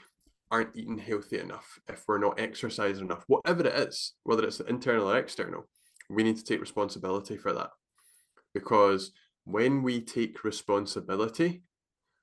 aren't 0.51 0.75
eating 0.75 0.99
healthy 0.99 1.39
enough, 1.39 1.79
if 1.87 2.03
we're 2.07 2.19
not 2.19 2.39
exercising 2.39 3.05
enough, 3.05 3.23
whatever 3.27 3.65
it 3.65 3.73
is, 3.73 4.13
whether 4.23 4.45
it's 4.45 4.59
internal 4.59 5.09
or 5.09 5.17
external, 5.17 5.67
we 6.09 6.23
need 6.23 6.37
to 6.37 6.43
take 6.43 6.61
responsibility 6.61 7.35
for 7.37 7.53
that. 7.53 7.71
Because 8.53 9.11
when 9.45 9.81
we 9.81 9.99
take 9.99 10.43
responsibility, 10.43 11.63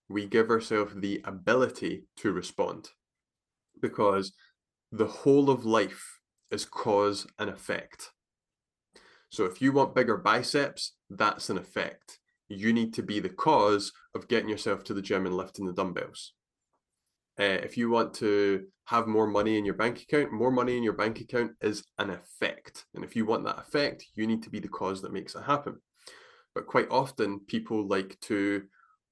we 0.09 0.27
give 0.27 0.51
ourselves 0.51 0.95
the 0.97 1.21
ability 1.25 2.05
to 2.19 2.33
respond. 2.33 2.89
Because 3.81 4.33
the 4.93 5.07
whole 5.07 5.51
of 5.51 5.65
life 5.65 6.20
is 6.51 6.65
cause 6.65 7.27
and 7.39 7.51
effect. 7.51 8.11
So 9.31 9.45
if 9.45 9.63
you 9.63 9.73
want 9.73 9.95
bigger 9.95 10.17
biceps, 10.17 10.95
that's 11.09 11.51
an 11.51 11.59
effect. 11.59 12.19
You 12.49 12.73
need 12.73 12.93
to 12.95 13.03
be 13.03 13.21
the 13.21 13.29
cause 13.29 13.93
of 14.15 14.27
getting 14.27 14.49
yourself 14.49 14.83
to 14.85 14.95
the 14.95 15.03
gym 15.03 15.27
and 15.27 15.37
lifting 15.37 15.67
the 15.67 15.73
dumbbells. 15.73 16.33
Uh, 17.39 17.59
if 17.63 17.77
you 17.77 17.89
want 17.89 18.13
to 18.15 18.67
have 18.87 19.07
more 19.07 19.27
money 19.27 19.57
in 19.57 19.65
your 19.65 19.75
bank 19.75 20.03
account, 20.03 20.33
more 20.33 20.51
money 20.51 20.77
in 20.77 20.83
your 20.83 20.93
bank 20.93 21.21
account 21.21 21.53
is 21.61 21.85
an 21.99 22.11
effect. 22.11 22.87
And 22.95 23.05
if 23.05 23.15
you 23.15 23.25
want 23.25 23.45
that 23.45 23.61
effect, 23.61 24.05
you 24.15 24.27
need 24.27 24.43
to 24.43 24.51
be 24.51 24.59
the 24.59 24.69
cause 24.69 25.01
that 25.03 25.13
makes 25.13 25.37
it 25.37 25.45
happen. 25.45 25.77
But 26.55 26.67
quite 26.67 26.91
often, 26.91 27.41
people 27.47 27.87
like 27.87 28.19
to 28.23 28.65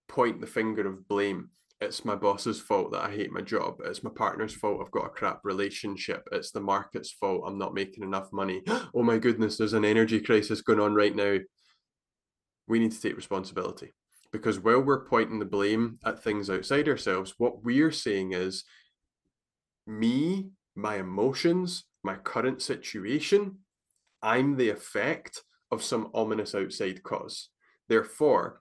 point 0.09 0.41
the 0.41 0.47
finger 0.47 0.87
of 0.87 1.07
blame 1.07 1.51
it's 1.81 2.05
my 2.05 2.17
boss's 2.17 2.61
fault 2.61 2.91
that 2.93 3.05
I 3.05 3.11
hate 3.11 3.33
my 3.33 3.41
job. 3.41 3.81
It's 3.85 4.03
my 4.03 4.11
partner's 4.11 4.55
fault 4.55 4.81
I've 4.85 4.91
got 4.91 5.07
a 5.07 5.11
crap 5.11 5.41
relationship. 5.45 6.27
It's 6.33 6.51
the 6.51 6.61
market's 6.61 7.13
fault 7.13 7.45
I'm 7.47 7.59
not 7.59 7.75
making 7.75 8.03
enough 8.03 8.33
money. 8.33 8.63
oh 8.95 9.03
my 9.03 9.19
goodness, 9.19 9.57
there's 9.57 9.75
an 9.75 9.85
energy 9.85 10.21
crisis 10.21 10.61
going 10.61 10.81
on 10.81 10.95
right 10.95 11.15
now. 11.15 11.39
We 12.67 12.81
need 12.81 12.93
to 12.93 13.01
take 13.01 13.17
responsibility 13.17 13.95
because 14.33 14.59
while 14.59 14.81
we're 14.81 15.07
pointing 15.07 15.39
the 15.39 15.45
blame 15.45 15.99
at 16.05 16.23
things 16.23 16.51
outside 16.51 16.89
ourselves, 16.89 17.35
what 17.39 17.65
we're 17.65 17.93
saying 17.93 18.33
is 18.33 18.65
me, 19.87 20.51
my 20.75 20.97
emotions, 20.97 21.85
my 22.03 22.17
current 22.17 22.61
situation, 22.61 23.59
I'm 24.21 24.57
the 24.57 24.71
effect 24.71 25.43
of 25.71 25.85
some 25.85 26.11
ominous 26.13 26.55
outside 26.55 27.03
cause. 27.05 27.51
Therefore, 27.89 28.61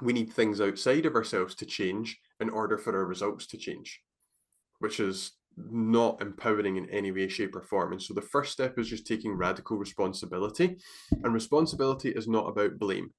we 0.00 0.12
need 0.12 0.32
things 0.32 0.60
outside 0.60 1.06
of 1.06 1.14
ourselves 1.14 1.54
to 1.56 1.66
change 1.66 2.20
in 2.42 2.50
order 2.50 2.76
for 2.76 2.94
our 2.96 3.06
results 3.06 3.46
to 3.46 3.56
change, 3.56 4.02
which 4.80 5.00
is 5.00 5.32
not 5.56 6.20
empowering 6.20 6.76
in 6.76 6.88
any 6.90 7.12
way, 7.12 7.28
shape, 7.28 7.54
or 7.54 7.62
form. 7.62 7.92
And 7.92 8.02
so 8.02 8.14
the 8.14 8.22
first 8.22 8.52
step 8.52 8.78
is 8.78 8.88
just 8.88 9.06
taking 9.06 9.32
radical 9.32 9.76
responsibility. 9.76 10.78
And 11.22 11.32
responsibility 11.32 12.10
is 12.10 12.28
not 12.28 12.48
about 12.48 12.78
blame. 12.78 13.12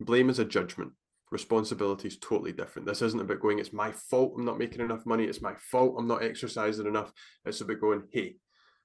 Blame 0.00 0.30
is 0.30 0.38
a 0.38 0.44
judgment. 0.44 0.92
Responsibility 1.30 2.08
is 2.08 2.18
totally 2.18 2.52
different. 2.52 2.86
This 2.86 3.02
isn't 3.02 3.20
about 3.20 3.40
going, 3.40 3.58
it's 3.58 3.72
my 3.72 3.92
fault 3.92 4.34
I'm 4.36 4.44
not 4.44 4.58
making 4.58 4.80
enough 4.80 5.06
money. 5.06 5.24
It's 5.24 5.42
my 5.42 5.54
fault 5.70 5.96
I'm 5.98 6.06
not 6.06 6.22
exercising 6.22 6.86
enough. 6.86 7.12
It's 7.44 7.60
about 7.60 7.80
going, 7.80 8.02
hey, 8.12 8.36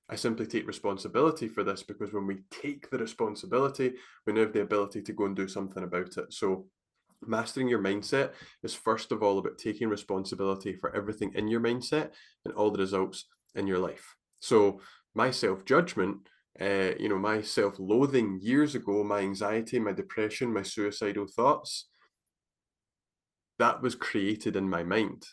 I 0.10 0.16
simply 0.16 0.48
take 0.48 0.66
responsibility 0.66 1.48
for 1.48 1.64
this 1.64 1.84
because 1.84 2.12
when 2.14 2.26
we 2.26 2.38
take 2.50 2.90
the 2.90 2.98
responsibility, 2.98 3.94
we 4.26 4.34
now 4.34 4.42
have 4.42 4.54
the 4.54 4.62
ability 4.62 5.04
to 5.04 5.14
go 5.14 5.26
and 5.26 5.36
do 5.36 5.48
something 5.48 5.84
about 5.84 6.18
it. 6.18 6.34
So 6.34 6.66
mastering 7.26 7.68
your 7.68 7.80
mindset 7.80 8.32
is 8.64 8.74
first 8.74 9.12
of 9.12 9.22
all 9.22 9.40
about 9.40 9.58
taking 9.58 9.90
responsibility 9.90 10.74
for 10.74 10.96
everything 10.96 11.32
in 11.36 11.48
your 11.48 11.62
mindset 11.62 12.12
and 12.46 12.54
all 12.54 12.72
the 12.72 12.80
results 12.80 13.26
in 13.56 13.68
your 13.68 13.80
life. 13.80 14.16
So 14.40 14.82
my 15.16 15.32
self 15.32 15.66
judgment, 15.66 16.30
uh, 16.60 16.92
you 17.00 17.10
know, 17.10 17.20
my 17.20 17.42
self 17.42 17.80
loathing 17.80 18.40
years 18.42 18.76
ago, 18.76 19.04
my 19.04 19.20
anxiety, 19.20 19.80
my 19.80 19.94
depression, 19.94 20.54
my 20.54 20.64
suicidal 20.64 21.28
thoughts, 21.28 21.90
that 23.58 23.82
was 23.82 23.96
created 23.96 24.56
in 24.56 24.70
my 24.70 24.84
mind 24.84 25.26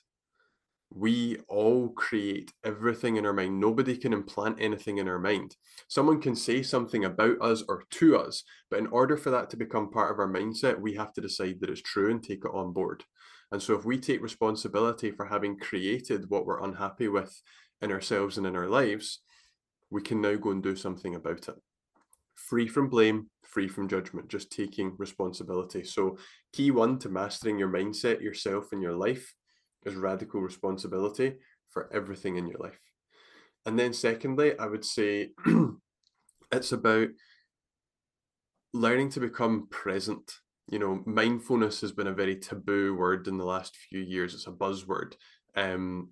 we 0.90 1.36
all 1.48 1.88
create 1.90 2.52
everything 2.64 3.16
in 3.16 3.26
our 3.26 3.32
mind. 3.32 3.58
Nobody 3.58 3.96
can 3.96 4.12
implant 4.12 4.60
anything 4.60 4.98
in 4.98 5.08
our 5.08 5.18
mind. 5.18 5.56
Someone 5.88 6.20
can 6.20 6.36
say 6.36 6.62
something 6.62 7.04
about 7.04 7.40
us 7.40 7.64
or 7.68 7.84
to 7.90 8.16
us, 8.16 8.44
but 8.70 8.78
in 8.78 8.86
order 8.88 9.16
for 9.16 9.30
that 9.30 9.50
to 9.50 9.56
become 9.56 9.90
part 9.90 10.12
of 10.12 10.18
our 10.18 10.28
mindset, 10.28 10.80
we 10.80 10.94
have 10.94 11.12
to 11.14 11.20
decide 11.20 11.60
that 11.60 11.70
it's 11.70 11.82
true 11.82 12.10
and 12.10 12.22
take 12.22 12.44
it 12.44 12.54
on 12.54 12.72
board. 12.72 13.04
And 13.52 13.62
so, 13.62 13.74
if 13.74 13.84
we 13.84 13.98
take 13.98 14.22
responsibility 14.22 15.10
for 15.10 15.26
having 15.26 15.58
created 15.58 16.28
what 16.28 16.46
we're 16.46 16.64
unhappy 16.64 17.08
with 17.08 17.40
in 17.80 17.92
ourselves 17.92 18.38
and 18.38 18.46
in 18.46 18.56
our 18.56 18.68
lives, 18.68 19.20
we 19.90 20.02
can 20.02 20.20
now 20.20 20.34
go 20.34 20.50
and 20.50 20.62
do 20.62 20.74
something 20.74 21.14
about 21.14 21.48
it. 21.48 21.54
Free 22.34 22.66
from 22.66 22.88
blame, 22.88 23.30
free 23.42 23.68
from 23.68 23.88
judgment, 23.88 24.28
just 24.28 24.50
taking 24.50 24.94
responsibility. 24.98 25.84
So, 25.84 26.16
key 26.52 26.70
one 26.70 26.98
to 27.00 27.08
mastering 27.08 27.58
your 27.58 27.68
mindset, 27.68 28.20
yourself, 28.20 28.72
and 28.72 28.82
your 28.82 28.96
life 28.96 29.32
is 29.86 29.94
radical 29.94 30.40
responsibility 30.40 31.36
for 31.70 31.88
everything 31.92 32.36
in 32.36 32.46
your 32.46 32.58
life. 32.58 32.80
And 33.64 33.78
then, 33.78 33.92
secondly, 33.92 34.58
I 34.58 34.66
would 34.66 34.84
say 34.84 35.30
it's 36.52 36.72
about 36.72 37.08
learning 38.72 39.10
to 39.10 39.20
become 39.20 39.68
present. 39.70 40.40
You 40.70 40.78
know, 40.78 41.02
mindfulness 41.06 41.80
has 41.80 41.92
been 41.92 42.08
a 42.08 42.12
very 42.12 42.36
taboo 42.36 42.94
word 42.94 43.28
in 43.28 43.38
the 43.38 43.44
last 43.44 43.76
few 43.76 44.00
years. 44.00 44.34
It's 44.34 44.46
a 44.46 44.52
buzzword, 44.52 45.14
um, 45.54 46.10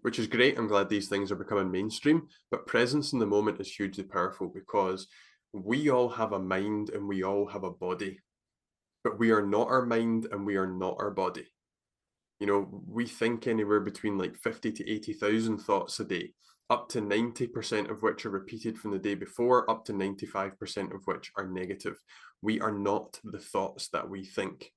which 0.00 0.18
is 0.18 0.26
great. 0.26 0.58
I'm 0.58 0.68
glad 0.68 0.88
these 0.88 1.08
things 1.08 1.32
are 1.32 1.36
becoming 1.36 1.70
mainstream. 1.70 2.28
But 2.50 2.66
presence 2.66 3.12
in 3.12 3.18
the 3.18 3.26
moment 3.26 3.60
is 3.60 3.74
hugely 3.74 4.04
powerful 4.04 4.48
because 4.48 5.06
we 5.52 5.88
all 5.88 6.08
have 6.08 6.32
a 6.32 6.38
mind 6.38 6.90
and 6.90 7.06
we 7.06 7.22
all 7.22 7.46
have 7.46 7.64
a 7.64 7.70
body, 7.70 8.18
but 9.02 9.18
we 9.18 9.30
are 9.30 9.46
not 9.46 9.68
our 9.68 9.86
mind 9.86 10.26
and 10.32 10.44
we 10.44 10.56
are 10.56 10.66
not 10.66 10.96
our 10.98 11.10
body. 11.10 11.46
You 12.44 12.50
know, 12.50 12.68
we 12.86 13.06
think 13.06 13.46
anywhere 13.46 13.80
between 13.80 14.18
like 14.18 14.36
50 14.36 14.70
to 14.72 14.90
80,000 14.90 15.56
thoughts 15.56 15.98
a 15.98 16.04
day, 16.04 16.34
up 16.68 16.90
to 16.90 17.00
90% 17.00 17.90
of 17.90 18.02
which 18.02 18.26
are 18.26 18.30
repeated 18.30 18.76
from 18.76 18.90
the 18.90 18.98
day 18.98 19.14
before, 19.14 19.70
up 19.70 19.86
to 19.86 19.94
95% 19.94 20.94
of 20.94 21.00
which 21.06 21.32
are 21.38 21.46
negative. 21.46 21.98
We 22.42 22.60
are 22.60 22.70
not 22.70 23.18
the 23.24 23.38
thoughts 23.38 23.88
that 23.94 24.10
we 24.10 24.26
think. 24.26 24.70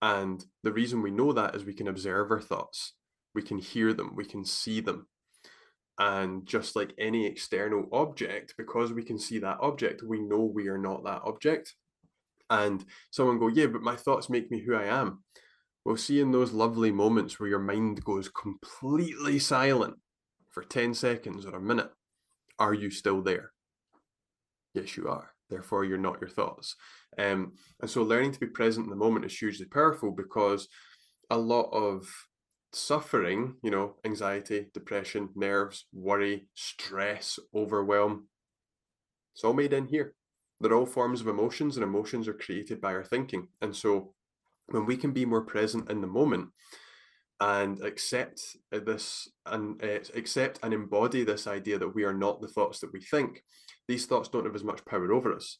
And 0.00 0.44
the 0.62 0.72
reason 0.72 1.02
we 1.02 1.10
know 1.10 1.32
that 1.32 1.56
is 1.56 1.64
we 1.64 1.74
can 1.74 1.88
observe 1.88 2.30
our 2.30 2.40
thoughts, 2.40 2.94
we 3.34 3.42
can 3.42 3.58
hear 3.58 3.92
them, 3.92 4.14
we 4.14 4.24
can 4.24 4.44
see 4.44 4.78
them. 4.78 5.08
And 5.98 6.46
just 6.46 6.76
like 6.76 6.94
any 7.00 7.26
external 7.26 7.88
object, 7.90 8.54
because 8.56 8.92
we 8.92 9.02
can 9.02 9.18
see 9.18 9.40
that 9.40 9.58
object, 9.60 10.04
we 10.04 10.20
know 10.20 10.44
we 10.44 10.68
are 10.68 10.78
not 10.78 11.02
that 11.02 11.22
object. 11.24 11.74
And 12.48 12.84
someone 13.10 13.40
go, 13.40 13.48
yeah, 13.48 13.66
but 13.66 13.82
my 13.82 13.96
thoughts 13.96 14.30
make 14.30 14.52
me 14.52 14.60
who 14.60 14.76
I 14.76 14.84
am. 14.84 15.24
We'll 15.84 15.96
see 15.96 16.20
in 16.20 16.32
those 16.32 16.52
lovely 16.52 16.92
moments 16.92 17.38
where 17.38 17.48
your 17.48 17.58
mind 17.58 18.04
goes 18.04 18.28
completely 18.28 19.38
silent 19.38 19.96
for 20.50 20.62
10 20.62 20.94
seconds 20.94 21.46
or 21.46 21.56
a 21.56 21.60
minute. 21.60 21.90
Are 22.58 22.74
you 22.74 22.90
still 22.90 23.22
there? 23.22 23.52
Yes, 24.74 24.96
you 24.96 25.08
are. 25.08 25.32
Therefore, 25.50 25.84
you're 25.84 25.98
not 25.98 26.20
your 26.20 26.30
thoughts. 26.30 26.76
Um, 27.18 27.52
and 27.80 27.90
so, 27.90 28.02
learning 28.02 28.32
to 28.32 28.40
be 28.40 28.46
present 28.46 28.84
in 28.84 28.90
the 28.90 28.96
moment 28.96 29.24
is 29.26 29.38
hugely 29.38 29.66
powerful 29.66 30.10
because 30.10 30.68
a 31.30 31.36
lot 31.38 31.68
of 31.72 32.08
suffering, 32.72 33.56
you 33.62 33.70
know, 33.70 33.96
anxiety, 34.04 34.68
depression, 34.72 35.30
nerves, 35.34 35.86
worry, 35.92 36.48
stress, 36.54 37.38
overwhelm, 37.54 38.28
It's 39.34 39.44
all 39.44 39.52
made 39.52 39.72
in 39.72 39.86
here. 39.86 40.14
They're 40.60 40.74
all 40.74 40.86
forms 40.86 41.20
of 41.20 41.28
emotions, 41.28 41.76
and 41.76 41.84
emotions 41.84 42.28
are 42.28 42.34
created 42.34 42.80
by 42.80 42.94
our 42.94 43.04
thinking. 43.04 43.48
And 43.60 43.74
so, 43.74 44.14
when 44.72 44.86
we 44.86 44.96
can 44.96 45.12
be 45.12 45.24
more 45.24 45.42
present 45.42 45.90
in 45.90 46.00
the 46.00 46.06
moment 46.06 46.48
and 47.40 47.82
accept 47.82 48.40
this 48.70 49.28
and 49.46 49.82
uh, 49.82 49.98
accept 50.14 50.58
and 50.62 50.72
embody 50.72 51.24
this 51.24 51.46
idea 51.46 51.78
that 51.78 51.94
we 51.94 52.04
are 52.04 52.14
not 52.14 52.40
the 52.40 52.48
thoughts 52.48 52.80
that 52.80 52.92
we 52.92 53.00
think, 53.00 53.42
these 53.88 54.06
thoughts 54.06 54.28
don't 54.28 54.44
have 54.44 54.54
as 54.54 54.64
much 54.64 54.84
power 54.84 55.12
over 55.12 55.34
us 55.34 55.58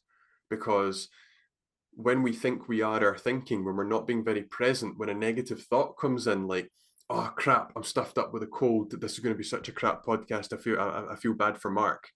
because 0.48 1.08
when 1.94 2.22
we 2.22 2.32
think 2.32 2.68
we 2.68 2.82
are 2.82 3.04
our 3.04 3.18
thinking, 3.18 3.64
when 3.64 3.76
we're 3.76 3.84
not 3.84 4.06
being 4.06 4.24
very 4.24 4.42
present, 4.42 4.98
when 4.98 5.08
a 5.08 5.14
negative 5.14 5.62
thought 5.62 5.98
comes 5.98 6.26
in, 6.26 6.46
like, 6.46 6.70
oh 7.10 7.32
crap, 7.36 7.72
I'm 7.76 7.82
stuffed 7.82 8.18
up 8.18 8.32
with 8.32 8.42
a 8.42 8.46
cold. 8.46 9.00
This 9.00 9.12
is 9.12 9.18
going 9.18 9.34
to 9.34 9.38
be 9.38 9.44
such 9.44 9.68
a 9.68 9.72
crap 9.72 10.04
podcast. 10.04 10.52
I 10.52 10.56
feel 10.56 10.80
I, 10.80 11.12
I 11.12 11.16
feel 11.16 11.34
bad 11.34 11.58
for 11.58 11.70
Mark. 11.70 12.08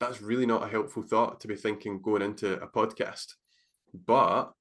That's 0.00 0.22
really 0.22 0.46
not 0.46 0.64
a 0.64 0.68
helpful 0.68 1.02
thought 1.02 1.40
to 1.40 1.48
be 1.48 1.56
thinking 1.56 2.00
going 2.00 2.22
into 2.22 2.60
a 2.60 2.68
podcast. 2.68 3.26
But 4.06 4.52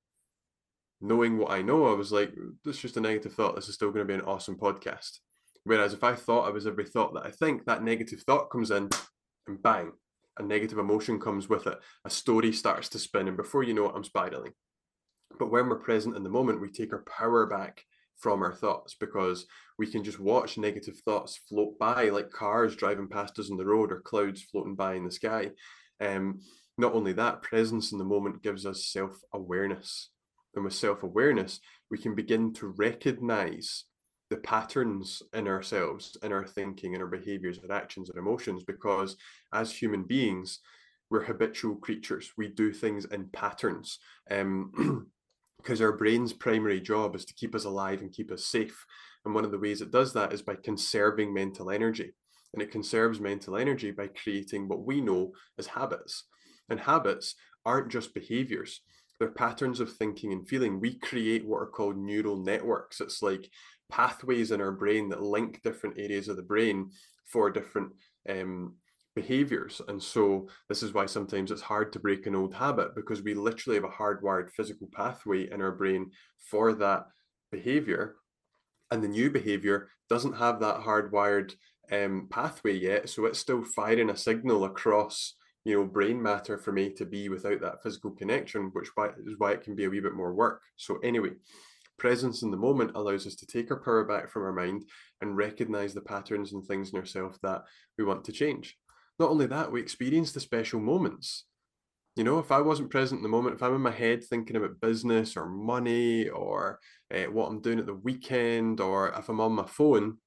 knowing 1.02 1.38
what 1.38 1.52
I 1.52 1.62
know, 1.62 1.88
I 1.88 1.93
was 1.93 2.12
like, 2.12 2.34
this 2.64 2.78
is 2.78 2.82
just 2.82 2.98
a 2.98 3.02
negative 3.02 3.34
thought. 3.34 3.56
This 3.56 3.70
is 3.70 3.76
still 3.76 3.91
going 3.91 4.06
to 4.06 4.12
be 4.12 4.18
an 4.18 4.26
awesome 4.26 4.58
podcast. 4.58 5.20
Whereas 5.64 5.93
if 5.93 6.04
I 6.04 6.16
thought 6.16 6.48
I 6.48 6.52
was 6.52 6.66
every 6.66 6.86
thought 6.86 7.14
that 7.14 7.26
I 7.26 7.32
think, 7.32 7.66
that 7.66 7.84
negative 7.84 8.22
thought 8.22 8.50
comes 8.50 8.72
in 8.72 8.89
and 9.48 9.62
bang, 9.62 9.91
a 10.39 10.43
negative 10.43 10.78
emotion 10.78 11.20
comes 11.20 11.50
with 11.50 11.68
it. 11.68 11.78
A 12.06 12.10
story 12.10 12.54
starts 12.54 12.89
to 12.89 13.00
spin, 13.00 13.28
and 13.28 13.38
before 13.38 13.64
you 13.64 13.74
know 13.74 13.89
it, 13.89 13.93
I'm 13.95 14.04
spiraling. 14.04 14.54
But 15.39 15.52
when 15.52 15.68
we're 15.68 15.80
present 15.80 16.16
in 16.16 16.24
the 16.24 16.30
moment, 16.30 16.62
we 16.62 16.70
take 16.70 16.93
our 16.93 17.04
power 17.04 17.45
back 17.45 17.84
from 18.18 18.41
our 18.41 18.54
thoughts 18.54 18.95
because 19.00 19.45
we 19.78 19.88
can 19.88 20.04
just 20.04 20.20
watch 20.20 20.58
negative 20.58 20.98
thoughts 21.06 21.39
float 21.50 21.78
by 21.78 22.10
like 22.10 22.32
cars 22.32 22.76
driving 22.76 23.08
past 23.08 23.38
us 23.38 23.52
on 23.52 23.58
the 23.58 23.66
road 23.66 23.91
or 23.91 24.02
clouds 24.02 24.41
floating 24.41 24.76
by 24.76 24.95
in 24.95 25.06
the 25.06 25.12
sky. 25.12 25.52
Um, 26.00 26.41
not 26.78 26.93
only 26.93 27.14
that, 27.14 27.41
presence 27.41 27.91
in 27.91 27.98
the 27.98 28.04
moment 28.04 28.43
gives 28.43 28.66
us 28.66 28.86
self 28.86 29.20
awareness. 29.34 30.10
And 30.58 30.64
with 30.64 30.74
self 30.74 31.03
awareness, 31.03 31.60
we 31.91 31.99
can 31.99 32.16
begin 32.16 32.51
to 32.55 32.70
recognize 32.70 33.84
the 34.32 34.38
patterns 34.38 35.22
in 35.32 35.47
ourselves, 35.47 36.18
in 36.24 36.34
our 36.34 36.47
thinking, 36.47 36.93
in 36.93 37.01
our 37.01 37.08
behaviors, 37.08 37.60
our 37.60 37.76
actions, 37.76 38.10
our 38.10 38.20
emotions, 38.20 38.64
because 38.64 39.18
as 39.53 39.72
human 39.72 40.01
beings, 40.01 40.60
we're 41.12 41.24
habitual 41.24 41.76
creatures. 41.76 42.32
We 42.38 42.47
do 42.47 42.74
things 42.74 43.05
in 43.05 43.30
patterns. 43.30 43.99
Um, 44.32 45.08
because 45.58 45.80
our 45.80 45.91
brain's 45.91 46.34
primary 46.34 46.82
job 46.82 47.16
is 47.16 47.26
to 47.26 47.34
keep 47.36 47.53
us 47.53 47.66
alive 47.66 48.01
and 48.01 48.12
keep 48.12 48.32
us 48.32 48.45
safe. 48.45 48.84
And 49.26 49.36
one 49.36 49.45
of 49.45 49.51
the 49.51 49.60
ways 49.60 49.82
it 49.82 49.91
does 49.91 50.14
that 50.14 50.34
is 50.34 50.41
by 50.41 50.55
conserving 50.55 51.34
mental 51.34 51.70
energy. 51.70 52.14
And 52.53 52.64
it 52.64 52.72
conserves 52.72 53.20
mental 53.20 53.58
energy 53.58 53.91
by 53.91 54.08
creating 54.08 54.68
what 54.68 54.86
we 54.86 55.01
know 55.01 55.34
as 55.60 55.68
habits. 55.68 56.24
And 56.70 56.80
habits 56.80 57.36
aren't 57.66 57.89
just 57.89 58.14
behaviors, 58.14 58.82
they're 59.20 59.30
patterns 59.30 59.80
of 59.80 59.91
thinking 59.93 60.32
and 60.32 60.47
feeling. 60.47 60.80
We 60.80 60.95
create 60.99 61.45
what 61.45 61.61
are 61.61 61.68
called 61.68 61.97
neural 61.97 62.38
networks. 62.38 63.01
It's 63.01 63.22
like 63.22 63.49
pathways 63.89 64.51
in 64.51 64.61
our 64.61 64.72
brain 64.72 65.09
that 65.09 65.24
link 65.24 65.61
different 65.63 65.97
areas 65.97 66.28
of 66.28 66.36
the 66.36 66.43
brain 66.43 66.91
for 67.26 67.49
different 67.49 67.91
um, 68.30 68.76
behaviors. 69.15 69.82
And 69.88 70.01
so 70.01 70.47
this 70.70 70.84
is 70.84 70.93
why 70.93 71.07
sometimes 71.07 71.51
it's 71.51 71.61
hard 71.61 71.91
to 71.93 71.99
break 71.99 72.28
an 72.28 72.36
old 72.36 72.53
habit 72.53 72.95
because 72.95 73.24
we 73.24 73.34
literally 73.34 73.76
have 73.76 73.89
a 73.89 73.93
hardwired 73.93 74.51
physical 74.51 74.88
pathway 74.93 75.49
in 75.49 75.61
our 75.61 75.72
brain 75.72 76.11
for 76.38 76.74
that 76.74 77.07
behavior. 77.51 78.15
And 78.91 79.03
the 79.03 79.07
new 79.07 79.30
behavior 79.30 79.89
doesn't 80.09 80.38
have 80.38 80.59
that 80.59 80.82
hardwired 80.82 81.53
um, 81.91 82.28
pathway 82.30 82.78
yet. 82.78 83.09
So 83.09 83.26
it's 83.26 83.39
still 83.39 83.63
firing 83.63 84.09
a 84.09 84.15
signal 84.18 84.65
across 84.65 85.34
you 85.68 85.76
know 85.76 85.86
brain 85.86 86.22
matter 86.22 86.57
for 86.57 86.72
me 86.72 86.89
to 86.91 87.05
be 87.05 87.28
without 87.28 87.59
that 87.59 87.84
physical 87.84 88.11
connection, 88.11 88.70
which 88.72 88.88
is 88.88 89.36
why 89.38 89.51
it 89.51 89.61
can 89.61 89.76
be 89.76 89.84
a 89.84 89.89
wee 89.89 89.99
bit 89.99 90.13
more 90.13 90.34
work. 90.34 90.61
So 90.78 90.97
anyway, 90.99 91.32
presence 91.99 92.41
in 92.41 92.51
the 92.51 92.57
moment 92.57 92.91
allows 92.95 93.28
us 93.28 93.36
to 93.36 93.45
take 93.45 93.70
our 93.70 93.82
power 93.82 94.05
back 94.05 94.30
from 94.30 94.43
our 94.43 94.53
mind 94.53 94.86
and 95.20 95.36
recognize 95.36 95.93
the 95.93 95.99
patterns 95.99 96.53
and 96.53 96.63
things 96.65 96.93
in 96.93 96.99
ourselves 96.99 97.38
that 97.43 97.63
we 97.97 98.05
want 98.05 98.24
to 98.24 98.32
change. 98.32 98.78
Not 99.20 99.30
only 99.30 99.45
that, 99.47 99.70
we 99.70 99.82
experience 99.82 100.32
the 100.32 100.39
special 100.39 100.80
moments. 100.80 101.45
You 102.15 102.24
know, 102.24 102.39
if 102.39 102.49
I 102.49 102.61
wasn't 102.61 102.89
present 102.89 103.20
in 103.20 103.24
the 103.24 103.30
moment, 103.30 103.55
if 103.55 103.61
I'm 103.61 103.76
in 103.76 103.82
my 103.82 103.91
head 103.91 104.24
thinking 104.24 104.55
about 104.55 104.80
business 104.80 105.36
or 105.36 105.47
money 105.47 106.30
or 106.30 106.80
uh, 107.13 107.24
what 107.26 107.47
I'm 107.49 107.61
doing 107.61 107.80
at 107.80 107.86
the 107.86 107.93
weekend, 107.93 108.80
or 108.80 109.09
if 109.09 109.28
I'm 109.28 109.41
on 109.41 109.51
my 109.51 109.68
phone, 109.68 110.18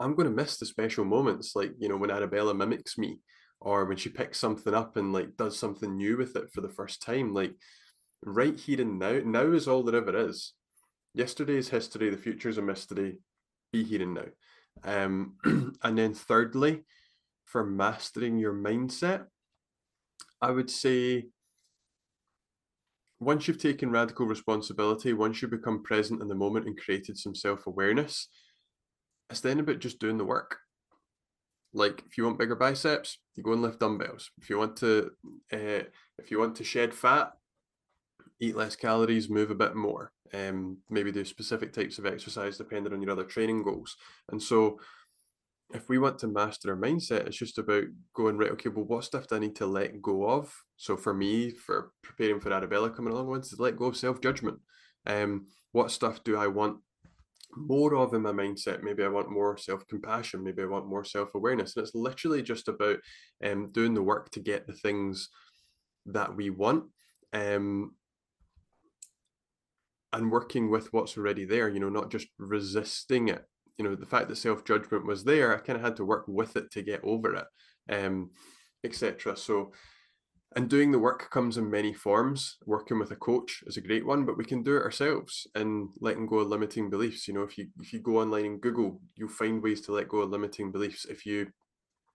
I'm 0.00 0.16
going 0.16 0.28
to 0.28 0.34
miss 0.34 0.56
the 0.56 0.66
special 0.66 1.04
moments, 1.04 1.54
like 1.54 1.74
you 1.78 1.88
know 1.88 1.96
when 1.96 2.10
Arabella 2.10 2.54
mimics 2.54 2.98
me, 2.98 3.20
or 3.62 3.84
when 3.84 3.96
she 3.96 4.08
picks 4.08 4.38
something 4.38 4.74
up 4.74 4.96
and 4.96 5.12
like 5.12 5.36
does 5.36 5.58
something 5.58 5.96
new 5.96 6.16
with 6.16 6.36
it 6.36 6.50
for 6.52 6.60
the 6.60 6.68
first 6.68 7.02
time. 7.02 7.32
Like 7.32 7.54
right 8.24 8.58
here 8.58 8.80
and 8.80 8.98
now, 8.98 9.20
now 9.24 9.52
is 9.52 9.68
all 9.68 9.82
there 9.82 9.96
ever 9.96 10.28
is 10.28 10.52
yesterday 11.14 11.56
is 11.56 11.68
history, 11.68 12.10
the 12.10 12.16
future 12.16 12.48
is 12.48 12.58
a 12.58 12.62
mystery. 12.62 13.18
Be 13.72 13.84
here 13.84 14.02
and 14.02 14.14
now. 14.14 14.24
Um, 14.84 15.36
and 15.82 15.98
then 15.98 16.14
thirdly, 16.14 16.84
for 17.44 17.64
mastering 17.64 18.38
your 18.38 18.54
mindset, 18.54 19.26
I 20.40 20.50
would 20.50 20.70
say 20.70 21.26
once 23.20 23.46
you've 23.46 23.58
taken 23.58 23.90
radical 23.90 24.26
responsibility, 24.26 25.12
once 25.12 25.40
you 25.40 25.48
become 25.48 25.82
present 25.82 26.20
in 26.20 26.28
the 26.28 26.34
moment 26.34 26.66
and 26.66 26.78
created 26.78 27.16
some 27.16 27.34
self 27.34 27.66
awareness, 27.66 28.28
it's 29.30 29.40
then 29.40 29.60
about 29.60 29.78
just 29.78 29.98
doing 29.98 30.18
the 30.18 30.24
work. 30.24 30.58
Like 31.72 32.02
if 32.06 32.18
you 32.18 32.24
want 32.24 32.38
bigger 32.38 32.56
biceps, 32.56 33.18
you 33.34 33.42
go 33.42 33.52
and 33.52 33.62
lift 33.62 33.80
dumbbells. 33.80 34.30
If 34.40 34.50
you 34.50 34.58
want 34.58 34.76
to, 34.78 35.10
uh, 35.52 35.84
if 36.18 36.30
you 36.30 36.38
want 36.38 36.56
to 36.56 36.64
shed 36.64 36.92
fat, 36.94 37.32
eat 38.40 38.56
less 38.56 38.76
calories, 38.76 39.30
move 39.30 39.50
a 39.50 39.54
bit 39.54 39.74
more 39.74 40.12
um, 40.34 40.78
maybe 40.88 41.12
do 41.12 41.24
specific 41.24 41.72
types 41.72 41.98
of 41.98 42.06
exercise 42.06 42.56
depending 42.56 42.92
on 42.92 43.02
your 43.02 43.12
other 43.12 43.24
training 43.24 43.62
goals. 43.62 43.96
And 44.30 44.42
so, 44.42 44.78
if 45.74 45.88
we 45.88 45.98
want 45.98 46.18
to 46.18 46.28
master 46.28 46.70
our 46.70 46.76
mindset, 46.76 47.26
it's 47.26 47.36
just 47.36 47.56
about 47.56 47.84
going 48.14 48.36
right. 48.36 48.50
Okay, 48.50 48.68
well, 48.68 48.84
what 48.84 49.04
stuff 49.04 49.26
do 49.26 49.36
I 49.36 49.38
need 49.38 49.56
to 49.56 49.66
let 49.66 50.02
go 50.02 50.28
of? 50.28 50.54
So 50.76 50.98
for 50.98 51.14
me, 51.14 51.50
for 51.50 51.92
preparing 52.02 52.40
for 52.40 52.52
Arabella 52.52 52.90
coming 52.90 53.10
along, 53.10 53.28
want 53.28 53.44
to 53.44 53.56
let 53.58 53.76
go 53.76 53.86
of 53.86 53.96
self 53.96 54.20
judgment. 54.20 54.58
Um, 55.06 55.46
what 55.72 55.90
stuff 55.90 56.22
do 56.24 56.36
I 56.36 56.48
want 56.48 56.78
more 57.56 57.94
of 57.96 58.14
in 58.14 58.22
my 58.22 58.32
mindset? 58.32 58.82
Maybe 58.82 59.04
I 59.04 59.08
want 59.08 59.30
more 59.30 59.56
self 59.56 59.86
compassion. 59.86 60.42
Maybe 60.42 60.62
I 60.62 60.66
want 60.66 60.86
more 60.86 61.04
self 61.04 61.34
awareness. 61.34 61.76
And 61.76 61.84
it's 61.84 61.94
literally 61.94 62.42
just 62.42 62.68
about 62.68 62.98
um, 63.44 63.70
doing 63.72 63.94
the 63.94 64.02
work 64.02 64.30
to 64.30 64.40
get 64.40 64.66
the 64.66 64.72
things 64.72 65.28
that 66.06 66.34
we 66.34 66.50
want. 66.50 66.84
Um, 67.32 67.92
and 70.12 70.30
working 70.30 70.70
with 70.70 70.92
what's 70.92 71.16
already 71.16 71.44
there, 71.44 71.68
you 71.68 71.80
know, 71.80 71.88
not 71.88 72.10
just 72.10 72.28
resisting 72.38 73.28
it. 73.28 73.44
You 73.78 73.84
know, 73.84 73.94
the 73.94 74.06
fact 74.06 74.28
that 74.28 74.36
self 74.36 74.64
judgment 74.64 75.06
was 75.06 75.24
there, 75.24 75.54
I 75.54 75.58
kind 75.58 75.78
of 75.78 75.84
had 75.84 75.96
to 75.96 76.04
work 76.04 76.24
with 76.28 76.56
it 76.56 76.70
to 76.72 76.82
get 76.82 77.00
over 77.02 77.34
it, 77.34 77.46
um, 77.90 78.30
etc. 78.84 79.36
So, 79.36 79.72
and 80.56 80.68
doing 80.68 80.92
the 80.92 80.98
work 80.98 81.30
comes 81.30 81.56
in 81.56 81.70
many 81.70 81.92
forms. 81.92 82.56
Working 82.66 82.98
with 82.98 83.10
a 83.10 83.16
coach 83.16 83.62
is 83.66 83.76
a 83.76 83.80
great 83.80 84.06
one, 84.06 84.24
but 84.24 84.36
we 84.36 84.44
can 84.44 84.62
do 84.62 84.76
it 84.76 84.82
ourselves 84.82 85.46
and 85.54 85.88
letting 86.00 86.26
go 86.26 86.38
of 86.38 86.48
limiting 86.48 86.90
beliefs. 86.90 87.28
You 87.28 87.34
know, 87.34 87.42
if 87.42 87.56
you 87.58 87.68
if 87.80 87.92
you 87.92 88.00
go 88.00 88.18
online 88.18 88.46
and 88.46 88.60
Google, 88.60 89.00
you'll 89.16 89.28
find 89.28 89.62
ways 89.62 89.80
to 89.82 89.92
let 89.92 90.08
go 90.08 90.18
of 90.18 90.30
limiting 90.30 90.72
beliefs. 90.72 91.04
If 91.04 91.26
you, 91.26 91.48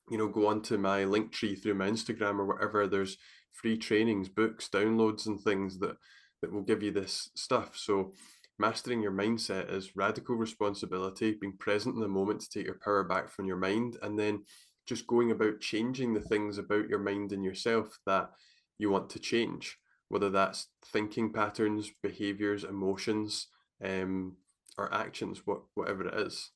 you 0.09 0.17
know, 0.17 0.27
go 0.27 0.47
onto 0.47 0.77
my 0.77 1.03
link 1.03 1.31
tree 1.31 1.55
through 1.55 1.75
my 1.75 1.89
Instagram 1.89 2.39
or 2.39 2.45
whatever, 2.45 2.87
there's 2.87 3.17
free 3.51 3.77
trainings, 3.77 4.29
books, 4.29 4.69
downloads, 4.71 5.25
and 5.25 5.39
things 5.39 5.79
that 5.79 5.97
that 6.41 6.51
will 6.51 6.63
give 6.63 6.83
you 6.83 6.91
this 6.91 7.29
stuff. 7.35 7.71
So, 7.75 8.13
mastering 8.59 9.01
your 9.01 9.11
mindset 9.11 9.71
is 9.71 9.95
radical 9.95 10.35
responsibility, 10.35 11.37
being 11.39 11.57
present 11.57 11.95
in 11.95 12.01
the 12.01 12.07
moment 12.07 12.41
to 12.41 12.49
take 12.49 12.65
your 12.65 12.79
power 12.83 13.03
back 13.03 13.29
from 13.29 13.45
your 13.45 13.57
mind, 13.57 13.97
and 14.01 14.19
then 14.19 14.43
just 14.87 15.07
going 15.07 15.31
about 15.31 15.59
changing 15.59 16.13
the 16.13 16.21
things 16.21 16.57
about 16.57 16.89
your 16.89 16.99
mind 16.99 17.31
and 17.31 17.43
yourself 17.43 17.99
that 18.05 18.31
you 18.79 18.89
want 18.89 19.09
to 19.11 19.19
change, 19.19 19.77
whether 20.09 20.29
that's 20.29 20.67
thinking 20.85 21.31
patterns, 21.31 21.91
behaviors, 22.01 22.63
emotions, 22.63 23.47
um, 23.83 24.35
or 24.77 24.93
actions, 24.93 25.41
what 25.45 25.61
whatever 25.75 26.07
it 26.07 26.27
is. 26.27 26.51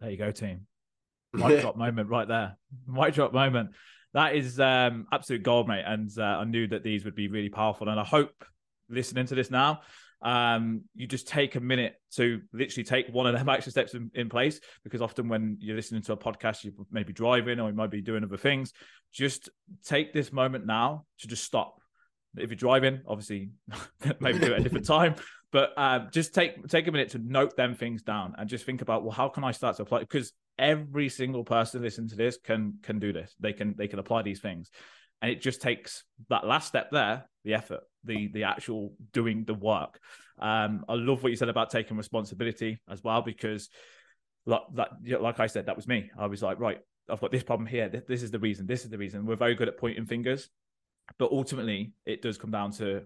There 0.00 0.10
you 0.10 0.16
go, 0.16 0.30
team. 0.30 0.66
Mic 1.32 1.60
drop 1.62 1.76
moment 1.76 2.08
right 2.08 2.28
there. 2.28 2.56
Mic 2.86 3.14
drop 3.14 3.32
moment 3.32 3.70
that 4.14 4.36
is 4.36 4.58
um, 4.60 5.06
absolute 5.12 5.42
gold, 5.42 5.68
mate. 5.68 5.84
And 5.84 6.08
uh, 6.16 6.22
I 6.22 6.44
knew 6.44 6.68
that 6.68 6.84
these 6.84 7.04
would 7.04 7.16
be 7.16 7.28
really 7.28 7.48
powerful. 7.48 7.88
And 7.88 7.98
I 7.98 8.04
hope 8.04 8.44
listening 8.88 9.26
to 9.26 9.34
this 9.34 9.50
now, 9.50 9.80
um, 10.22 10.82
you 10.94 11.06
just 11.06 11.28
take 11.28 11.54
a 11.54 11.60
minute 11.60 11.94
to 12.16 12.40
literally 12.52 12.84
take 12.84 13.08
one 13.08 13.26
of 13.26 13.34
them 13.34 13.48
action 13.48 13.70
steps 13.70 13.94
in, 13.94 14.10
in, 14.14 14.28
place. 14.28 14.60
Because 14.82 15.02
often 15.02 15.28
when 15.28 15.58
you're 15.60 15.76
listening 15.76 16.02
to 16.02 16.12
a 16.12 16.16
podcast, 16.16 16.64
you 16.64 16.72
may 16.90 17.02
be 17.02 17.12
driving 17.12 17.60
or 17.60 17.68
you 17.68 17.76
might 17.76 17.90
be 17.90 18.00
doing 18.00 18.24
other 18.24 18.36
things. 18.36 18.72
Just 19.12 19.50
take 19.84 20.12
this 20.12 20.32
moment 20.32 20.66
now 20.66 21.04
to 21.20 21.28
just 21.28 21.44
stop. 21.44 21.80
If 22.36 22.50
you're 22.50 22.56
driving, 22.56 23.00
obviously, 23.06 23.50
maybe 24.20 24.38
do 24.38 24.46
it 24.46 24.52
at 24.52 24.60
a 24.60 24.62
different 24.62 24.86
time. 24.86 25.14
But 25.52 25.72
uh, 25.76 26.10
just 26.10 26.34
take 26.34 26.66
take 26.66 26.88
a 26.88 26.92
minute 26.92 27.10
to 27.10 27.18
note 27.18 27.56
them 27.56 27.76
things 27.76 28.02
down 28.02 28.34
and 28.36 28.48
just 28.48 28.66
think 28.66 28.82
about 28.82 29.04
well, 29.04 29.12
how 29.12 29.28
can 29.28 29.44
I 29.44 29.52
start 29.52 29.76
to 29.76 29.82
apply? 29.82 30.00
Because 30.00 30.32
every 30.58 31.08
single 31.08 31.44
person 31.44 31.80
listening 31.80 32.08
to 32.08 32.16
this 32.16 32.36
can 32.36 32.74
can 32.82 32.98
do 32.98 33.12
this. 33.12 33.36
They 33.38 33.52
can 33.52 33.76
they 33.78 33.86
can 33.86 34.00
apply 34.00 34.22
these 34.22 34.40
things, 34.40 34.72
and 35.22 35.30
it 35.30 35.40
just 35.40 35.62
takes 35.62 36.02
that 36.28 36.44
last 36.44 36.66
step 36.66 36.90
there, 36.90 37.26
the 37.44 37.54
effort, 37.54 37.82
the 38.04 38.28
the 38.28 38.44
actual 38.44 38.94
doing 39.12 39.44
the 39.44 39.54
work. 39.54 40.00
Um, 40.38 40.84
I 40.88 40.94
love 40.94 41.22
what 41.22 41.30
you 41.30 41.36
said 41.36 41.48
about 41.48 41.70
taking 41.70 41.96
responsibility 41.96 42.80
as 42.88 43.02
well 43.02 43.22
because, 43.22 43.68
like 44.46 44.62
that, 44.74 44.90
like 45.20 45.40
I 45.40 45.46
said, 45.46 45.66
that 45.66 45.76
was 45.76 45.86
me. 45.86 46.10
I 46.18 46.26
was 46.26 46.42
like, 46.42 46.58
right, 46.58 46.78
I've 47.08 47.20
got 47.20 47.30
this 47.30 47.42
problem 47.42 47.66
here. 47.66 47.88
This 47.88 48.22
is 48.22 48.30
the 48.30 48.38
reason. 48.38 48.66
This 48.66 48.84
is 48.84 48.90
the 48.90 48.98
reason. 48.98 49.26
We're 49.26 49.36
very 49.36 49.54
good 49.54 49.68
at 49.68 49.78
pointing 49.78 50.06
fingers, 50.06 50.48
but 51.18 51.30
ultimately, 51.30 51.92
it 52.06 52.22
does 52.22 52.38
come 52.38 52.50
down 52.50 52.72
to 52.72 53.02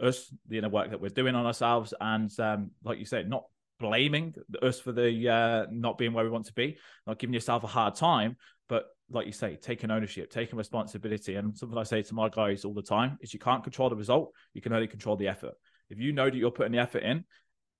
us, 0.00 0.32
the 0.48 0.58
inner 0.58 0.68
work 0.68 0.90
that 0.90 1.00
we're 1.00 1.08
doing 1.08 1.34
on 1.34 1.46
ourselves, 1.46 1.94
and 2.00 2.30
um, 2.40 2.70
like 2.82 2.98
you 2.98 3.04
said, 3.04 3.28
not 3.28 3.44
blaming 3.78 4.34
us 4.62 4.80
for 4.80 4.92
the 4.92 5.28
uh, 5.28 5.66
not 5.70 5.98
being 5.98 6.12
where 6.12 6.24
we 6.24 6.30
want 6.30 6.46
to 6.46 6.54
be, 6.54 6.78
not 7.06 7.18
giving 7.18 7.34
yourself 7.34 7.64
a 7.64 7.68
hard 7.68 7.94
time, 7.94 8.36
but 8.68 8.86
like 9.12 9.26
you 9.26 9.32
say, 9.32 9.56
taking 9.56 9.90
ownership, 9.90 10.30
taking 10.30 10.56
responsibility. 10.56 11.36
And 11.36 11.56
something 11.56 11.78
I 11.78 11.82
say 11.82 12.02
to 12.02 12.14
my 12.14 12.28
guys 12.28 12.64
all 12.64 12.74
the 12.74 12.82
time 12.82 13.18
is 13.20 13.32
you 13.32 13.40
can't 13.40 13.62
control 13.62 13.90
the 13.90 13.96
result, 13.96 14.32
you 14.54 14.60
can 14.60 14.72
only 14.72 14.86
control 14.86 15.16
the 15.16 15.28
effort. 15.28 15.54
If 15.90 15.98
you 15.98 16.12
know 16.12 16.30
that 16.30 16.36
you're 16.36 16.50
putting 16.50 16.72
the 16.72 16.78
effort 16.78 17.02
in, 17.02 17.24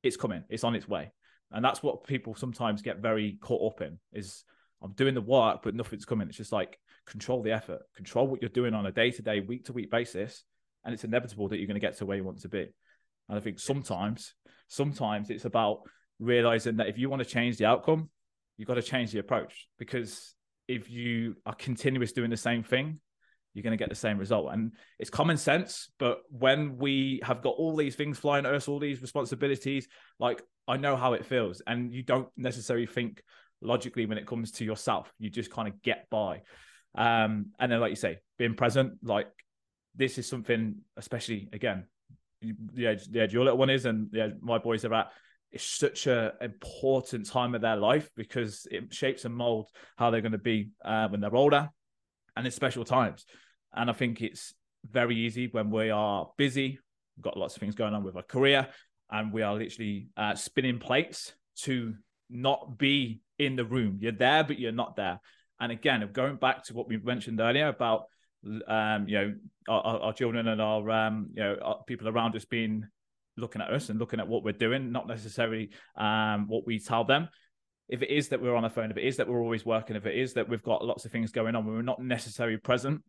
it's 0.03 0.17
coming, 0.17 0.45
it's 0.49 0.65
on 0.65 0.75
its 0.75 0.89
way. 0.89 1.13
And 1.51 1.65
that's 1.65 1.83
what 1.83 2.07
people 2.07 2.35
sometimes 2.35 2.83
get 2.83 2.99
very 2.99 3.39
caught 3.41 3.75
up 3.75 3.83
in 3.83 3.99
is 4.13 4.45
I'm 4.83 4.93
doing 4.93 5.15
the 5.15 5.21
work, 5.21 5.61
but 5.63 5.75
nothing's 5.75 6.05
coming. 6.05 6.29
It's 6.29 6.37
just 6.37 6.53
like 6.53 6.79
control 7.07 7.43
the 7.43 7.53
effort, 7.53 7.83
control 7.95 8.27
what 8.27 8.43
you're 8.43 8.49
doing 8.49 8.75
on 8.75 8.87
a 8.87 8.93
day 8.93 9.11
to 9.11 9.23
day, 9.23 9.41
week 9.41 9.67
to 9.67 9.73
week 9.73 9.91
basis. 9.91 10.45
And 10.85 10.93
it's 10.93 11.05
inevitable 11.05 11.49
that 11.49 11.59
you're 11.59 11.69
going 11.69 11.75
to 11.75 11.81
get 11.81 11.99
to 11.99 12.07
where 12.07 12.17
you 12.17 12.25
want 12.25 12.41
to 12.41 12.49
be. 12.49 12.67
And 13.29 13.39
I 13.39 13.41
think 13.41 13.61
sometimes, 13.61 14.35
sometimes 14.67 15.31
it's 15.31 15.45
about 15.45 15.83
realizing 16.19 16.77
that 16.77 16.89
if 16.89 16.99
you 16.99 17.09
want 17.09 17.23
to 17.23 17.29
change 17.29 17.57
the 17.57 17.67
outcome, 17.67 18.11
you've 18.57 18.69
got 18.69 18.75
to 18.75 18.83
change 18.83 19.13
the 19.13 19.21
approach 19.21 19.69
because 19.79 20.35
if 20.69 20.91
you 20.91 21.37
are 21.47 21.55
continuous 21.55 22.13
doing 22.13 22.31
the 22.31 22.37
same 22.37 22.63
thing, 22.63 23.01
you're 23.55 23.63
going 23.63 23.77
to 23.77 23.83
get 23.83 23.91
the 23.91 23.95
same 23.95 24.19
result. 24.19 24.53
And 24.53 24.73
it's 24.99 25.11
common 25.11 25.37
sense. 25.37 25.91
But 25.99 26.21
when 26.31 26.79
we 26.79 27.21
have 27.23 27.43
got 27.43 27.55
all 27.57 27.77
these 27.77 27.95
things 27.95 28.19
flying 28.19 28.47
at 28.47 28.55
us, 28.55 28.69
all 28.69 28.79
these 28.79 29.03
responsibilities, 29.03 29.89
like 30.19 30.43
I 30.67 30.77
know 30.77 30.97
how 30.97 31.13
it 31.13 31.27
feels. 31.27 31.61
And 31.67 31.93
you 31.93 32.03
don't 32.03 32.29
necessarily 32.37 32.87
think 32.87 33.23
logically 33.61 34.07
when 34.07 34.19
it 34.19 34.27
comes 34.27 34.53
to 34.53 34.65
yourself. 34.65 35.13
You 35.19 35.31
just 35.31 35.51
kind 35.51 35.69
of 35.69 35.83
get 35.83 36.07
by. 36.11 36.43
Um, 36.95 37.47
and 37.59 37.71
then, 37.71 37.81
like 37.81 37.91
you 37.91 37.97
say, 37.97 38.19
being 38.39 38.55
present, 38.55 38.95
like 39.03 39.29
this 39.95 40.19
is 40.19 40.27
something, 40.27 40.77
especially 40.97 41.49
again, 41.53 41.85
the 42.41 42.87
age, 42.87 43.07
the 43.09 43.21
age 43.21 43.33
your 43.33 43.45
little 43.45 43.59
one 43.59 43.71
is, 43.71 43.87
and 43.87 44.09
yeah, 44.13 44.29
my 44.41 44.59
boys 44.59 44.85
are 44.85 44.95
at. 44.95 45.13
It's 45.53 45.65
such 45.65 46.07
an 46.07 46.33
important 46.41 47.29
time 47.29 47.55
of 47.55 47.61
their 47.61 47.77
life 47.77 48.11
because 48.17 48.67
it 48.71 48.93
shapes 48.93 49.25
and 49.25 49.35
molds 49.35 49.71
how 49.97 50.11
they're 50.11 50.23
going 50.23 50.33
to 50.33 50.39
be 50.39 50.71
uh, 50.85 51.09
when 51.09 51.21
they're 51.21 51.35
older, 51.35 51.69
and 52.37 52.47
it's 52.47 52.57
special 52.57 52.85
times. 52.85 53.25
And 53.75 53.91
I 53.91 53.93
think 53.93 54.23
it's 54.23 54.55
very 54.91 55.17
easy 55.17 55.49
when 55.53 55.71
we 55.71 55.91
are 55.91 56.29
busy, 56.37 56.79
we've 57.17 57.23
got 57.23 57.37
lots 57.37 57.55
of 57.55 57.61
things 57.61 57.75
going 57.75 57.95
on 57.95 58.03
with 58.03 58.17
our 58.17 58.23
career, 58.23 58.69
and 59.11 59.33
we 59.33 59.43
are 59.43 59.55
literally 59.55 60.09
uh, 60.17 60.35
spinning 60.35 60.79
plates 60.79 61.33
to 61.63 61.95
not 62.31 62.79
be 62.79 63.21
in 63.39 63.57
the 63.57 63.65
room. 63.65 63.99
You're 64.01 64.13
there, 64.13 64.45
but 64.45 64.59
you're 64.59 64.73
not 64.73 64.97
there. 64.97 65.21
And 65.61 65.71
again, 65.71 66.09
going 66.13 66.37
back 66.37 66.65
to 66.65 66.75
what 66.75 66.89
we 66.89 66.97
mentioned 66.97 67.41
earlier 67.41 67.69
about 67.69 68.07
um, 68.67 69.07
you 69.07 69.19
know 69.19 69.35
our, 69.69 70.01
our, 70.01 70.13
children 70.13 70.49
and 70.49 70.61
our 70.61 70.91
um, 70.91 71.29
you 71.35 71.43
know 71.43 71.57
our 71.63 71.85
people 71.87 72.09
around 72.09 72.35
us 72.35 72.45
being 72.45 72.85
looking 73.37 73.63
at 73.63 73.71
us 73.71 73.89
and 73.89 73.99
looking 73.99 74.21
at 74.21 74.29
what 74.29 74.45
we're 74.45 74.53
doing, 74.53 74.93
not 74.93 75.07
necessarily 75.07 75.71
um, 75.97 76.47
what 76.49 76.67
we 76.67 76.79
tell 76.79 77.05
them. 77.05 77.29
If 77.89 78.03
it 78.03 78.11
is 78.11 78.29
that 78.29 78.41
we're 78.41 78.55
on 78.55 78.63
the 78.63 78.71
phone, 78.71 78.91
if 78.91 78.97
it 78.97 79.05
is 79.05 79.17
that 79.19 79.29
we're 79.29 79.43
always 79.43 79.67
working, 79.67 79.97
if 79.97 80.07
it 80.07 80.17
is 80.17 80.35
that 80.35 80.49
we've 80.49 80.63
got 80.63 80.85
lots 80.85 81.05
of 81.05 81.13
things 81.13 81.33
going 81.33 81.55
on, 81.55 81.67
we're 81.67 81.83
not 81.83 82.03
necessarily 82.03 82.57
present, 82.57 83.03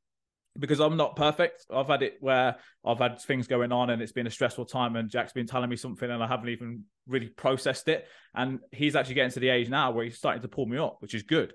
because 0.59 0.79
I'm 0.79 0.97
not 0.97 1.15
perfect. 1.15 1.65
I've 1.73 1.87
had 1.87 2.03
it 2.03 2.17
where 2.19 2.57
I've 2.85 2.99
had 2.99 3.19
things 3.19 3.47
going 3.47 3.71
on 3.71 3.89
and 3.89 4.01
it's 4.01 4.11
been 4.11 4.27
a 4.27 4.31
stressful 4.31 4.65
time, 4.65 4.95
and 4.95 5.09
Jack's 5.09 5.33
been 5.33 5.47
telling 5.47 5.69
me 5.69 5.75
something 5.75 6.09
and 6.09 6.21
I 6.21 6.27
haven't 6.27 6.49
even 6.49 6.83
really 7.07 7.29
processed 7.29 7.87
it. 7.87 8.07
And 8.35 8.59
he's 8.71 8.95
actually 8.95 9.15
getting 9.15 9.31
to 9.31 9.39
the 9.39 9.49
age 9.49 9.69
now 9.69 9.91
where 9.91 10.05
he's 10.05 10.17
starting 10.17 10.41
to 10.41 10.47
pull 10.47 10.65
me 10.65 10.77
up, 10.77 10.97
which 10.99 11.15
is 11.15 11.23
good. 11.23 11.53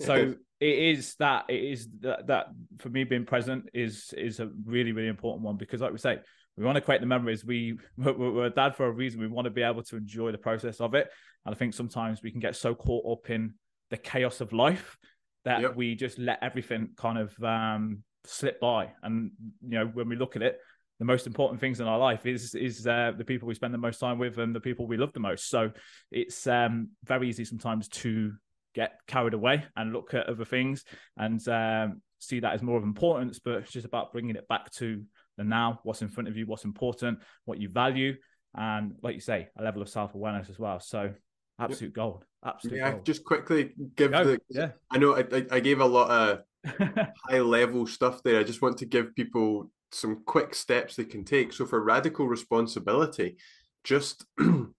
so 0.00 0.34
it 0.60 0.78
is 0.78 1.14
that 1.16 1.44
it 1.48 1.62
is 1.62 1.88
that 2.00 2.26
that 2.26 2.46
for 2.78 2.88
me 2.88 3.04
being 3.04 3.26
present 3.26 3.68
is 3.74 4.14
is 4.16 4.40
a 4.40 4.48
really 4.64 4.92
really 4.92 5.08
important 5.08 5.44
one 5.44 5.56
because 5.56 5.80
like 5.80 5.92
we 5.92 5.98
say 5.98 6.18
we 6.56 6.64
want 6.64 6.76
to 6.76 6.80
create 6.80 7.00
the 7.00 7.06
memories 7.06 7.44
we 7.44 7.78
we're, 7.96 8.12
we're, 8.12 8.46
a 8.46 8.50
dad 8.50 8.76
for 8.76 8.86
a 8.86 8.90
reason 8.90 9.20
we 9.20 9.26
want 9.26 9.44
to 9.44 9.50
be 9.50 9.62
able 9.62 9.82
to 9.82 9.96
enjoy 9.96 10.32
the 10.32 10.38
process 10.38 10.80
of 10.80 10.94
it 10.94 11.08
and 11.44 11.54
i 11.54 11.58
think 11.58 11.74
sometimes 11.74 12.22
we 12.22 12.30
can 12.30 12.40
get 12.40 12.56
so 12.56 12.74
caught 12.74 13.04
up 13.10 13.30
in 13.30 13.54
the 13.90 13.96
chaos 13.96 14.40
of 14.40 14.52
life 14.52 14.96
that 15.44 15.60
yep. 15.60 15.76
we 15.76 15.94
just 15.94 16.18
let 16.18 16.38
everything 16.42 16.90
kind 16.96 17.18
of 17.18 17.44
um, 17.44 18.02
slip 18.24 18.60
by. 18.60 18.90
And 19.02 19.30
you 19.62 19.78
know, 19.78 19.86
when 19.86 20.08
we 20.08 20.16
look 20.16 20.36
at 20.36 20.42
it, 20.42 20.58
the 20.98 21.04
most 21.04 21.26
important 21.26 21.60
things 21.60 21.80
in 21.80 21.86
our 21.86 21.98
life 21.98 22.24
is 22.24 22.54
is 22.54 22.86
uh, 22.86 23.12
the 23.16 23.24
people 23.24 23.48
we 23.48 23.54
spend 23.54 23.74
the 23.74 23.78
most 23.78 23.98
time 23.98 24.18
with 24.18 24.38
and 24.38 24.54
the 24.54 24.60
people 24.60 24.86
we 24.86 24.96
love 24.96 25.12
the 25.12 25.20
most. 25.20 25.48
So 25.48 25.70
it's 26.10 26.46
um, 26.46 26.90
very 27.04 27.28
easy 27.28 27.44
sometimes 27.44 27.88
to 27.88 28.32
get 28.74 28.98
carried 29.06 29.34
away 29.34 29.64
and 29.76 29.92
look 29.92 30.14
at 30.14 30.28
other 30.28 30.44
things 30.44 30.84
and 31.16 31.46
um, 31.48 32.02
see 32.18 32.40
that 32.40 32.54
as 32.54 32.62
more 32.62 32.76
of 32.76 32.84
importance. 32.84 33.38
But 33.38 33.54
it's 33.54 33.72
just 33.72 33.86
about 33.86 34.12
bringing 34.12 34.36
it 34.36 34.48
back 34.48 34.70
to 34.74 35.02
the 35.36 35.44
now, 35.44 35.80
what's 35.82 36.02
in 36.02 36.08
front 36.08 36.28
of 36.28 36.36
you, 36.36 36.46
what's 36.46 36.64
important, 36.64 37.18
what 37.44 37.60
you 37.60 37.68
value, 37.68 38.14
and 38.54 38.94
like 39.02 39.14
you 39.14 39.20
say, 39.20 39.48
a 39.58 39.62
level 39.62 39.82
of 39.82 39.88
self 39.88 40.14
awareness 40.14 40.48
as 40.48 40.58
well. 40.58 40.80
So 40.80 41.12
absolute 41.58 41.88
yep. 41.88 41.94
gold. 41.94 42.24
Absolute. 42.44 42.76
Yeah, 42.76 42.92
gold. 42.92 43.06
just 43.06 43.24
quickly 43.24 43.72
give 43.96 44.12
Go. 44.12 44.24
the. 44.24 44.40
Yeah. 44.48 44.70
I 44.90 44.98
know 44.98 45.16
I, 45.16 45.44
I 45.50 45.60
gave 45.60 45.80
a 45.80 45.86
lot 45.86 46.10
of 46.10 46.40
high 47.28 47.40
level 47.40 47.86
stuff 47.86 48.22
there. 48.22 48.38
I 48.38 48.44
just 48.44 48.62
want 48.62 48.78
to 48.78 48.86
give 48.86 49.14
people 49.14 49.70
some 49.92 50.22
quick 50.26 50.54
steps 50.54 50.96
they 50.96 51.04
can 51.04 51.24
take. 51.24 51.52
So 51.52 51.66
for 51.66 51.82
radical 51.82 52.26
responsibility, 52.26 53.36
just 53.84 54.24
you 54.38 54.74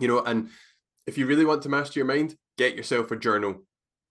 know, 0.00 0.22
and 0.22 0.48
if 1.06 1.18
you 1.18 1.26
really 1.26 1.44
want 1.44 1.62
to 1.62 1.68
master 1.68 1.98
your 1.98 2.06
mind, 2.06 2.36
get 2.56 2.76
yourself 2.76 3.10
a 3.10 3.16
journal, 3.16 3.64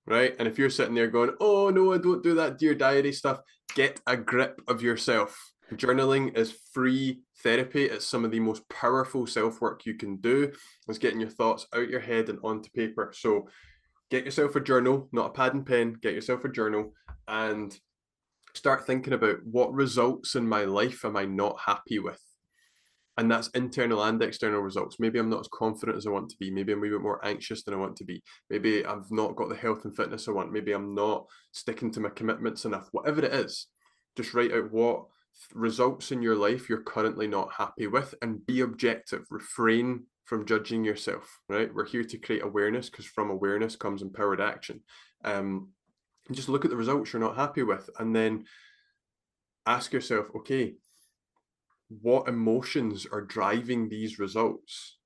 right? 0.06 0.36
And 0.38 0.48
if 0.48 0.58
you're 0.58 0.70
sitting 0.70 0.96
there 0.96 1.08
going, 1.08 1.36
"Oh 1.40 1.70
no, 1.70 1.94
I 1.94 1.98
don't 1.98 2.24
do 2.24 2.36
that 2.36 2.58
dear 2.58 2.76
diary 2.76 3.14
stuff," 3.14 3.42
get 3.76 4.00
a 4.08 4.16
grip 4.16 4.62
of 4.68 4.82
yourself. 4.82 5.53
Journaling 5.78 6.38
is 6.38 6.58
free 6.74 7.22
therapy. 7.42 7.86
It's 7.86 8.06
some 8.06 8.26
of 8.26 8.32
the 8.32 8.40
most 8.40 8.68
powerful 8.70 9.28
self 9.28 9.62
work 9.62 9.86
you 9.86 9.96
can 9.96 10.18
do. 10.18 10.52
Is 10.88 10.98
getting 10.98 11.20
your 11.20 11.30
thoughts 11.30 11.68
out 11.74 11.90
your 11.90 12.00
head 12.00 12.30
and 12.30 12.40
onto 12.44 12.70
paper. 12.72 13.12
So 13.16 13.48
get 14.10 14.26
yourself 14.26 14.56
a 14.56 14.62
journal, 14.62 15.10
not 15.12 15.28
a 15.28 15.34
pad 15.34 15.54
and 15.54 15.66
pen. 15.66 15.98
Get 16.02 16.14
yourself 16.14 16.46
a 16.46 16.50
journal 16.50 16.94
and 17.28 17.78
start 18.54 18.86
thinking 18.86 19.14
about 19.14 19.38
what 19.44 19.74
results 19.74 20.36
in 20.36 20.48
my 20.48 20.64
life 20.64 21.04
am 21.06 21.18
I 21.18 21.26
not 21.26 21.60
happy 21.66 22.00
with? 22.00 22.22
And 23.18 23.32
that's 23.32 23.50
internal 23.50 24.04
and 24.04 24.22
external 24.22 24.62
results. 24.62 24.98
Maybe 25.00 25.20
I'm 25.20 25.30
not 25.30 25.42
as 25.42 25.50
confident 25.54 25.98
as 25.98 26.08
I 26.08 26.10
want 26.10 26.30
to 26.30 26.38
be. 26.40 26.50
Maybe 26.50 26.74
I'm 26.74 26.84
a 26.84 26.90
bit 26.90 27.02
more 27.02 27.24
anxious 27.24 27.64
than 27.64 27.76
I 27.76 27.78
want 27.78 27.96
to 27.98 28.06
be. 28.06 28.24
Maybe 28.50 28.84
I've 28.84 29.12
not 29.12 29.36
got 29.36 29.50
the 29.50 29.56
health 29.56 29.86
and 29.86 29.96
fitness 29.96 30.28
I 30.28 30.32
want. 30.32 30.52
Maybe 30.52 30.72
I'm 30.72 30.96
not 30.96 31.26
sticking 31.52 31.92
to 31.92 32.00
my 32.00 32.10
commitments 32.10 32.66
enough. 32.66 32.90
Whatever 32.92 33.24
it 33.24 33.34
is, 33.34 33.68
just 34.16 34.34
write 34.34 34.52
out 34.52 34.72
what 34.72 35.06
results 35.54 36.12
in 36.12 36.22
your 36.22 36.36
life 36.36 36.70
you're 36.70 36.84
currently 36.84 37.28
not 37.28 37.54
happy 37.54 37.88
with 37.88 38.14
and 38.22 38.46
be 38.46 38.62
objective. 38.62 39.26
Refrain 39.30 40.06
from 40.26 40.46
judging 40.46 40.84
yourself, 40.84 41.40
right? 41.50 41.74
We're 41.74 41.86
here 41.86 42.04
to 42.04 42.18
create 42.18 42.44
awareness 42.44 42.90
because 42.90 43.06
from 43.06 43.30
awareness 43.30 43.76
comes 43.76 44.02
empowered 44.02 44.40
action. 44.42 44.82
Um, 45.24 45.70
and 46.28 46.36
just 46.36 46.50
look 46.50 46.66
at 46.66 46.72
the 46.72 46.78
results 46.78 47.12
you're 47.12 47.22
not 47.22 47.36
happy 47.36 47.64
with 47.64 47.90
and 48.00 48.16
then 48.16 48.46
ask 49.66 49.94
yourself 49.94 50.28
okay 50.36 50.74
what 52.02 52.28
emotions 52.28 53.06
are 53.12 53.22
driving 53.22 53.88
these 53.88 54.20
results 54.20 54.98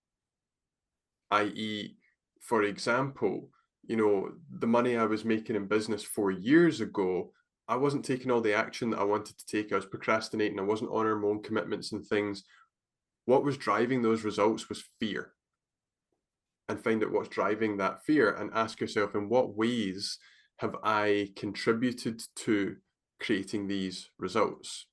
i.e 1.32 1.96
for 2.42 2.64
example 2.64 3.50
you 3.86 3.96
know 3.96 4.30
the 4.60 4.68
money 4.68 4.98
i 4.98 5.06
was 5.06 5.26
making 5.26 5.56
in 5.56 5.68
business 5.68 6.04
four 6.04 6.32
years 6.32 6.82
ago 6.82 7.32
i 7.68 7.76
wasn't 7.76 8.06
taking 8.06 8.32
all 8.32 8.42
the 8.42 8.54
action 8.54 8.90
that 8.90 9.00
i 9.00 9.04
wanted 9.04 9.38
to 9.38 9.46
take. 9.46 9.72
I 9.72 9.76
was 9.76 9.86
procrastinating. 9.86 10.60
I 10.60 10.64
wasn't 10.64 10.92
honoring 10.92 11.22
my 11.22 11.28
own 11.30 11.44
commitments 11.44 11.92
and 11.92 12.06
things. 12.06 12.44
What 13.26 13.44
was 13.44 13.58
driving 13.58 14.02
those 14.02 14.24
results 14.24 14.70
was 14.70 14.84
fear. 15.00 15.34
And 16.70 16.82
find 16.82 17.04
out 17.04 17.12
what's 17.12 17.30
driving 17.30 17.78
that 17.78 18.04
fear 18.06 18.32
and 18.32 18.52
ask 18.54 18.82
yourself 18.82 19.16
in 19.16 19.30
what 19.30 19.56
ways 19.56 20.18
have 20.58 20.76
I 20.84 21.30
contributed 21.36 22.22
to 22.38 22.76
creating 23.22 23.68
these 23.68 24.10
results? 24.18 24.88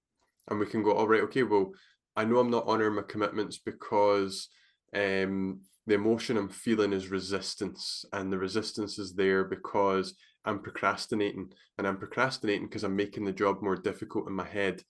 And 0.48 0.60
we 0.60 0.66
can 0.66 0.82
go, 0.82 0.92
all 0.92 1.08
right, 1.08 1.22
okay, 1.22 1.42
well, 1.42 1.72
I 2.16 2.24
know 2.24 2.38
I'm 2.38 2.50
not 2.50 2.66
honoring 2.66 2.94
my 2.94 3.02
commitments 3.02 3.58
because 3.58 4.48
um, 4.94 5.60
the 5.86 5.94
emotion 5.94 6.36
I'm 6.36 6.48
feeling 6.48 6.92
is 6.92 7.08
resistance, 7.08 8.04
and 8.12 8.32
the 8.32 8.38
resistance 8.38 8.98
is 8.98 9.14
there 9.14 9.44
because 9.44 10.14
I'm 10.44 10.60
procrastinating, 10.60 11.52
and 11.78 11.86
I'm 11.86 11.96
procrastinating 11.96 12.66
because 12.66 12.84
I'm 12.84 12.96
making 12.96 13.24
the 13.24 13.32
job 13.32 13.62
more 13.62 13.76
difficult 13.76 14.28
in 14.28 14.34
my 14.34 14.46
head, 14.46 14.82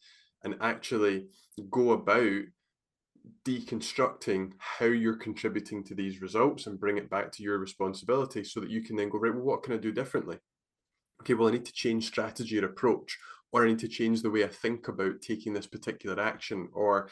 and 0.43 0.57
actually 0.61 1.29
go 1.71 1.93
about 1.93 2.43
deconstructing 3.45 4.53
how 4.59 4.87
you're 4.87 5.17
contributing 5.17 5.83
to 5.85 5.95
these 5.95 6.21
results 6.21 6.67
and 6.67 6.81
bring 6.81 6.99
it 6.99 7.09
back 7.09 7.33
to 7.33 7.43
your 7.43 7.59
responsibility 7.59 8.45
so 8.45 8.61
that 8.61 8.71
you 8.71 8.83
can 8.83 8.97
then 8.97 9.09
go, 9.09 9.19
right, 9.19 9.35
well, 9.35 9.45
what 9.45 9.63
can 9.63 9.73
I 9.73 9.79
do 9.79 9.93
differently? 9.93 10.39
Okay, 11.23 11.35
well, 11.35 11.49
I 11.49 11.53
need 11.53 11.65
to 11.65 11.73
change 11.73 12.07
strategy 12.07 12.59
or 12.59 12.67
approach, 12.67 13.17
or 13.53 13.65
I 13.65 13.69
need 13.69 13.79
to 13.79 13.89
change 13.89 14.21
the 14.21 14.31
way 14.31 14.45
I 14.45 14.49
think 14.49 14.89
about 14.89 15.23
taking 15.23 15.55
this 15.55 15.67
particular 15.67 16.21
action, 16.21 16.69
or 16.75 17.09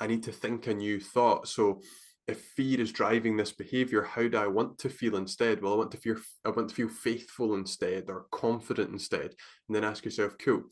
I 0.00 0.06
need 0.06 0.22
to 0.22 0.32
think 0.32 0.66
a 0.66 0.74
new 0.74 1.00
thought. 1.00 1.48
So 1.48 1.82
if 2.28 2.40
fear 2.40 2.80
is 2.80 2.92
driving 2.92 3.36
this 3.36 3.52
behavior, 3.52 4.02
how 4.02 4.28
do 4.28 4.36
I 4.38 4.46
want 4.46 4.78
to 4.78 4.88
feel 4.88 5.16
instead? 5.16 5.60
Well, 5.60 5.74
I 5.74 5.76
want 5.76 5.90
to 5.92 5.98
feel 5.98 6.16
I 6.44 6.50
want 6.50 6.68
to 6.68 6.74
feel 6.74 6.88
faithful 6.88 7.54
instead 7.54 8.04
or 8.08 8.26
confident 8.30 8.90
instead. 8.90 9.34
And 9.68 9.74
then 9.74 9.84
ask 9.84 10.04
yourself, 10.04 10.36
cool, 10.38 10.62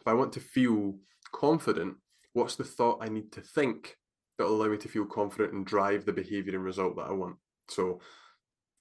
if 0.00 0.06
I 0.06 0.14
want 0.14 0.32
to 0.34 0.40
feel 0.40 0.96
confident, 1.32 1.96
what's 2.34 2.56
the 2.56 2.64
thought 2.64 2.98
I 3.02 3.08
need 3.08 3.32
to 3.32 3.40
think 3.40 3.96
that'll 4.38 4.54
allow 4.54 4.68
me 4.68 4.78
to 4.78 4.88
feel 4.88 5.04
confident 5.04 5.52
and 5.52 5.66
drive 5.66 6.04
the 6.04 6.12
behavior 6.12 6.54
and 6.54 6.64
result 6.64 6.96
that 6.96 7.08
I 7.08 7.12
want? 7.12 7.36
So 7.68 8.00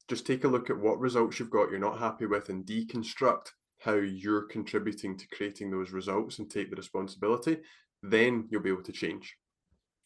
just 0.08 0.28
take 0.28 0.44
a 0.44 0.48
look 0.48 0.70
at 0.70 0.78
what 0.78 1.00
results 1.00 1.40
you've 1.40 1.50
got 1.50 1.72
you're 1.72 1.80
not 1.80 2.00
happy 2.00 2.26
with 2.26 2.50
and 2.50 2.66
deconstruct 2.66 3.48
how 3.80 3.96
you're 3.96 4.44
contributing 4.44 5.18
to 5.18 5.28
creating 5.30 5.72
those 5.72 5.92
results 5.92 6.38
and 6.38 6.50
take 6.50 6.70
the 6.70 6.76
responsibility. 6.76 7.58
Then 8.04 8.48
you'll 8.50 8.62
be 8.62 8.70
able 8.70 8.84
to 8.84 8.92
change. 8.92 9.36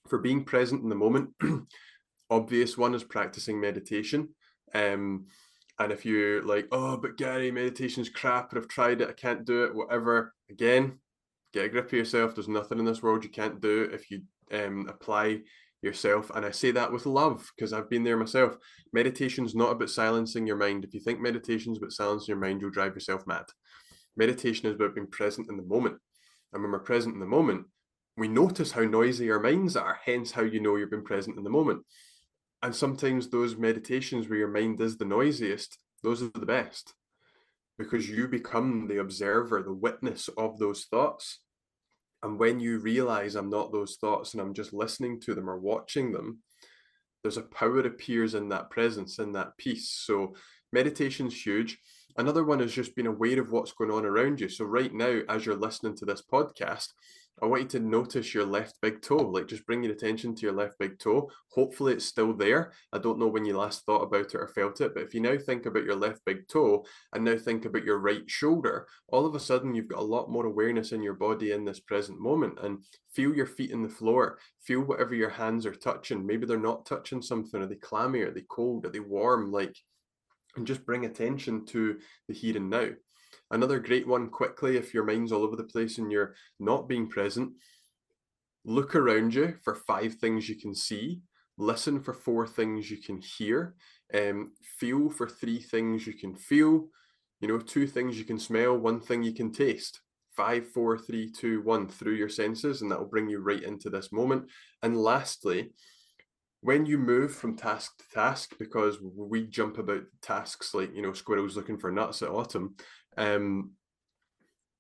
For 0.07 0.19
being 0.19 0.45
present 0.45 0.83
in 0.83 0.89
the 0.89 0.95
moment, 0.95 1.31
obvious 2.29 2.77
one 2.77 2.95
is 2.95 3.03
practicing 3.03 3.59
meditation. 3.59 4.29
Um, 4.73 5.25
and 5.79 5.91
if 5.91 6.05
you're 6.05 6.43
like, 6.43 6.67
oh, 6.71 6.97
but 6.97 7.17
Gary, 7.17 7.51
meditation's 7.51 8.09
crap, 8.09 8.51
and 8.51 8.61
I've 8.61 8.67
tried 8.67 9.01
it, 9.01 9.09
I 9.09 9.13
can't 9.13 9.45
do 9.45 9.65
it, 9.65 9.75
whatever. 9.75 10.33
Again, 10.49 10.99
get 11.53 11.65
a 11.65 11.69
grip 11.69 11.87
of 11.87 11.93
yourself. 11.93 12.33
There's 12.33 12.47
nothing 12.47 12.79
in 12.79 12.85
this 12.85 13.03
world 13.03 13.23
you 13.23 13.29
can't 13.29 13.61
do 13.61 13.89
if 13.91 14.09
you 14.09 14.21
um, 14.51 14.87
apply 14.87 15.41
yourself. 15.81 16.31
And 16.33 16.45
I 16.45 16.51
say 16.51 16.71
that 16.71 16.91
with 16.91 17.05
love 17.05 17.49
because 17.55 17.73
I've 17.73 17.89
been 17.89 18.03
there 18.03 18.17
myself. 18.17 18.57
Meditation's 18.93 19.53
not 19.53 19.71
about 19.71 19.89
silencing 19.89 20.47
your 20.47 20.55
mind. 20.55 20.85
If 20.85 20.93
you 20.93 20.99
think 21.01 21.19
meditation's 21.19 21.77
about 21.77 21.91
silencing 21.91 22.33
your 22.33 22.39
mind, 22.39 22.61
you'll 22.61 22.71
drive 22.71 22.93
yourself 22.93 23.27
mad. 23.27 23.45
Meditation 24.15 24.69
is 24.69 24.75
about 24.75 24.95
being 24.95 25.07
present 25.07 25.49
in 25.49 25.57
the 25.57 25.63
moment. 25.63 25.97
And 26.53 26.63
when 26.63 26.71
we're 26.71 26.79
present 26.79 27.13
in 27.13 27.19
the 27.19 27.25
moment, 27.25 27.65
we 28.17 28.27
notice 28.29 28.71
how 28.71 28.81
noisy 28.81 29.29
our 29.29 29.41
minds 29.41 29.75
are, 29.75 29.99
hence 30.05 30.31
how 30.31 30.43
you 30.43 30.61
know 30.61 30.77
you've 30.77 30.89
been 30.89 31.03
present 31.03 31.37
in 31.37 31.43
the 31.43 31.49
moment. 31.49 31.83
And 32.65 32.75
sometimes 32.75 33.29
those 33.29 33.55
meditations 33.55 34.27
where 34.27 34.39
your 34.39 34.47
mind 34.47 34.81
is 34.81 34.97
the 34.97 35.05
noisiest, 35.05 35.77
those 36.01 36.23
are 36.23 36.31
the 36.33 36.47
best 36.47 36.95
because 37.77 38.09
you 38.09 38.27
become 38.27 38.87
the 38.87 39.01
observer, 39.01 39.61
the 39.61 39.71
witness 39.71 40.31
of 40.35 40.57
those 40.57 40.85
thoughts. 40.85 41.41
And 42.23 42.39
when 42.39 42.59
you 42.59 42.79
realize 42.79 43.35
I'm 43.35 43.51
not 43.51 43.71
those 43.71 43.97
thoughts 43.97 44.33
and 44.33 44.41
I'm 44.41 44.55
just 44.55 44.73
listening 44.73 45.21
to 45.21 45.35
them 45.35 45.47
or 45.47 45.59
watching 45.59 46.11
them, 46.11 46.39
there's 47.21 47.37
a 47.37 47.43
power 47.43 47.81
appears 47.81 48.33
in 48.33 48.49
that 48.49 48.71
presence, 48.71 49.19
in 49.19 49.33
that 49.33 49.55
peace. 49.59 49.91
So 49.91 50.33
meditation's 50.73 51.39
huge. 51.39 51.77
Another 52.17 52.43
one 52.43 52.61
is 52.61 52.73
just 52.73 52.95
being 52.95 53.05
aware 53.05 53.39
of 53.39 53.51
what's 53.51 53.73
going 53.73 53.91
on 53.91 54.07
around 54.07 54.41
you. 54.41 54.49
So 54.49 54.65
right 54.65 54.91
now, 54.91 55.19
as 55.29 55.45
you're 55.45 55.55
listening 55.55 55.95
to 55.97 56.05
this 56.05 56.23
podcast, 56.23 56.87
I 57.41 57.47
want 57.47 57.63
you 57.63 57.67
to 57.67 57.85
notice 57.85 58.33
your 58.33 58.45
left 58.45 58.75
big 58.81 59.01
toe. 59.01 59.17
Like 59.17 59.47
just 59.47 59.65
bring 59.65 59.83
your 59.83 59.91
attention 59.91 60.35
to 60.35 60.41
your 60.43 60.53
left 60.53 60.79
big 60.79 60.99
toe. 60.99 61.29
Hopefully 61.51 61.93
it's 61.93 62.05
still 62.05 62.33
there. 62.33 62.71
I 62.93 62.97
don't 62.97 63.19
know 63.19 63.27
when 63.27 63.43
you 63.43 63.57
last 63.57 63.85
thought 63.85 64.03
about 64.03 64.33
it 64.33 64.35
or 64.35 64.47
felt 64.47 64.79
it, 64.79 64.93
but 64.93 65.03
if 65.03 65.13
you 65.13 65.19
now 65.19 65.37
think 65.37 65.65
about 65.65 65.83
your 65.83 65.97
left 65.97 66.21
big 66.25 66.47
toe 66.47 66.85
and 67.13 67.25
now 67.25 67.37
think 67.37 67.65
about 67.65 67.83
your 67.83 67.99
right 67.99 68.23
shoulder, 68.27 68.87
all 69.09 69.25
of 69.25 69.35
a 69.35 69.39
sudden 69.39 69.75
you've 69.75 69.89
got 69.89 69.99
a 69.99 70.03
lot 70.03 70.31
more 70.31 70.45
awareness 70.45 70.93
in 70.93 71.03
your 71.03 71.13
body 71.13 71.51
in 71.51 71.65
this 71.65 71.81
present 71.81 72.19
moment 72.19 72.57
and 72.61 72.83
feel 73.13 73.35
your 73.35 73.47
feet 73.47 73.71
in 73.71 73.83
the 73.83 73.89
floor. 73.89 74.39
Feel 74.61 74.81
whatever 74.81 75.13
your 75.13 75.29
hands 75.29 75.65
are 75.65 75.75
touching. 75.75 76.25
Maybe 76.25 76.45
they're 76.45 76.57
not 76.57 76.85
touching 76.85 77.21
something. 77.21 77.61
Are 77.61 77.67
they 77.67 77.75
clammy? 77.75 78.21
Are 78.21 78.31
they 78.31 78.45
cold? 78.49 78.85
Are 78.85 78.89
they 78.89 79.01
warm? 79.01 79.51
Like, 79.51 79.75
and 80.55 80.65
just 80.65 80.85
bring 80.85 81.03
attention 81.03 81.65
to 81.65 81.97
the 82.29 82.33
here 82.33 82.55
and 82.55 82.69
now. 82.69 82.87
Another 83.51 83.79
great 83.79 84.07
one 84.07 84.29
quickly, 84.29 84.77
if 84.77 84.93
your 84.93 85.03
mind's 85.03 85.31
all 85.31 85.43
over 85.43 85.55
the 85.55 85.63
place 85.63 85.97
and 85.97 86.11
you're 86.11 86.33
not 86.59 86.87
being 86.87 87.07
present, 87.07 87.51
look 88.65 88.95
around 88.95 89.33
you 89.33 89.55
for 89.63 89.75
five 89.75 90.15
things 90.15 90.49
you 90.49 90.55
can 90.55 90.73
see, 90.73 91.21
listen 91.57 92.01
for 92.01 92.13
four 92.13 92.47
things 92.47 92.89
you 92.89 92.97
can 92.97 93.21
hear, 93.21 93.75
um, 94.13 94.51
feel 94.79 95.09
for 95.09 95.29
three 95.29 95.59
things 95.59 96.07
you 96.07 96.13
can 96.13 96.35
feel, 96.35 96.87
you 97.39 97.47
know, 97.47 97.59
two 97.59 97.87
things 97.87 98.17
you 98.17 98.25
can 98.25 98.39
smell, 98.39 98.77
one 98.77 98.99
thing 98.99 99.23
you 99.23 99.33
can 99.33 99.51
taste. 99.51 100.01
Five, 100.35 100.67
four, 100.67 100.97
three, 100.97 101.31
two, 101.31 101.61
one 101.61 101.87
through 101.87 102.15
your 102.15 102.27
senses, 102.27 102.81
and 102.81 102.91
that 102.91 102.99
will 102.99 103.07
bring 103.07 103.29
you 103.29 103.39
right 103.39 103.63
into 103.63 103.89
this 103.89 104.11
moment. 104.11 104.49
And 104.83 104.97
lastly, 104.97 105.71
when 106.59 106.85
you 106.85 106.97
move 106.97 107.33
from 107.33 107.55
task 107.55 107.97
to 107.99 108.03
task, 108.13 108.55
because 108.57 108.97
we 109.01 109.45
jump 109.45 109.77
about 109.77 110.01
tasks 110.21 110.73
like 110.73 110.93
you 110.93 111.01
know 111.01 111.13
squirrels 111.13 111.55
looking 111.55 111.77
for 111.77 111.91
nuts 111.91 112.21
at 112.21 112.29
autumn, 112.29 112.75
um, 113.17 113.71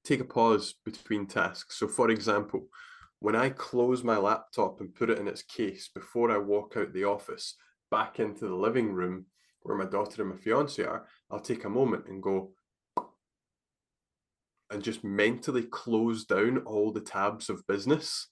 take 0.03 0.19
a 0.19 0.25
pause 0.25 0.75
between 0.85 1.25
tasks. 1.25 1.77
So, 1.77 1.87
for 1.87 2.09
example, 2.09 2.67
when 3.19 3.35
I 3.35 3.49
close 3.49 4.03
my 4.03 4.17
laptop 4.17 4.79
and 4.79 4.93
put 4.93 5.09
it 5.09 5.19
in 5.19 5.27
its 5.27 5.41
case 5.41 5.89
before 5.93 6.31
I 6.31 6.37
walk 6.37 6.75
out 6.77 6.93
the 6.93 7.05
office 7.05 7.55
back 7.89 8.19
into 8.19 8.47
the 8.47 8.55
living 8.55 8.93
room 8.93 9.25
where 9.61 9.77
my 9.77 9.85
daughter 9.85 10.21
and 10.21 10.31
my 10.31 10.37
fiance 10.37 10.83
are, 10.83 11.07
I'll 11.31 11.39
take 11.39 11.63
a 11.65 11.69
moment 11.69 12.05
and 12.07 12.21
go 12.21 12.51
and 14.69 14.83
just 14.83 15.03
mentally 15.03 15.63
close 15.63 16.25
down 16.25 16.59
all 16.59 16.91
the 16.91 17.01
tabs 17.01 17.49
of 17.49 17.65
business. 17.67 18.27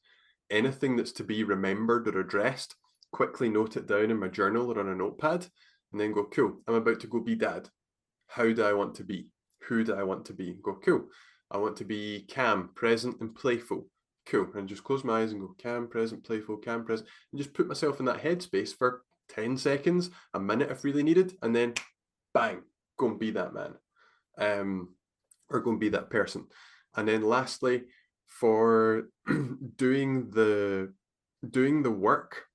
Anything 0.51 0.95
that's 0.95 1.14
to 1.14 1.24
be 1.24 1.43
remembered 1.43 2.08
or 2.08 2.20
addressed, 2.20 2.76
quickly 3.12 3.49
note 3.49 3.78
it 3.78 3.88
down 3.88 4.12
in 4.12 4.20
my 4.20 4.28
journal 4.28 4.72
or 4.72 4.80
on 4.80 4.89
a 4.89 4.95
notepad, 4.95 5.47
and 5.91 6.01
then 6.01 6.12
go, 6.12 6.26
cool, 6.26 6.60
I'm 6.68 6.76
about 6.76 6.99
to 7.01 7.08
go 7.08 7.20
be 7.20 7.36
dad. 7.36 7.70
How 8.28 8.51
do 8.51 8.64
I 8.64 8.74
want 8.74 8.95
to 8.95 9.04
be? 9.04 9.28
Who 9.68 9.84
do 9.84 9.95
I 9.95 10.03
want 10.03 10.26
to 10.26 10.34
be? 10.34 10.57
Go, 10.61 10.80
cool. 10.84 11.05
I 11.51 11.57
want 11.57 11.78
to 11.78 11.86
be 11.86 12.26
calm, 12.34 12.70
present, 12.76 13.20
and 13.22 13.36
playful. 13.36 13.88
Cool. 14.26 14.47
And 14.55 14.68
just 14.68 14.84
close 14.84 15.03
my 15.03 15.22
eyes 15.22 15.32
and 15.32 15.41
go 15.41 15.55
calm, 15.61 15.88
present, 15.88 16.24
playful, 16.24 16.57
calm, 16.57 16.86
present, 16.86 17.07
and 17.32 17.39
just 17.41 17.53
put 17.53 17.68
myself 17.68 17.99
in 17.99 18.05
that 18.05 18.24
headspace 18.24 18.76
for 18.76 19.03
10 19.30 19.57
seconds, 19.57 20.09
a 20.34 20.39
minute 20.39 20.72
if 20.72 20.84
really 20.84 21.03
needed, 21.03 21.34
and 21.41 21.55
then 21.55 21.74
bang, 22.34 22.61
go 22.97 23.07
and 23.07 23.20
be 23.20 23.32
that 23.32 23.53
man. 23.53 23.74
Um, 24.38 24.89
or 25.49 25.59
go 25.59 25.72
and 25.72 25.80
be 25.80 25.89
that 25.89 26.09
person. 26.09 26.47
And 26.95 27.07
then 27.07 27.22
lastly, 27.22 27.84
for 28.28 29.09
doing 29.76 30.30
the 30.32 30.93
doing 31.47 31.84
the 31.84 31.91
work, 31.91 32.45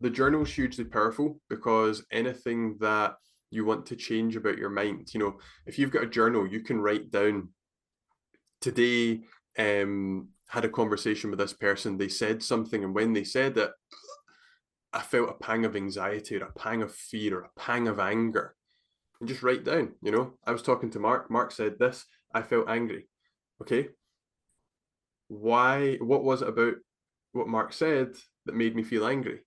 the 0.00 0.10
journal 0.10 0.42
is 0.42 0.54
hugely 0.54 0.84
powerful 0.84 1.40
because 1.48 2.04
anything 2.10 2.76
that 2.80 3.16
you 3.50 3.64
want 3.64 3.86
to 3.86 3.96
change 3.96 4.36
about 4.36 4.58
your 4.58 4.70
mind. 4.70 5.08
You 5.12 5.20
know, 5.20 5.38
if 5.66 5.78
you've 5.78 5.90
got 5.90 6.04
a 6.04 6.08
journal, 6.08 6.46
you 6.46 6.60
can 6.60 6.80
write 6.80 7.10
down 7.10 7.48
today 8.60 9.20
um 9.58 10.28
had 10.48 10.64
a 10.64 10.68
conversation 10.68 11.30
with 11.30 11.38
this 11.38 11.52
person, 11.52 11.98
they 11.98 12.08
said 12.08 12.42
something, 12.42 12.84
and 12.84 12.94
when 12.94 13.12
they 13.12 13.24
said 13.24 13.56
it, 13.56 13.70
I 14.92 15.00
felt 15.00 15.30
a 15.30 15.34
pang 15.44 15.64
of 15.64 15.76
anxiety 15.76 16.36
or 16.36 16.44
a 16.44 16.52
pang 16.52 16.82
of 16.82 16.94
fear 16.94 17.38
or 17.38 17.42
a 17.42 17.60
pang 17.60 17.88
of 17.88 17.98
anger. 17.98 18.54
And 19.20 19.28
just 19.28 19.42
write 19.42 19.64
down, 19.64 19.94
you 20.02 20.12
know, 20.12 20.34
I 20.46 20.52
was 20.52 20.62
talking 20.62 20.90
to 20.90 21.00
Mark, 21.00 21.30
Mark 21.30 21.50
said 21.50 21.78
this, 21.78 22.04
I 22.32 22.42
felt 22.42 22.68
angry. 22.68 23.08
Okay. 23.60 23.88
Why 25.28 25.96
what 25.96 26.22
was 26.22 26.42
it 26.42 26.48
about 26.48 26.74
what 27.32 27.48
Mark 27.48 27.72
said 27.72 28.14
that 28.44 28.54
made 28.54 28.76
me 28.76 28.84
feel 28.84 29.06
angry? 29.06 29.40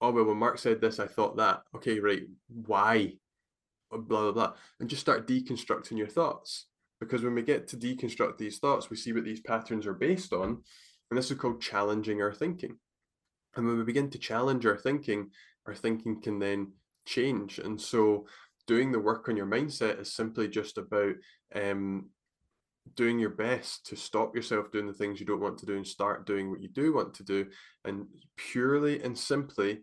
Oh 0.00 0.12
well 0.12 0.24
when 0.26 0.36
Mark 0.36 0.58
said 0.58 0.80
this, 0.80 1.00
I 1.00 1.06
thought 1.06 1.36
that. 1.38 1.62
Okay, 1.74 1.98
right. 1.98 2.22
Why? 2.48 3.14
Blah 3.90 3.98
blah 4.00 4.32
blah 4.32 4.52
and 4.80 4.88
just 4.88 5.02
start 5.02 5.26
deconstructing 5.26 5.98
your 5.98 6.08
thoughts. 6.08 6.66
Because 6.98 7.22
when 7.22 7.34
we 7.34 7.42
get 7.42 7.68
to 7.68 7.76
deconstruct 7.76 8.38
these 8.38 8.58
thoughts 8.58 8.90
we 8.90 8.96
see 8.96 9.12
what 9.12 9.24
these 9.24 9.40
patterns 9.40 9.86
are 9.86 9.94
based 9.94 10.32
on 10.32 10.62
and 11.10 11.18
this 11.18 11.30
is 11.30 11.38
called 11.38 11.60
challenging 11.60 12.20
our 12.20 12.32
thinking. 12.32 12.76
And 13.54 13.66
when 13.66 13.78
we 13.78 13.84
begin 13.84 14.10
to 14.10 14.18
challenge 14.18 14.66
our 14.66 14.76
thinking 14.76 15.30
our 15.66 15.74
thinking 15.74 16.20
can 16.20 16.38
then 16.38 16.72
change. 17.06 17.58
And 17.58 17.80
so 17.80 18.26
doing 18.66 18.92
the 18.92 19.00
work 19.00 19.28
on 19.28 19.36
your 19.36 19.46
mindset 19.46 20.00
is 20.00 20.12
simply 20.12 20.48
just 20.48 20.78
about 20.78 21.14
um, 21.54 22.10
doing 22.94 23.18
your 23.18 23.30
best 23.30 23.86
to 23.86 23.96
stop 23.96 24.34
yourself 24.34 24.70
doing 24.70 24.86
the 24.86 24.92
things 24.92 25.18
you 25.18 25.26
don't 25.26 25.40
want 25.40 25.58
to 25.58 25.66
do 25.66 25.76
and 25.76 25.86
start 25.86 26.26
doing 26.26 26.50
what 26.50 26.60
you 26.60 26.68
do 26.68 26.94
want 26.94 27.14
to 27.14 27.24
do. 27.24 27.46
And 27.84 28.06
purely 28.36 29.02
and 29.02 29.16
simply 29.16 29.82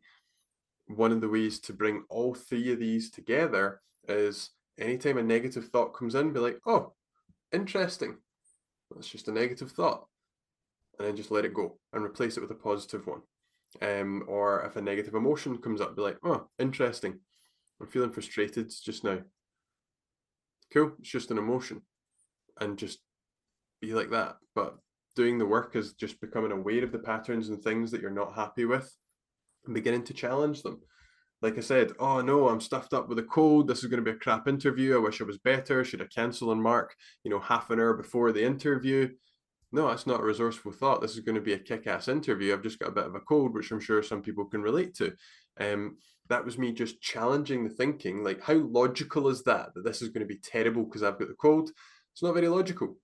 one 0.88 1.12
of 1.12 1.22
the 1.22 1.30
ways 1.30 1.60
to 1.62 1.74
bring 1.74 2.04
all 2.10 2.34
three 2.34 2.72
of 2.72 2.80
these 2.80 3.10
together 3.12 3.82
is 4.08 4.50
anytime 4.80 5.18
a 5.18 5.24
negative 5.24 5.70
thought 5.70 5.94
comes 5.94 6.16
in, 6.16 6.34
be 6.34 6.40
like, 6.40 6.60
oh, 6.66 6.94
interesting. 7.52 8.18
That's 8.92 9.10
just 9.10 9.28
a 9.28 9.32
negative 9.32 9.72
thought. 9.72 10.06
And 10.98 11.08
then 11.08 11.16
just 11.16 11.32
let 11.32 11.46
it 11.46 11.54
go 11.54 11.78
and 11.92 12.04
replace 12.04 12.38
it 12.38 12.42
with 12.42 12.52
a 12.52 12.56
positive 12.56 13.08
one. 13.08 13.22
Um, 13.82 14.24
or 14.28 14.64
if 14.66 14.76
a 14.76 14.82
negative 14.82 15.16
emotion 15.16 15.58
comes 15.58 15.82
up, 15.82 15.96
be 15.96 16.02
like, 16.02 16.18
oh, 16.24 16.48
interesting. 16.60 17.20
I'm 17.82 17.88
feeling 17.88 18.12
frustrated 18.12 18.72
just 18.84 19.04
now. 19.04 19.20
Cool, 20.72 20.94
it's 21.00 21.10
just 21.10 21.32
an 21.32 21.38
emotion. 21.38 21.82
And 22.60 22.78
just 22.78 23.00
be 23.82 23.94
like 23.94 24.12
that. 24.12 24.36
But 24.54 24.78
doing 25.16 25.38
the 25.38 25.46
work 25.46 25.76
is 25.76 25.94
just 25.94 26.22
becoming 26.22 26.52
aware 26.52 26.84
of 26.84 26.92
the 26.92 27.00
patterns 27.00 27.50
and 27.50 27.62
things 27.62 27.92
that 27.92 28.02
you're 28.02 28.12
not 28.12 28.36
happy 28.36 28.66
with 28.66 28.92
and 29.66 29.74
beginning 29.74 30.04
to 30.06 30.14
challenge 30.14 30.62
them. 30.62 30.82
Like 31.44 31.58
I 31.58 31.62
said, 31.62 31.92
oh 32.00 32.22
no, 32.22 32.48
I'm 32.48 32.62
stuffed 32.62 32.94
up 32.94 33.10
with 33.10 33.20
a 33.20 33.24
cold. 33.24 33.68
This 33.68 33.84
is 33.84 33.90
going 33.90 34.04
to 34.04 34.12
be 34.12 34.16
a 34.16 34.20
crap 34.20 34.48
interview. 34.48 34.96
I 34.96 35.00
wish 35.00 35.20
I 35.20 35.26
was 35.26 35.38
better. 35.38 35.84
Should 35.84 36.02
I 36.02 36.06
cancel 36.06 36.52
and 36.52 36.64
mark, 36.64 36.96
you 37.24 37.30
know, 37.30 37.40
half 37.40 37.70
an 37.70 37.80
hour 37.80 37.94
before 37.94 38.32
the 38.32 38.44
interview? 38.44 39.10
No, 39.74 39.88
that's 39.88 40.08
not 40.08 40.22
a 40.22 40.24
resourceful 40.24 40.72
thought. 40.72 41.02
This 41.02 41.14
is 41.14 41.20
going 41.20 41.36
to 41.36 41.42
be 41.42 41.54
a 41.54 41.60
kick-ass 41.60 42.08
interview. 42.08 42.54
I've 42.54 42.64
just 42.64 42.80
got 42.80 42.90
a 42.90 42.94
bit 42.94 43.08
of 43.08 43.16
a 43.16 43.20
cold, 43.20 43.54
which 43.54 43.72
I'm 43.72 43.80
sure 43.80 44.02
some 44.02 44.22
people 44.22 44.46
can 44.46 44.62
relate 44.62 44.96
to. 44.96 45.14
Um, 45.60 45.98
that 46.30 46.46
was 46.46 46.58
me 46.58 46.72
just 46.72 47.02
challenging 47.02 47.64
the 47.64 47.70
thinking. 47.70 48.24
Like, 48.24 48.42
how 48.42 48.54
logical 48.54 49.28
is 49.28 49.44
that? 49.44 49.74
That 49.74 49.84
this 49.84 50.02
is 50.02 50.10
going 50.10 50.26
to 50.26 50.34
be 50.34 50.40
terrible 50.40 50.86
because 50.86 51.04
I've 51.04 51.20
got 51.20 51.28
the 51.28 51.34
cold. 51.34 51.72
It's 52.14 52.24
not 52.24 52.36
very 52.36 52.48
logical. 52.48 52.96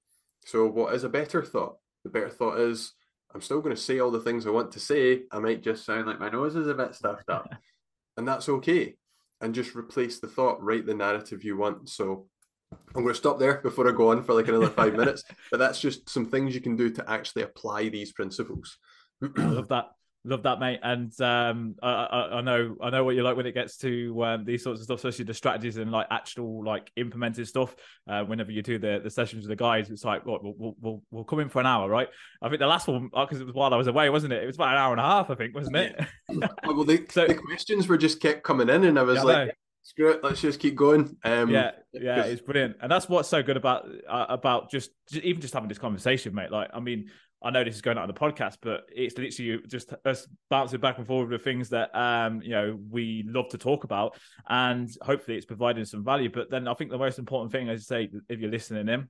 So, 0.46 0.68
what 0.68 0.94
is 0.94 1.04
a 1.04 1.10
better 1.10 1.44
thought? 1.44 1.78
The 2.04 2.10
better 2.10 2.30
thought 2.30 2.60
is 2.60 2.94
I'm 3.34 3.42
still 3.42 3.62
going 3.62 3.76
to 3.76 3.82
say 3.82 4.00
all 4.00 4.12
the 4.12 4.20
things 4.22 4.48
I 4.48 4.52
want 4.52 4.72
to 4.74 4.80
say. 4.80 5.24
I 5.32 5.40
might 5.40 5.62
just 5.62 5.86
sound 5.86 6.08
like 6.08 6.20
my 6.20 6.30
nose 6.30 6.56
is 6.56 6.68
a 6.68 6.74
bit 6.74 6.96
stuffed 6.96 7.30
up, 7.30 7.50
and 8.20 8.28
that's 8.28 8.50
okay. 8.50 8.96
And 9.42 9.56
just 9.56 9.74
replace 9.76 10.20
the 10.20 10.28
thought, 10.28 10.62
write 10.62 10.86
the 10.86 10.94
narrative 10.94 11.44
you 11.46 11.58
want. 11.58 11.88
So, 11.90 12.28
I'm 12.72 13.02
going 13.02 13.08
to 13.08 13.14
stop 13.16 13.40
there 13.40 13.62
before 13.62 13.90
I 13.90 13.96
go 13.96 14.12
on 14.12 14.24
for 14.24 14.34
like 14.34 14.50
another 14.50 14.70
five 14.70 14.94
minutes. 14.98 15.24
But 15.50 15.58
that's 15.58 15.80
just 15.80 16.10
some 16.10 16.26
things 16.26 16.54
you 16.54 16.62
can 16.62 16.76
do 16.76 16.90
to 16.92 17.10
actually 17.10 17.44
apply 17.44 17.90
these 17.90 18.12
principles. 18.12 18.78
I 19.24 19.44
love 19.44 19.70
that. 19.70 19.92
Love 20.26 20.44
that, 20.44 20.60
mate. 20.60 20.82
And 20.84 21.10
um, 21.22 21.76
I, 21.82 21.90
I, 21.90 22.38
I, 22.38 22.42
know 22.42 22.76
I 22.82 22.90
know 22.90 23.06
what 23.06 23.16
you 23.16 23.24
like 23.24 23.38
when 23.38 23.46
it 23.46 23.54
gets 23.54 23.78
to 23.78 24.24
um, 24.26 24.44
these 24.44 24.62
sorts 24.62 24.82
of 24.82 24.84
stuff, 24.84 24.98
especially 24.98 25.24
the 25.26 25.34
strategies 25.34 25.78
and 25.78 25.92
like 25.92 26.08
actual 26.12 26.64
like 26.64 26.92
implemented 26.98 27.48
stuff. 27.48 27.74
Uh, 28.06 28.24
whenever 28.26 28.52
you 28.52 28.62
do 28.62 28.78
the, 28.78 29.00
the 29.02 29.10
sessions 29.10 29.44
with 29.44 29.50
the 29.50 29.56
guys, 29.56 29.90
it's 29.90 30.04
like, 30.04 30.26
well, 30.26 30.40
we'll, 30.42 30.76
we'll, 30.82 31.02
we'll 31.10 31.24
come 31.24 31.40
in 31.40 31.48
for 31.48 31.62
an 31.62 31.66
hour, 31.66 31.90
right? 31.90 32.10
I 32.42 32.50
think 32.50 32.60
the 32.60 32.68
last 32.68 32.88
one 32.88 33.06
because 33.06 33.40
uh, 33.40 33.44
it 33.44 33.46
was 33.46 33.56
while 33.56 33.74
I 33.74 33.78
was 33.78 33.88
away, 33.88 34.10
wasn't 34.10 34.34
it? 34.34 34.44
It 34.44 34.48
was 34.48 34.58
about 34.58 34.74
an 34.74 34.78
hour 34.78 34.92
and 34.92 35.00
a 35.00 35.06
half, 35.06 35.30
I 35.30 35.36
think, 35.36 35.56
wasn't 35.56 35.78
it? 35.78 36.06
well, 36.66 36.84
the, 36.84 37.06
so, 37.10 37.26
the 37.26 37.36
questions 37.36 37.88
were 37.88 37.98
just 37.98 38.20
kept 38.20 38.44
coming 38.44 38.68
in, 38.68 38.84
and 38.84 39.00
I 39.00 39.04
was 39.04 39.18
yeah, 39.18 39.24
like, 39.24 39.58
screw 39.84 40.12
it, 40.12 40.24
let's 40.24 40.42
just 40.42 40.60
keep 40.60 40.76
going. 40.76 41.16
Um, 41.24 41.50
yeah, 41.50 41.72
yeah, 41.94 42.24
it's 42.24 42.42
brilliant, 42.42 42.76
and 42.82 42.92
that's 42.92 43.08
what's 43.08 43.30
so 43.30 43.42
good 43.42 43.58
about 43.58 43.88
uh, 44.08 44.26
about 44.28 44.70
just, 44.70 44.92
just 45.10 45.24
even 45.24 45.42
just 45.42 45.54
having 45.54 45.70
this 45.70 45.80
conversation, 45.80 46.36
mate. 46.36 46.52
Like, 46.52 46.70
I 46.74 46.82
mean, 46.82 47.10
I 47.42 47.52
know 47.52 47.64
this 47.64 47.76
is 47.76 47.82
going 47.82 47.98
out 47.98 48.04
on 48.04 48.08
the 48.08 48.14
podcast, 48.14 48.58
but 48.62 48.82
it's 48.94 49.18
literally 49.18 49.62
just 49.68 49.94
us 50.06 50.28
bouncing 50.50 50.80
back 50.80 50.98
and 50.98 51.08
forward 51.08 51.30
with 51.30 51.44
things 51.44 51.70
that 51.70 51.96
um, 51.98 52.42
you 52.42 52.52
know 52.52 52.78
we 52.90 53.24
love 53.26 53.50
to 53.50 53.58
talk 53.58 53.86
about, 53.86 54.18
and 54.50 54.90
hopefully 55.02 55.38
it's 55.38 55.46
providing 55.46 55.86
some 55.86 56.04
value. 56.04 56.30
But 56.30 56.52
then 56.52 56.68
I 56.68 56.74
think 56.74 56.92
the 56.92 56.98
most 56.98 57.18
important 57.18 57.52
thing, 57.52 57.70
as 57.70 57.82
I 57.90 57.96
say, 57.96 58.10
if 58.28 58.40
you're 58.40 58.52
listening 58.52 58.90
in, 58.90 59.08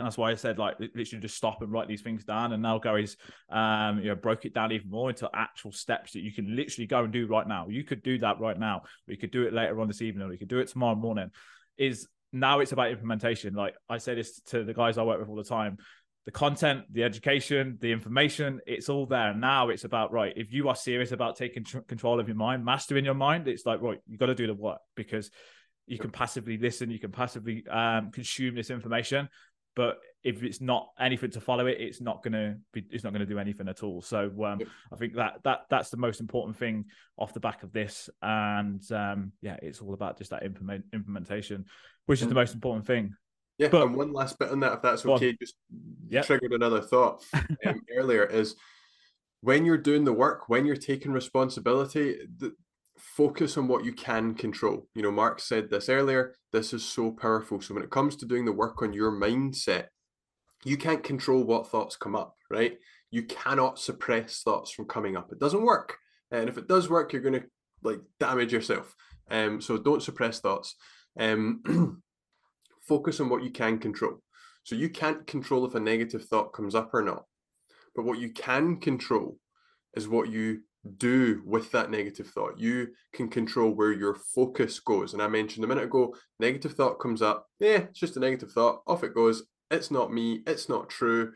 and 0.00 0.06
that's 0.06 0.18
why 0.18 0.30
I 0.30 0.34
said 0.34 0.58
like 0.58 0.80
literally 0.80 1.20
just 1.20 1.36
stop 1.36 1.62
and 1.62 1.70
write 1.70 1.86
these 1.86 2.02
things 2.02 2.24
down. 2.24 2.52
And 2.52 2.62
now 2.62 2.78
Gary's 2.78 3.16
um, 3.50 4.00
you 4.00 4.08
know 4.08 4.16
broke 4.16 4.46
it 4.46 4.54
down 4.54 4.72
even 4.72 4.90
more 4.90 5.10
into 5.10 5.30
actual 5.32 5.70
steps 5.70 6.12
that 6.12 6.22
you 6.22 6.32
can 6.32 6.56
literally 6.56 6.86
go 6.86 7.04
and 7.04 7.12
do 7.12 7.26
right 7.26 7.46
now. 7.46 7.68
You 7.68 7.84
could 7.84 8.02
do 8.02 8.18
that 8.18 8.40
right 8.40 8.58
now. 8.58 8.82
We 9.06 9.16
could 9.16 9.30
do 9.30 9.42
it 9.42 9.52
later 9.52 9.80
on 9.80 9.86
this 9.86 10.02
evening, 10.02 10.26
or 10.26 10.30
we 10.30 10.38
could 10.38 10.48
do 10.48 10.58
it 10.58 10.68
tomorrow 10.68 10.96
morning. 10.96 11.30
Is 11.78 12.08
now 12.32 12.60
it's 12.60 12.72
about 12.72 12.90
implementation. 12.90 13.54
Like 13.54 13.74
I 13.88 13.98
say 13.98 14.14
this 14.14 14.40
to 14.46 14.64
the 14.64 14.74
guys 14.74 14.98
I 14.98 15.02
work 15.02 15.20
with 15.20 15.28
all 15.28 15.36
the 15.36 15.44
time 15.44 15.78
the 16.26 16.30
content, 16.30 16.84
the 16.92 17.02
education, 17.02 17.78
the 17.80 17.92
information, 17.92 18.60
it's 18.66 18.88
all 18.88 19.06
there. 19.06 19.34
Now 19.34 19.70
it's 19.70 19.84
about, 19.84 20.12
right, 20.12 20.32
if 20.36 20.52
you 20.52 20.68
are 20.68 20.76
serious 20.76 21.12
about 21.12 21.36
taking 21.36 21.64
tr- 21.64 21.78
control 21.80 22.20
of 22.20 22.28
your 22.28 22.36
mind, 22.36 22.64
mastering 22.64 23.04
your 23.04 23.14
mind, 23.14 23.48
it's 23.48 23.64
like, 23.64 23.80
right, 23.80 23.98
you 24.06 24.18
got 24.18 24.26
to 24.26 24.34
do 24.34 24.46
the 24.46 24.54
work 24.54 24.80
because 24.96 25.30
you 25.86 25.98
can 25.98 26.10
passively 26.10 26.58
listen, 26.58 26.90
you 26.90 26.98
can 26.98 27.10
passively 27.10 27.66
um, 27.68 28.10
consume 28.10 28.54
this 28.54 28.70
information. 28.70 29.28
But 29.76 29.98
if 30.24 30.42
it's 30.42 30.60
not 30.60 30.90
anything 30.98 31.30
to 31.30 31.40
follow 31.40 31.66
it, 31.66 31.78
it's 31.80 32.00
not 32.00 32.22
gonna 32.22 32.58
be 32.72 32.84
it's 32.90 33.04
not 33.04 33.12
gonna 33.12 33.24
do 33.24 33.38
anything 33.38 33.68
at 33.68 33.82
all. 33.82 34.02
So 34.02 34.30
um, 34.44 34.60
I 34.92 34.96
think 34.96 35.14
that 35.14 35.40
that 35.44 35.60
that's 35.70 35.90
the 35.90 35.96
most 35.96 36.20
important 36.20 36.56
thing 36.56 36.86
off 37.16 37.32
the 37.32 37.40
back 37.40 37.62
of 37.62 37.72
this. 37.72 38.10
And 38.20 38.82
um, 38.92 39.32
yeah, 39.40 39.56
it's 39.62 39.80
all 39.80 39.94
about 39.94 40.18
just 40.18 40.30
that 40.30 40.42
implement 40.42 40.84
implementation, 40.92 41.66
which 42.06 42.20
is 42.20 42.28
the 42.28 42.34
most 42.34 42.52
important 42.52 42.86
thing. 42.86 43.14
Yeah, 43.60 43.68
but, 43.68 43.82
and 43.82 43.94
one 43.94 44.14
last 44.14 44.38
bit 44.38 44.48
on 44.48 44.60
that, 44.60 44.72
if 44.72 44.82
that's 44.82 45.04
okay, 45.04 45.36
just 45.38 45.54
yep. 46.08 46.24
triggered 46.24 46.52
another 46.52 46.80
thought 46.80 47.22
um, 47.66 47.82
earlier 47.94 48.24
is 48.24 48.56
when 49.42 49.66
you're 49.66 49.76
doing 49.76 50.04
the 50.04 50.14
work, 50.14 50.48
when 50.48 50.64
you're 50.64 50.76
taking 50.76 51.12
responsibility, 51.12 52.16
the, 52.38 52.54
focus 52.96 53.58
on 53.58 53.68
what 53.68 53.84
you 53.84 53.92
can 53.92 54.34
control. 54.34 54.86
You 54.94 55.02
know, 55.02 55.10
Mark 55.10 55.40
said 55.40 55.68
this 55.68 55.90
earlier. 55.90 56.34
This 56.52 56.72
is 56.72 56.82
so 56.82 57.10
powerful. 57.10 57.60
So 57.60 57.74
when 57.74 57.82
it 57.82 57.90
comes 57.90 58.16
to 58.16 58.26
doing 58.26 58.46
the 58.46 58.52
work 58.52 58.80
on 58.80 58.94
your 58.94 59.12
mindset, 59.12 59.88
you 60.64 60.78
can't 60.78 61.04
control 61.04 61.42
what 61.44 61.68
thoughts 61.68 61.96
come 61.96 62.16
up, 62.16 62.36
right? 62.50 62.78
You 63.10 63.24
cannot 63.24 63.78
suppress 63.78 64.42
thoughts 64.42 64.70
from 64.70 64.86
coming 64.86 65.18
up. 65.18 65.32
It 65.32 65.38
doesn't 65.38 65.62
work. 65.62 65.98
And 66.30 66.48
if 66.48 66.56
it 66.56 66.66
does 66.66 66.88
work, 66.88 67.12
you're 67.12 67.22
going 67.22 67.40
to 67.40 67.44
like 67.82 68.00
damage 68.18 68.54
yourself. 68.54 68.94
Um, 69.30 69.60
so 69.60 69.76
don't 69.76 70.02
suppress 70.02 70.40
thoughts. 70.40 70.76
Um, 71.18 72.02
focus 72.90 73.20
on 73.20 73.28
what 73.28 73.44
you 73.44 73.50
can 73.50 73.78
control. 73.78 74.20
So 74.64 74.74
you 74.74 74.88
can't 74.88 75.24
control 75.24 75.64
if 75.64 75.76
a 75.76 75.80
negative 75.80 76.24
thought 76.24 76.52
comes 76.52 76.74
up 76.74 76.92
or 76.92 77.02
not. 77.02 77.22
But 77.94 78.04
what 78.04 78.18
you 78.18 78.32
can 78.32 78.78
control 78.80 79.38
is 79.94 80.08
what 80.08 80.28
you 80.28 80.62
do 80.96 81.40
with 81.46 81.70
that 81.70 81.90
negative 81.90 82.26
thought. 82.26 82.58
You 82.58 82.88
can 83.12 83.28
control 83.28 83.70
where 83.70 83.92
your 83.92 84.16
focus 84.34 84.80
goes. 84.80 85.12
And 85.12 85.22
I 85.22 85.28
mentioned 85.28 85.64
a 85.64 85.68
minute 85.68 85.84
ago, 85.84 86.14
negative 86.40 86.72
thought 86.72 86.98
comes 86.98 87.22
up. 87.22 87.46
Yeah, 87.60 87.84
it's 87.90 88.00
just 88.00 88.16
a 88.16 88.20
negative 88.20 88.50
thought. 88.50 88.82
Off 88.88 89.04
it 89.04 89.14
goes. 89.14 89.44
It's 89.70 89.92
not 89.92 90.12
me. 90.12 90.42
It's 90.48 90.68
not 90.68 90.90
true. 90.90 91.32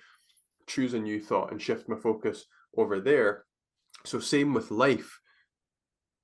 Choose 0.66 0.92
a 0.94 0.98
new 0.98 1.20
thought 1.20 1.52
and 1.52 1.62
shift 1.62 1.88
my 1.88 1.96
focus 1.96 2.46
over 2.76 2.98
there. 2.98 3.44
So 4.04 4.18
same 4.18 4.54
with 4.54 4.72
life. 4.72 5.20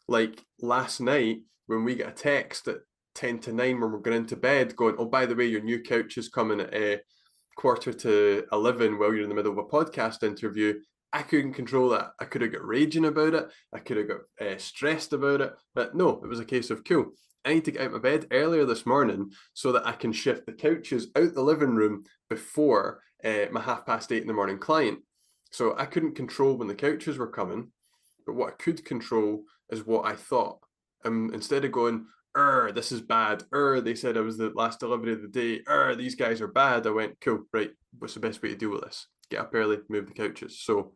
Like 0.09 0.45
last 0.61 1.01
night 1.01 1.43
when 1.69 1.85
we 1.85 1.95
get 1.95 2.09
a 2.09 2.13
text 2.13 2.67
at 2.67 2.79
10 3.21 3.39
to 3.39 3.53
9 3.53 3.79
when 3.79 3.93
we're 3.93 3.99
going 3.99 4.17
into 4.17 4.35
bed 4.35 4.75
going 4.77 4.95
oh 4.99 5.05
by 5.05 5.27
the 5.27 5.35
way 5.35 5.45
your 5.45 5.61
new 5.61 5.83
couch 5.83 6.17
is 6.17 6.31
coming 6.31 6.59
at 6.59 6.73
a 6.73 6.95
uh, 6.95 6.99
quarter 7.55 7.93
to 7.93 8.45
11 8.51 8.99
while 8.99 9.13
you're 9.13 9.25
in 9.25 9.29
the 9.29 9.35
middle 9.35 9.53
of 9.53 9.59
a 9.59 9.65
podcast 9.65 10.23
interview. 10.23 10.73
I 11.13 11.21
couldn't 11.21 11.53
control 11.53 11.91
that 11.91 12.13
i 12.19 12.25
could 12.25 12.41
have 12.41 12.53
got 12.53 12.67
raging 12.67 13.05
about 13.05 13.35
it. 13.35 13.51
I 13.75 13.81
could 13.81 13.99
have 13.99 14.09
got 14.09 14.21
uh, 14.41 14.57
stressed 14.57 15.13
about 15.13 15.43
it. 15.43 15.53
But 15.75 15.95
no 15.95 16.23
it 16.25 16.29
was 16.29 16.41
a 16.41 16.47
case 16.47 16.71
of 16.71 16.83
cool 16.85 17.13
i 17.45 17.53
need 17.53 17.67
to 17.67 17.73
get 17.73 17.83
out 17.83 17.95
of 17.95 18.03
bed 18.03 18.27
earlier 18.31 18.65
this 18.65 18.87
morning 18.87 19.31
so 19.53 19.73
that 19.73 19.87
i 19.87 19.93
can 19.93 20.13
shift 20.13 20.47
the 20.47 20.53
couches 20.53 21.09
out 21.15 21.35
the 21.35 21.43
living 21.43 21.75
room 21.75 22.05
before 22.31 23.03
uh, 23.23 23.47
my 23.53 23.61
half 23.61 23.85
past 23.85 24.13
eight 24.13 24.23
in 24.23 24.29
the 24.29 24.33
morning 24.33 24.59
client. 24.59 25.01
So 25.51 25.77
i 25.77 25.85
couldn't 25.85 26.15
control 26.17 26.57
when 26.57 26.69
the 26.69 26.75
couches 26.75 27.19
were 27.19 27.31
coming 27.31 27.71
but 28.25 28.35
what 28.35 28.49
i 28.49 28.63
could 28.63 28.83
control 28.83 29.43
is 29.71 29.87
what 29.87 30.07
i 30.07 30.17
thought. 30.17 30.61
Um, 31.05 31.31
instead 31.35 31.65
of 31.65 31.73
going, 31.73 32.07
er, 32.37 32.73
this 32.73 32.93
is 32.93 33.01
bad. 33.01 33.45
Er, 33.53 33.81
they 33.81 33.95
said 33.95 34.17
I 34.17 34.21
was 34.21 34.39
the 34.39 34.51
last 34.51 34.81
delivery 34.81 35.13
of 35.13 35.23
the 35.23 35.29
day. 35.29 35.61
Er, 35.69 35.95
these 35.95 36.15
guys 36.15 36.41
are 36.41 36.49
bad. 36.49 36.87
I 36.87 36.91
went, 36.91 37.21
cool, 37.21 37.45
right. 37.53 37.71
What's 37.99 38.15
the 38.15 38.21
best 38.21 38.43
way 38.43 38.51
to 38.51 38.57
deal 38.57 38.71
with 38.71 38.83
this? 38.83 39.07
Get 39.31 39.41
up 39.41 39.55
early, 39.55 39.79
move 39.89 40.07
the 40.07 40.15
couches. 40.15 40.61
So 40.61 40.93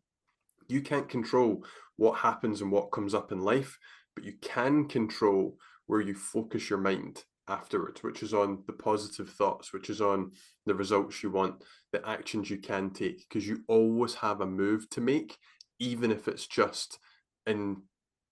you 0.69 0.81
can't 0.81 1.09
control 1.09 1.65
what 1.97 2.19
happens 2.19 2.61
and 2.61 2.71
what 2.71 2.93
comes 2.93 3.15
up 3.15 3.33
in 3.33 3.41
life, 3.41 3.79
but 4.15 4.25
you 4.25 4.35
can 4.41 4.87
control 4.87 5.57
where 5.87 6.01
you 6.01 6.15
focus 6.15 6.71
your 6.71 6.79
mind 6.79 7.25
afterwards, 7.49 8.03
which 8.03 8.23
is 8.23 8.33
on 8.33 8.63
the 8.67 8.73
positive 8.73 9.29
thoughts, 9.31 9.73
which 9.73 9.91
is 9.91 10.01
on 10.01 10.33
the 10.67 10.75
results 10.75 11.23
you 11.23 11.31
want, 11.31 11.63
the 11.93 12.07
actions 12.09 12.49
you 12.49 12.59
can 12.59 12.91
take, 12.91 13.27
because 13.29 13.47
you 13.47 13.63
always 13.69 14.15
have 14.15 14.41
a 14.41 14.47
move 14.47 14.89
to 14.91 15.01
make, 15.01 15.37
even 15.79 16.11
if 16.11 16.27
it's 16.27 16.47
just 16.47 16.99
in 17.47 17.83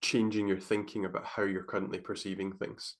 changing 0.02 0.48
your 0.48 0.60
thinking 0.60 1.04
about 1.04 1.24
how 1.24 1.44
you're 1.44 1.62
currently 1.62 1.98
perceiving 1.98 2.52
things. 2.52 2.96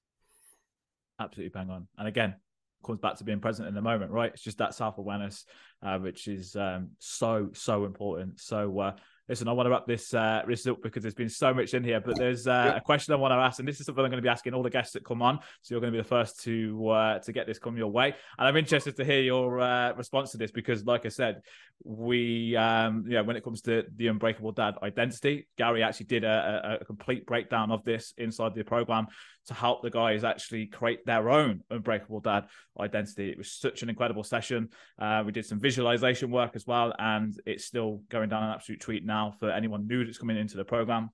Absolutely 1.21 1.51
bang 1.51 1.71
on. 1.71 1.89
And 1.99 2.09
again, 2.09 2.37
comes 2.85 3.01
back 3.01 3.17
to 3.17 3.25
being 3.25 3.41
present 3.41 3.69
in 3.69 3.75
the 3.75 3.83
moment, 3.83 4.11
right? 4.11 4.33
It's 4.33 4.43
just 4.43 4.59
that 4.59 4.75
self 4.75 4.99
awareness, 4.99 5.45
uh, 5.83 5.99
which 5.99 6.29
is 6.29 6.57
um, 6.57 6.91
so 6.99 7.51
so 7.53 7.85
important. 7.85 8.41
So 8.41 8.79
uh, 8.79 8.97
listen, 9.29 9.49
I 9.49 9.53
want 9.53 9.67
to 9.67 9.71
wrap 9.71 9.87
this 9.87 10.13
uh, 10.15 10.43
this 10.47 10.67
up 10.67 10.83
because 10.83 11.03
there's 11.03 11.15
been 11.15 11.29
so 11.29 11.55
much 11.55 11.75
in 11.75 11.85
here. 11.85 12.01
But 12.01 12.19
there's 12.19 12.47
uh, 12.47 12.75
a 12.77 12.81
question 12.81 13.15
I 13.15 13.17
want 13.17 13.33
to 13.33 13.37
ask, 13.37 13.59
and 13.59 13.69
this 13.69 13.81
is 13.81 13.87
something 13.87 14.05
I'm 14.05 14.11
going 14.11 14.23
to 14.23 14.27
be 14.27 14.29
asking 14.29 14.55
all 14.55 14.63
the 14.63 14.71
guests 14.71 14.93
that 14.95 15.05
come 15.05 15.23
on. 15.23 15.39
So 15.63 15.75
you're 15.75 15.81
going 15.81 15.93
to 15.93 15.99
be 15.99 16.03
the 16.03 16.09
first 16.09 16.43
to 16.45 16.89
uh, 16.89 17.19
to 17.21 17.33
get 17.33 17.47
this 17.47 17.59
come 17.59 17.77
your 17.77 17.91
way, 17.91 18.15
and 18.39 18.49
I'm 18.49 18.57
interested 18.57 18.97
to 18.97 19.05
hear 19.05 19.21
your 19.21 19.61
uh, 19.61 19.95
response 19.95 20.33
to 20.33 20.39
this 20.39 20.51
because, 20.51 20.85
like 20.85 21.07
I 21.07 21.11
said, 21.11 21.43
we 21.85 22.57
um, 22.57 23.05
yeah, 23.09 23.21
when 23.21 23.37
it 23.37 23.45
comes 23.45 23.63
to 23.63 23.85
the 23.97 24.09
unbreakable 24.09 24.53
dad 24.53 24.75
identity, 24.83 25.49
Gary 25.57 25.83
actually 25.83 26.07
did 26.07 26.25
a, 26.25 26.79
a, 26.79 26.83
a 26.83 26.85
complete 26.85 27.27
breakdown 27.27 27.71
of 27.71 27.85
this 27.85 28.15
inside 28.19 28.55
the 28.55 28.65
program 28.65 29.07
to 29.47 29.55
help 29.55 29.83
the 29.83 29.91
guys 29.91 30.25
actually 30.25 30.67
create 30.67 31.05
their 31.05 31.31
own 31.31 31.63
unbreakable 31.71 32.21
dad 32.21 32.47
identity. 32.79 33.31
It 33.31 33.39
was 33.39 33.53
such 33.53 33.83
an 33.83 33.89
incredible 33.89 34.25
session. 34.25 34.69
Uh, 34.99 35.23
we 35.25 35.33
did 35.33 35.47
some 35.47 35.61
visualization 35.61 36.31
work 36.31 36.53
as 36.55 36.67
well, 36.67 36.93
and 36.99 37.39
it's 37.47 37.65
still 37.65 38.03
going 38.09 38.29
down 38.29 38.45
an 38.45 38.51
absolute 38.51 38.81
treat 38.81 39.05
now 39.05 39.35
for 39.39 39.51
anyone 39.51 39.87
new 39.87 40.05
that's 40.05 40.19
coming 40.19 40.37
into 40.37 40.57
the 40.57 40.65
program. 40.65 41.11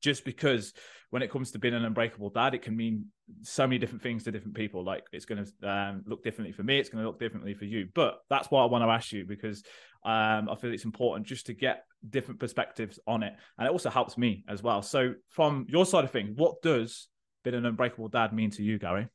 just 0.00 0.24
because 0.24 0.74
when 1.10 1.22
it 1.22 1.30
comes 1.30 1.50
to 1.52 1.58
being 1.58 1.74
an 1.74 1.84
unbreakable 1.84 2.30
dad, 2.30 2.54
it 2.54 2.62
can 2.62 2.76
mean 2.76 3.06
so 3.42 3.66
many 3.66 3.78
different 3.78 4.02
things 4.02 4.24
to 4.24 4.32
different 4.32 4.54
people. 4.54 4.84
Like 4.84 5.04
it's 5.12 5.24
going 5.24 5.44
to 5.44 5.68
um, 5.68 6.02
look 6.06 6.22
differently 6.22 6.52
for 6.52 6.62
me, 6.62 6.78
it's 6.78 6.88
going 6.88 7.02
to 7.02 7.08
look 7.08 7.18
differently 7.18 7.54
for 7.54 7.64
you. 7.64 7.88
But 7.94 8.18
that's 8.28 8.50
why 8.50 8.62
I 8.62 8.66
want 8.66 8.84
to 8.84 8.88
ask 8.88 9.12
you 9.12 9.24
because 9.24 9.62
um, 10.04 10.48
I 10.50 10.56
feel 10.60 10.72
it's 10.72 10.84
important 10.84 11.26
just 11.26 11.46
to 11.46 11.54
get 11.54 11.84
different 12.08 12.40
perspectives 12.40 12.98
on 13.06 13.22
it, 13.22 13.34
and 13.58 13.66
it 13.66 13.70
also 13.70 13.90
helps 13.90 14.18
me 14.18 14.44
as 14.48 14.62
well. 14.62 14.82
So, 14.82 15.14
from 15.30 15.66
your 15.68 15.86
side 15.86 16.04
of 16.04 16.10
things, 16.10 16.36
what 16.36 16.62
does 16.62 17.08
being 17.46 17.54
an 17.54 17.66
unbreakable 17.66 18.08
dad 18.08 18.32
mean 18.32 18.50
to 18.50 18.62
you, 18.64 18.76
Gary? 18.76 19.08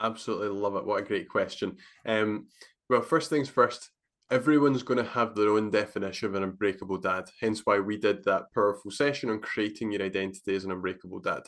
Absolutely 0.00 0.48
love 0.48 0.74
it. 0.74 0.84
What 0.84 1.00
a 1.00 1.06
great 1.06 1.28
question. 1.28 1.76
Um, 2.04 2.48
well, 2.90 3.02
first 3.02 3.30
things 3.30 3.48
first, 3.48 3.90
everyone's 4.32 4.82
going 4.82 4.98
to 4.98 5.10
have 5.10 5.36
their 5.36 5.50
own 5.50 5.70
definition 5.70 6.28
of 6.28 6.34
an 6.34 6.42
unbreakable 6.42 6.98
dad. 6.98 7.26
Hence 7.40 7.60
why 7.64 7.78
we 7.78 7.96
did 7.96 8.24
that 8.24 8.52
powerful 8.52 8.90
session 8.90 9.30
on 9.30 9.38
creating 9.38 9.92
your 9.92 10.02
identity 10.02 10.56
as 10.56 10.64
an 10.64 10.72
unbreakable 10.72 11.20
dad. 11.20 11.42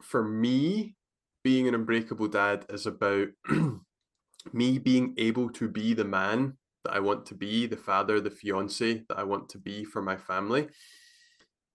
For 0.00 0.24
me, 0.24 0.96
being 1.44 1.68
an 1.68 1.74
unbreakable 1.74 2.28
dad 2.28 2.64
is 2.70 2.86
about 2.86 3.28
me 4.54 4.78
being 4.78 5.14
able 5.18 5.50
to 5.50 5.68
be 5.68 5.92
the 5.92 6.06
man 6.06 6.56
that 6.86 6.94
I 6.94 7.00
want 7.00 7.26
to 7.26 7.34
be, 7.34 7.66
the 7.66 7.76
father, 7.76 8.22
the 8.22 8.30
fiance 8.30 9.04
that 9.06 9.18
I 9.18 9.24
want 9.24 9.50
to 9.50 9.58
be 9.58 9.84
for 9.84 10.00
my 10.00 10.16
family, 10.16 10.68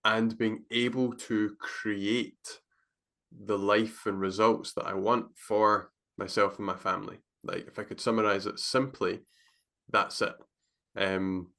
and 0.06 0.38
being 0.38 0.64
able 0.72 1.14
to 1.14 1.56
create 1.60 2.62
the 3.32 3.58
life 3.58 4.06
and 4.06 4.20
results 4.20 4.74
that 4.74 4.86
I 4.86 4.94
want 4.94 5.26
for 5.36 5.90
myself 6.18 6.58
and 6.58 6.66
my 6.66 6.76
family. 6.76 7.18
Like 7.44 7.68
if 7.68 7.80
I 7.80 7.84
could 7.84 8.00
summarize 8.00 8.46
it 8.46 8.60
simply, 8.60 9.22
that's 9.92 10.22
it. 10.22 10.36
Um, 10.96 11.50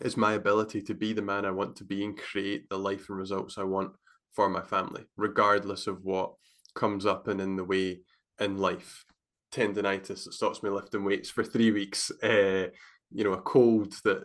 is 0.00 0.16
my 0.16 0.34
ability 0.34 0.82
to 0.82 0.94
be 0.94 1.12
the 1.12 1.22
man 1.22 1.44
I 1.44 1.50
want 1.50 1.74
to 1.76 1.84
be 1.84 2.04
and 2.04 2.16
create 2.16 2.68
the 2.68 2.78
life 2.78 3.08
and 3.08 3.18
results 3.18 3.58
I 3.58 3.64
want 3.64 3.92
for 4.32 4.48
my 4.48 4.62
family, 4.62 5.04
regardless 5.16 5.86
of 5.86 6.04
what 6.04 6.34
comes 6.74 7.04
up 7.04 7.26
and 7.26 7.40
in 7.40 7.56
the 7.56 7.64
way 7.64 8.00
in 8.38 8.58
life. 8.58 9.04
Tendonitis 9.50 10.24
that 10.24 10.34
stops 10.34 10.62
me 10.62 10.70
lifting 10.70 11.04
weights 11.04 11.30
for 11.30 11.42
three 11.42 11.72
weeks, 11.72 12.12
uh, 12.22 12.66
you 13.10 13.24
know, 13.24 13.32
a 13.32 13.40
cold 13.40 13.94
that 14.04 14.22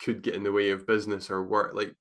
could 0.00 0.22
get 0.22 0.34
in 0.34 0.42
the 0.42 0.50
way 0.50 0.70
of 0.70 0.86
business 0.86 1.30
or 1.30 1.44
work, 1.44 1.74
like 1.74 1.94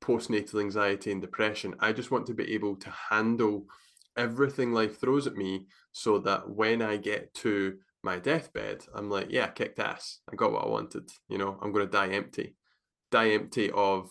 postnatal 0.00 0.60
anxiety 0.60 1.12
and 1.12 1.20
depression. 1.20 1.74
I 1.80 1.92
just 1.92 2.10
want 2.10 2.26
to 2.26 2.34
be 2.34 2.54
able 2.54 2.76
to 2.76 2.90
handle 2.90 3.66
everything 4.16 4.72
life 4.72 5.00
throws 5.00 5.26
at 5.26 5.36
me 5.36 5.66
so 5.92 6.18
that 6.18 6.48
when 6.48 6.82
I 6.82 6.96
get 6.96 7.32
to 7.34 7.76
my 8.02 8.18
deathbed, 8.18 8.84
I'm 8.94 9.10
like, 9.10 9.28
yeah, 9.30 9.46
I 9.46 9.48
kicked 9.48 9.78
ass. 9.78 10.20
I 10.30 10.36
got 10.36 10.52
what 10.52 10.64
I 10.64 10.68
wanted. 10.68 11.10
You 11.28 11.38
know, 11.38 11.58
I'm 11.62 11.72
going 11.72 11.86
to 11.86 11.92
die 11.92 12.08
empty, 12.08 12.54
die 13.10 13.30
empty 13.30 13.70
of 13.70 14.10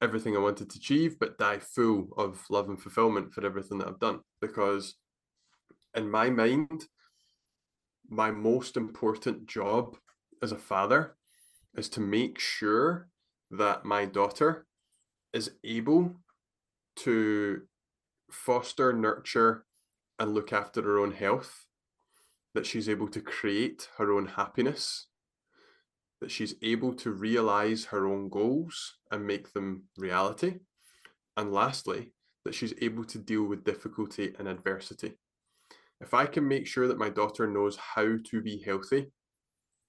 everything 0.00 0.36
I 0.36 0.40
wanted 0.40 0.70
to 0.70 0.78
achieve, 0.78 1.18
but 1.18 1.38
die 1.38 1.58
full 1.58 2.08
of 2.16 2.44
love 2.50 2.68
and 2.68 2.80
fulfillment 2.80 3.32
for 3.32 3.44
everything 3.46 3.78
that 3.78 3.88
I've 3.88 4.00
done. 4.00 4.20
Because 4.40 4.94
in 5.94 6.10
my 6.10 6.30
mind, 6.30 6.86
my 8.08 8.30
most 8.30 8.76
important 8.76 9.46
job 9.46 9.96
as 10.42 10.52
a 10.52 10.56
father 10.56 11.16
is 11.76 11.88
to 11.90 12.00
make 12.00 12.38
sure 12.38 13.08
that 13.50 13.84
my 13.84 14.04
daughter 14.04 14.66
is 15.32 15.50
able 15.64 16.14
to 16.96 17.62
foster, 18.30 18.92
nurture, 18.92 19.64
and 20.18 20.34
look 20.34 20.52
after 20.52 20.82
her 20.82 20.98
own 20.98 21.12
health, 21.12 21.66
that 22.54 22.66
she's 22.66 22.88
able 22.88 23.08
to 23.08 23.20
create 23.20 23.88
her 23.98 24.12
own 24.12 24.26
happiness, 24.26 25.06
that 26.20 26.30
she's 26.30 26.54
able 26.62 26.94
to 26.94 27.10
realize 27.10 27.86
her 27.86 28.06
own 28.06 28.28
goals 28.28 28.98
and 29.10 29.26
make 29.26 29.52
them 29.52 29.84
reality. 29.96 30.60
And 31.36 31.52
lastly, 31.52 32.12
that 32.44 32.54
she's 32.54 32.74
able 32.82 33.04
to 33.04 33.18
deal 33.18 33.44
with 33.44 33.64
difficulty 33.64 34.34
and 34.38 34.46
adversity. 34.46 35.14
If 36.00 36.14
I 36.14 36.26
can 36.26 36.46
make 36.46 36.66
sure 36.66 36.88
that 36.88 36.98
my 36.98 37.08
daughter 37.08 37.46
knows 37.46 37.76
how 37.76 38.16
to 38.30 38.42
be 38.42 38.62
healthy, 38.62 39.12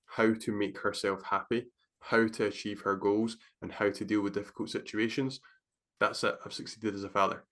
how 0.05 0.33
to 0.33 0.51
make 0.51 0.79
herself 0.79 1.21
happy, 1.23 1.67
how 2.03 2.27
to 2.27 2.45
achieve 2.45 2.81
her 2.81 2.95
goals, 2.95 3.37
and 3.61 3.71
how 3.71 3.89
to 3.89 4.05
deal 4.05 4.21
with 4.21 4.33
difficult 4.33 4.69
situations, 4.69 5.39
that's 5.99 6.23
it. 6.23 6.37
I've 6.45 6.53
succeeded 6.53 6.95
as 6.95 7.03
a 7.03 7.09
father 7.09 7.45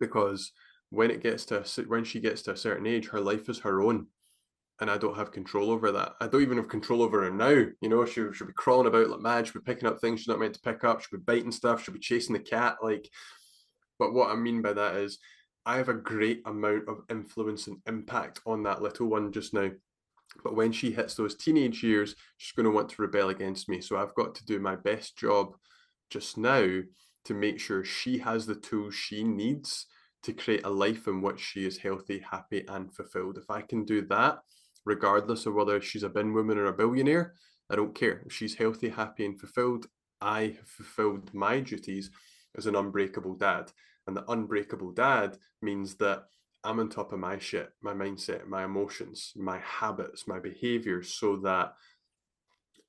because 0.00 0.52
when 0.90 1.10
it 1.10 1.22
gets 1.22 1.44
to 1.46 1.60
a, 1.60 1.82
when 1.84 2.04
she 2.04 2.20
gets 2.20 2.42
to 2.42 2.52
a 2.52 2.56
certain 2.56 2.86
age, 2.86 3.08
her 3.08 3.20
life 3.20 3.48
is 3.48 3.60
her 3.60 3.82
own, 3.82 4.06
and 4.80 4.90
I 4.90 4.96
don't 4.96 5.16
have 5.16 5.32
control 5.32 5.70
over 5.70 5.92
that. 5.92 6.14
I 6.20 6.28
don't 6.28 6.42
even 6.42 6.56
have 6.56 6.68
control 6.68 7.02
over 7.02 7.22
her 7.24 7.30
now. 7.30 7.66
You 7.80 7.88
know, 7.88 8.04
she 8.04 8.22
she'll 8.32 8.46
be 8.46 8.52
crawling 8.54 8.86
about 8.86 9.10
like 9.10 9.20
mad. 9.20 9.46
She'll 9.46 9.60
be 9.60 9.72
picking 9.72 9.88
up 9.88 10.00
things 10.00 10.20
she's 10.20 10.28
not 10.28 10.38
meant 10.38 10.54
to 10.54 10.60
pick 10.60 10.84
up. 10.84 11.00
She'll 11.00 11.18
be 11.18 11.24
biting 11.24 11.52
stuff. 11.52 11.84
She'll 11.84 11.94
be 11.94 12.00
chasing 12.00 12.32
the 12.32 12.40
cat. 12.40 12.76
Like, 12.82 13.08
but 13.98 14.12
what 14.12 14.30
I 14.30 14.36
mean 14.36 14.62
by 14.62 14.72
that 14.72 14.96
is, 14.96 15.18
I 15.66 15.76
have 15.76 15.88
a 15.88 15.94
great 15.94 16.42
amount 16.46 16.88
of 16.88 17.02
influence 17.10 17.66
and 17.66 17.78
impact 17.86 18.40
on 18.46 18.62
that 18.62 18.80
little 18.80 19.08
one 19.08 19.32
just 19.32 19.52
now. 19.52 19.70
But 20.44 20.54
when 20.54 20.72
she 20.72 20.92
hits 20.92 21.14
those 21.14 21.34
teenage 21.34 21.82
years, 21.82 22.14
she's 22.36 22.52
going 22.52 22.64
to 22.64 22.70
want 22.70 22.90
to 22.90 23.02
rebel 23.02 23.28
against 23.30 23.68
me. 23.68 23.80
So 23.80 23.96
I've 23.96 24.14
got 24.14 24.34
to 24.36 24.44
do 24.44 24.58
my 24.58 24.76
best 24.76 25.16
job 25.16 25.56
just 26.10 26.38
now 26.38 26.80
to 27.24 27.34
make 27.34 27.60
sure 27.60 27.84
she 27.84 28.18
has 28.18 28.46
the 28.46 28.54
tools 28.54 28.94
she 28.94 29.24
needs 29.24 29.86
to 30.22 30.32
create 30.32 30.64
a 30.64 30.70
life 30.70 31.06
in 31.06 31.20
which 31.20 31.40
she 31.40 31.66
is 31.66 31.78
healthy, 31.78 32.20
happy, 32.30 32.64
and 32.68 32.94
fulfilled. 32.94 33.38
If 33.38 33.50
I 33.50 33.62
can 33.62 33.84
do 33.84 34.02
that, 34.06 34.38
regardless 34.84 35.46
of 35.46 35.54
whether 35.54 35.80
she's 35.80 36.02
a 36.02 36.08
bin 36.08 36.32
woman 36.32 36.58
or 36.58 36.66
a 36.66 36.72
billionaire, 36.72 37.34
I 37.70 37.76
don't 37.76 37.94
care. 37.94 38.22
If 38.24 38.32
she's 38.32 38.54
healthy, 38.54 38.88
happy, 38.88 39.26
and 39.26 39.38
fulfilled, 39.38 39.86
I 40.20 40.56
have 40.58 40.68
fulfilled 40.68 41.32
my 41.34 41.60
duties 41.60 42.10
as 42.56 42.66
an 42.66 42.74
unbreakable 42.74 43.34
dad. 43.34 43.72
And 44.06 44.16
the 44.16 44.28
unbreakable 44.30 44.92
dad 44.92 45.36
means 45.60 45.96
that 45.96 46.24
I'm 46.64 46.80
on 46.80 46.88
top 46.88 47.12
of 47.12 47.18
my 47.18 47.38
shit, 47.38 47.70
my 47.82 47.92
mindset, 47.92 48.46
my 48.46 48.64
emotions, 48.64 49.32
my 49.36 49.58
habits, 49.58 50.26
my 50.26 50.38
behaviors, 50.38 51.14
so 51.14 51.36
that 51.36 51.74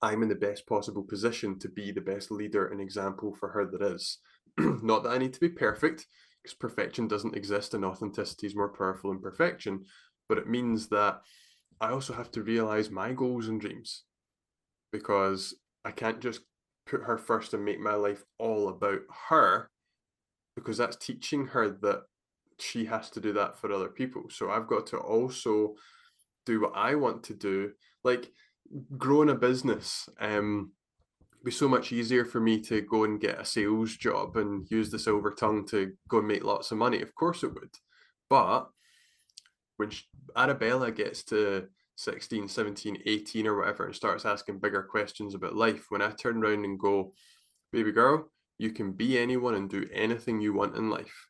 I'm 0.01 0.23
in 0.23 0.29
the 0.29 0.35
best 0.35 0.65
possible 0.65 1.03
position 1.03 1.59
to 1.59 1.69
be 1.69 1.91
the 1.91 2.01
best 2.01 2.31
leader 2.31 2.67
and 2.67 2.81
example 2.81 3.35
for 3.35 3.49
her 3.49 3.65
that 3.65 3.81
is. 3.81 4.17
Not 4.57 5.03
that 5.03 5.09
I 5.09 5.17
need 5.17 5.33
to 5.33 5.39
be 5.39 5.49
perfect, 5.49 6.07
because 6.41 6.55
perfection 6.55 7.07
doesn't 7.07 7.35
exist 7.35 7.73
and 7.73 7.85
authenticity 7.85 8.47
is 8.47 8.55
more 8.55 8.73
powerful 8.73 9.11
than 9.11 9.21
perfection, 9.21 9.85
but 10.27 10.37
it 10.37 10.47
means 10.47 10.87
that 10.89 11.21
I 11.81 11.91
also 11.91 12.13
have 12.13 12.31
to 12.31 12.43
realize 12.43 12.89
my 12.89 13.13
goals 13.13 13.47
and 13.47 13.59
dreams 13.59 14.03
because 14.91 15.55
I 15.85 15.91
can't 15.91 16.19
just 16.19 16.41
put 16.85 17.03
her 17.03 17.17
first 17.17 17.53
and 17.53 17.63
make 17.63 17.79
my 17.79 17.93
life 17.93 18.23
all 18.37 18.69
about 18.69 19.01
her 19.29 19.69
because 20.55 20.77
that's 20.77 20.97
teaching 20.97 21.47
her 21.47 21.69
that 21.81 22.03
she 22.61 22.85
has 22.85 23.09
to 23.11 23.19
do 23.19 23.33
that 23.33 23.57
for 23.57 23.71
other 23.71 23.89
people. 23.89 24.23
So 24.29 24.49
I've 24.49 24.67
got 24.67 24.87
to 24.87 24.97
also 24.97 25.75
do 26.45 26.61
what 26.61 26.73
I 26.75 26.95
want 26.95 27.23
to 27.25 27.33
do. 27.33 27.71
Like 28.03 28.31
growing 28.97 29.29
a 29.29 29.35
business, 29.35 30.09
um, 30.19 30.71
be 31.43 31.51
so 31.51 31.69
much 31.69 31.91
easier 31.91 32.25
for 32.25 32.39
me 32.39 32.59
to 32.61 32.81
go 32.81 33.05
and 33.05 33.19
get 33.19 33.39
a 33.39 33.45
sales 33.45 33.95
job 33.95 34.35
and 34.35 34.69
use 34.69 34.89
the 34.89 34.99
silver 34.99 35.31
tongue 35.31 35.65
to 35.67 35.93
go 36.09 36.19
and 36.19 36.27
make 36.27 36.43
lots 36.43 36.71
of 36.71 36.77
money. 36.77 37.01
Of 37.01 37.15
course 37.15 37.43
it 37.43 37.53
would. 37.53 37.71
But 38.29 38.69
when 39.77 39.89
she, 39.89 40.03
Arabella 40.35 40.91
gets 40.91 41.23
to 41.25 41.67
16, 41.95 42.49
17, 42.49 43.03
18 43.05 43.47
or 43.47 43.57
whatever 43.57 43.85
and 43.85 43.95
starts 43.95 44.25
asking 44.25 44.59
bigger 44.59 44.83
questions 44.83 45.33
about 45.33 45.55
life, 45.55 45.85
when 45.89 46.01
I 46.01 46.11
turn 46.11 46.43
around 46.43 46.65
and 46.65 46.77
go, 46.77 47.13
baby 47.71 47.91
girl, 47.91 48.29
you 48.57 48.71
can 48.71 48.91
be 48.91 49.17
anyone 49.17 49.55
and 49.55 49.69
do 49.69 49.87
anything 49.93 50.41
you 50.41 50.53
want 50.53 50.75
in 50.75 50.89
life. 50.89 51.28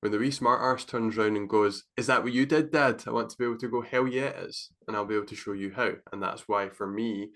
When 0.00 0.12
the 0.12 0.18
wee 0.18 0.30
smart 0.30 0.60
arse 0.60 0.84
turns 0.84 1.18
around 1.18 1.36
and 1.36 1.48
goes, 1.48 1.84
Is 1.96 2.06
that 2.06 2.22
what 2.22 2.32
you 2.32 2.46
did, 2.46 2.70
Dad? 2.70 3.04
I 3.06 3.10
want 3.10 3.30
to 3.30 3.36
be 3.36 3.44
able 3.44 3.58
to 3.58 3.68
go, 3.68 3.82
Hell 3.82 4.08
yeah, 4.08 4.26
it 4.26 4.46
is. 4.48 4.70
And 4.88 4.96
I'll 4.96 5.04
be 5.04 5.14
able 5.14 5.26
to 5.26 5.36
show 5.36 5.52
you 5.52 5.72
how. 5.72 5.92
And 6.12 6.22
that's 6.22 6.48
why, 6.48 6.70
for 6.70 6.86
me, 6.86 7.28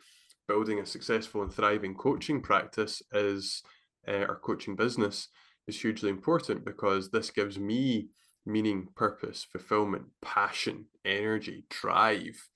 building 0.48 0.80
a 0.80 0.86
successful 0.86 1.42
and 1.42 1.52
thriving 1.52 1.94
coaching 1.94 2.40
practice 2.40 3.02
is 3.12 3.62
uh, 4.08 4.26
coaching 4.42 4.76
business 4.76 5.28
is 5.66 5.80
hugely 5.80 6.10
important 6.10 6.64
because 6.64 7.10
this 7.10 7.30
gives 7.30 7.58
me 7.58 8.08
meaning, 8.46 8.88
purpose, 8.94 9.46
fulfillment, 9.50 10.04
passion, 10.20 10.86
energy, 11.04 11.64
drive. 11.70 12.48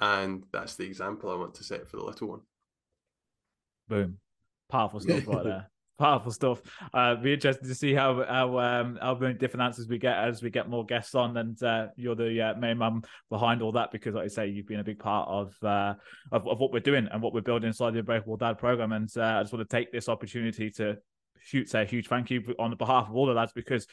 And 0.00 0.44
that's 0.52 0.74
the 0.74 0.84
example 0.84 1.30
I 1.30 1.36
want 1.36 1.54
to 1.54 1.64
set 1.64 1.88
for 1.88 1.96
the 1.96 2.04
little 2.04 2.28
one. 2.28 2.40
Boom. 3.88 4.18
Powerful 4.68 5.00
stuff 5.00 5.26
right 5.28 5.44
there 5.44 5.70
powerful 5.98 6.30
stuff. 6.30 6.60
Uh, 6.92 7.14
be 7.16 7.32
interested 7.32 7.66
to 7.66 7.74
see 7.74 7.94
how 7.94 8.24
how 8.24 8.58
um, 8.58 8.98
how 9.00 9.14
many 9.14 9.34
different 9.34 9.64
answers 9.64 9.88
we 9.88 9.98
get 9.98 10.16
as 10.16 10.42
we 10.42 10.50
get 10.50 10.68
more 10.68 10.84
guests 10.84 11.14
on, 11.14 11.36
and 11.36 11.62
uh, 11.62 11.88
you're 11.96 12.14
the 12.14 12.40
uh, 12.40 12.54
main 12.54 12.78
man 12.78 13.02
behind 13.30 13.62
all 13.62 13.72
that 13.72 13.90
because, 13.92 14.14
like 14.14 14.24
I 14.24 14.28
say, 14.28 14.48
you've 14.48 14.66
been 14.66 14.80
a 14.80 14.84
big 14.84 14.98
part 14.98 15.28
of, 15.28 15.54
uh, 15.62 15.94
of 16.32 16.46
of 16.46 16.58
what 16.58 16.72
we're 16.72 16.80
doing 16.80 17.08
and 17.10 17.22
what 17.22 17.32
we're 17.32 17.40
building 17.40 17.68
inside 17.68 17.94
the 17.94 18.00
Unbreakable 18.00 18.36
Dad 18.36 18.58
program. 18.58 18.92
And 18.92 19.10
uh, 19.16 19.22
I 19.22 19.42
just 19.42 19.52
want 19.52 19.68
to 19.68 19.76
take 19.76 19.92
this 19.92 20.08
opportunity 20.08 20.70
to 20.72 20.96
shoot 21.40 21.68
say 21.68 21.82
a 21.82 21.86
huge 21.86 22.08
thank 22.08 22.30
you 22.30 22.42
on 22.58 22.74
behalf 22.76 23.08
of 23.08 23.14
all 23.14 23.26
the 23.26 23.34
lads 23.34 23.52
because 23.52 23.86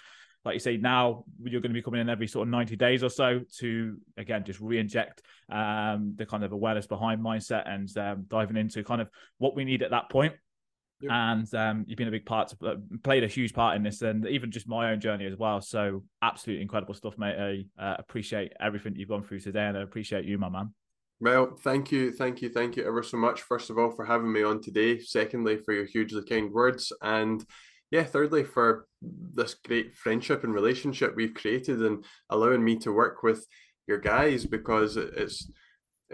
like 0.45 0.55
you 0.55 0.59
say, 0.59 0.75
now 0.75 1.23
you're 1.41 1.61
going 1.61 1.71
to 1.71 1.73
be 1.73 1.81
coming 1.81 2.01
in 2.01 2.09
every 2.09 2.27
sort 2.27 2.47
of 2.47 2.51
90 2.51 2.75
days 2.75 3.01
or 3.01 3.09
so 3.09 3.39
to, 3.59 3.97
again, 4.17 4.43
just 4.43 4.59
re 4.59 4.77
inject 4.77 5.21
um, 5.49 6.15
the 6.17 6.25
kind 6.25 6.43
of 6.43 6.51
awareness 6.51 6.85
behind 6.85 7.21
mindset 7.21 7.63
and 7.65 7.97
um, 7.97 8.25
diving 8.27 8.57
into 8.57 8.83
kind 8.83 8.99
of 8.99 9.09
what 9.37 9.55
we 9.55 9.63
need 9.63 9.83
at 9.83 9.91
that 9.91 10.09
point 10.09 10.33
And 11.01 11.53
um, 11.53 11.85
you've 11.87 11.97
been 11.97 12.07
a 12.07 12.11
big 12.11 12.25
part, 12.25 12.53
uh, 12.65 12.75
played 13.03 13.23
a 13.23 13.27
huge 13.27 13.53
part 13.53 13.75
in 13.75 13.83
this, 13.83 14.01
and 14.01 14.25
even 14.27 14.51
just 14.51 14.67
my 14.67 14.91
own 14.91 14.99
journey 14.99 15.25
as 15.25 15.37
well. 15.37 15.59
So, 15.59 16.03
absolutely 16.21 16.61
incredible 16.61 16.93
stuff, 16.93 17.17
mate. 17.17 17.65
I 17.77 17.83
uh, 17.83 17.95
appreciate 17.99 18.53
everything 18.59 18.95
you've 18.95 19.09
gone 19.09 19.23
through 19.23 19.41
today, 19.41 19.65
and 19.65 19.77
I 19.77 19.81
appreciate 19.81 20.25
you, 20.25 20.37
my 20.37 20.49
man. 20.49 20.73
Well, 21.19 21.55
thank 21.61 21.91
you, 21.91 22.11
thank 22.11 22.41
you, 22.41 22.49
thank 22.49 22.75
you 22.75 22.85
ever 22.85 23.03
so 23.03 23.17
much. 23.17 23.41
First 23.41 23.69
of 23.69 23.77
all, 23.77 23.91
for 23.91 24.05
having 24.05 24.31
me 24.31 24.43
on 24.43 24.61
today. 24.61 24.99
Secondly, 24.99 25.57
for 25.57 25.73
your 25.73 25.85
hugely 25.85 26.23
kind 26.23 26.51
words, 26.51 26.91
and 27.01 27.43
yeah, 27.91 28.03
thirdly, 28.03 28.43
for 28.43 28.87
this 29.01 29.53
great 29.53 29.95
friendship 29.95 30.43
and 30.43 30.53
relationship 30.53 31.15
we've 31.15 31.33
created, 31.33 31.81
and 31.81 32.03
allowing 32.29 32.63
me 32.63 32.77
to 32.79 32.91
work 32.91 33.23
with 33.23 33.45
your 33.87 33.99
guys 33.99 34.45
because 34.45 34.97
it's 34.97 35.51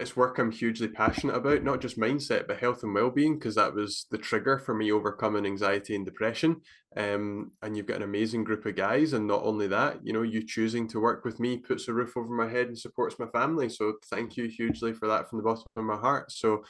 it's 0.00 0.16
work 0.16 0.38
I'm 0.38 0.50
hugely 0.50 0.88
passionate 0.88 1.36
about, 1.36 1.62
not 1.62 1.80
just 1.80 1.98
mindset, 1.98 2.46
but 2.46 2.58
health 2.58 2.82
and 2.82 2.94
well-being, 2.94 3.34
because 3.34 3.54
that 3.56 3.74
was 3.74 4.06
the 4.10 4.18
trigger 4.18 4.58
for 4.58 4.74
me 4.74 4.90
overcoming 4.90 5.46
anxiety 5.46 5.94
and 5.94 6.04
depression. 6.04 6.62
Um, 6.96 7.52
and 7.62 7.76
you've 7.76 7.86
got 7.86 7.98
an 7.98 8.02
amazing 8.02 8.44
group 8.44 8.66
of 8.66 8.76
guys, 8.76 9.12
and 9.12 9.26
not 9.26 9.42
only 9.44 9.68
that, 9.68 10.00
you 10.02 10.12
know, 10.12 10.22
you 10.22 10.42
choosing 10.42 10.88
to 10.88 11.00
work 11.00 11.24
with 11.24 11.38
me 11.38 11.58
puts 11.58 11.86
a 11.88 11.92
roof 11.92 12.16
over 12.16 12.34
my 12.34 12.48
head 12.48 12.68
and 12.68 12.78
supports 12.78 13.18
my 13.18 13.26
family. 13.26 13.68
So 13.68 13.94
thank 14.06 14.36
you 14.36 14.46
hugely 14.48 14.92
for 14.92 15.06
that 15.08 15.28
from 15.28 15.38
the 15.38 15.44
bottom 15.44 15.64
of 15.76 15.84
my 15.84 15.96
heart. 15.96 16.32
So 16.32 16.64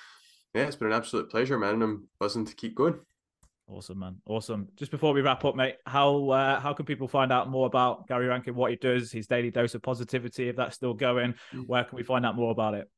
yeah, 0.55 0.63
it's 0.63 0.77
been 0.77 0.89
an 0.89 0.95
absolute 0.95 1.31
pleasure, 1.31 1.59
man, 1.59 1.75
and 1.75 1.83
I'm 1.83 2.09
buzzing 2.19 2.45
to 2.47 2.55
keep 2.55 2.75
going. 2.75 2.99
Awesome, 3.69 4.01
man. 4.01 4.17
Awesome. 4.27 4.67
Just 4.75 4.91
before 4.91 5.13
we 5.13 5.21
wrap 5.21 5.45
up, 5.45 5.55
mate, 5.55 5.77
how 5.87 6.31
uh, 6.31 6.59
how 6.59 6.73
can 6.73 6.85
people 6.85 7.07
find 7.07 7.31
out 7.31 7.49
more 7.49 7.67
about 7.67 8.09
Gary 8.09 8.27
Rankin, 8.27 8.57
what 8.57 8.73
he 8.73 8.77
does, 8.77 9.13
his 9.13 9.29
daily 9.29 9.53
dose 9.53 9.77
of 9.77 9.83
positivity, 9.83 10.49
if 10.49 10.57
that's 10.57 10.75
still 10.75 10.93
going? 10.93 11.35
Mm. 11.55 11.69
Where 11.69 11.85
can 11.85 11.97
we 11.97 12.03
find 12.03 12.27
out 12.27 12.35
more 12.35 12.51
about 12.51 12.75
it? 12.75 12.91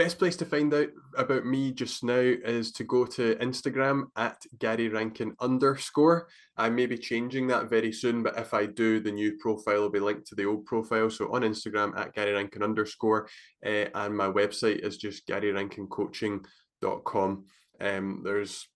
Best 0.00 0.18
place 0.18 0.36
to 0.36 0.46
find 0.46 0.72
out 0.72 0.88
about 1.18 1.44
me 1.44 1.72
just 1.72 2.02
now 2.02 2.14
is 2.14 2.72
to 2.72 2.84
go 2.84 3.04
to 3.04 3.34
Instagram 3.34 4.04
at 4.16 4.38
Gary 4.58 4.88
Rankin 4.88 5.36
underscore. 5.40 6.26
I 6.56 6.70
may 6.70 6.86
be 6.86 6.96
changing 6.96 7.48
that 7.48 7.68
very 7.68 7.92
soon, 7.92 8.22
but 8.22 8.38
if 8.38 8.54
I 8.54 8.64
do, 8.64 9.00
the 9.00 9.12
new 9.12 9.36
profile 9.36 9.82
will 9.82 9.90
be 9.90 10.00
linked 10.00 10.26
to 10.28 10.34
the 10.34 10.46
old 10.46 10.64
profile. 10.64 11.10
So 11.10 11.30
on 11.34 11.42
Instagram 11.42 11.94
at 11.98 12.14
Gary 12.14 12.32
Rankin 12.32 12.62
underscore, 12.62 13.28
uh, 13.66 13.88
and 13.94 14.16
my 14.16 14.28
website 14.28 14.78
is 14.78 14.96
just 14.96 15.26
GaryRankinCoaching.com. 15.26 17.44
Um, 17.82 18.22
there's 18.24 18.68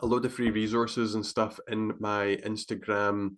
a 0.00 0.06
load 0.06 0.24
of 0.24 0.34
free 0.34 0.50
resources 0.50 1.14
and 1.14 1.24
stuff 1.24 1.60
in 1.68 1.94
my 2.00 2.36
Instagram 2.44 3.36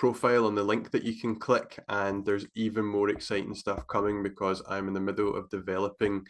profile 0.00 0.46
on 0.46 0.54
the 0.54 0.62
link 0.62 0.90
that 0.90 1.04
you 1.04 1.14
can 1.14 1.36
click 1.36 1.78
and 1.90 2.24
there's 2.24 2.46
even 2.54 2.86
more 2.86 3.10
exciting 3.10 3.54
stuff 3.54 3.86
coming 3.86 4.22
because 4.22 4.62
I'm 4.66 4.88
in 4.88 4.94
the 4.94 4.98
middle 4.98 5.36
of 5.36 5.50
developing 5.50 6.24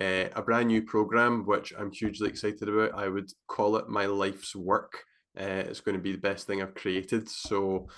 uh, 0.00 0.26
a 0.36 0.42
brand 0.42 0.68
new 0.68 0.82
program 0.82 1.44
which 1.44 1.72
I'm 1.76 1.90
hugely 1.90 2.28
excited 2.28 2.68
about. 2.68 2.94
I 2.94 3.08
would 3.08 3.28
call 3.48 3.78
it 3.78 3.88
my 3.88 4.06
life's 4.06 4.54
work. 4.54 5.02
Uh, 5.36 5.64
it's 5.66 5.80
going 5.80 5.96
to 5.96 6.00
be 6.00 6.12
the 6.12 6.18
best 6.18 6.46
thing 6.46 6.62
I've 6.62 6.76
created, 6.76 7.28
so 7.28 7.88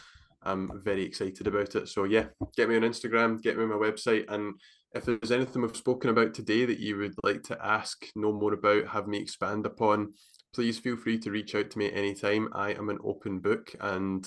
I'm 0.45 0.81
very 0.83 1.03
excited 1.03 1.47
about 1.47 1.75
it. 1.75 1.89
So 1.89 2.05
yeah, 2.05 2.29
get 2.57 2.71
me 2.71 2.77
on 2.77 2.83
Instagram, 2.83 3.43
get 3.43 3.59
me 3.59 3.65
on 3.65 3.69
my 3.69 3.77
website, 3.77 4.25
and 4.31 4.55
if 4.95 5.05
there's 5.05 5.31
anything 5.31 5.61
we've 5.61 5.77
spoken 5.77 6.09
about 6.09 6.33
today 6.33 6.65
that 6.65 6.81
you 6.81 6.97
would 6.97 7.15
like 7.23 7.43
to 7.45 7.59
ask, 7.63 8.07
know 8.17 8.33
more 8.33 8.55
about, 8.55 8.89
have 8.89 9.07
me 9.07 9.19
expand 9.19 9.67
upon, 9.67 10.15
please 10.55 10.79
feel 10.79 10.97
free 10.97 11.19
to 11.19 11.31
reach 11.31 11.55
out 11.55 11.69
to 11.71 11.79
me 11.79 11.89
at 11.89 11.99
any 11.99 12.15
time. 12.15 12.49
I 12.53 12.71
am 12.71 12.89
an 12.89 12.99
open 13.05 13.41
book 13.41 13.75
and 13.83 14.27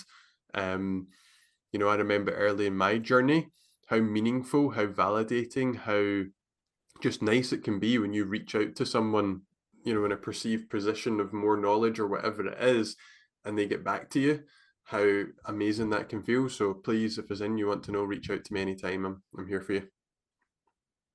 um, 0.53 1.07
you 1.71 1.79
know, 1.79 1.87
I 1.87 1.95
remember 1.95 2.31
early 2.31 2.67
in 2.67 2.75
my 2.75 2.97
journey 2.97 3.49
how 3.87 3.99
meaningful, 3.99 4.71
how 4.71 4.85
validating, 4.85 5.75
how 5.75 6.29
just 7.01 7.21
nice 7.21 7.51
it 7.51 7.63
can 7.63 7.79
be 7.79 7.97
when 7.97 8.13
you 8.13 8.25
reach 8.25 8.55
out 8.55 8.75
to 8.75 8.85
someone, 8.85 9.41
you 9.83 9.93
know, 9.93 10.05
in 10.05 10.11
a 10.11 10.17
perceived 10.17 10.69
position 10.69 11.19
of 11.19 11.33
more 11.33 11.57
knowledge 11.57 11.99
or 11.99 12.07
whatever 12.07 12.47
it 12.47 12.61
is, 12.61 12.95
and 13.43 13.57
they 13.57 13.65
get 13.65 13.83
back 13.83 14.09
to 14.11 14.19
you. 14.19 14.43
How 14.85 15.23
amazing 15.45 15.89
that 15.91 16.09
can 16.09 16.23
feel. 16.23 16.49
So 16.49 16.73
please, 16.73 17.17
if 17.17 17.27
there's 17.27 17.41
anything 17.41 17.57
you 17.57 17.67
want 17.67 17.83
to 17.83 17.91
know, 17.91 18.03
reach 18.03 18.29
out 18.29 18.45
to 18.45 18.53
me 18.53 18.61
anytime. 18.61 19.05
I'm 19.05 19.23
I'm 19.37 19.47
here 19.47 19.61
for 19.61 19.73
you. 19.73 19.87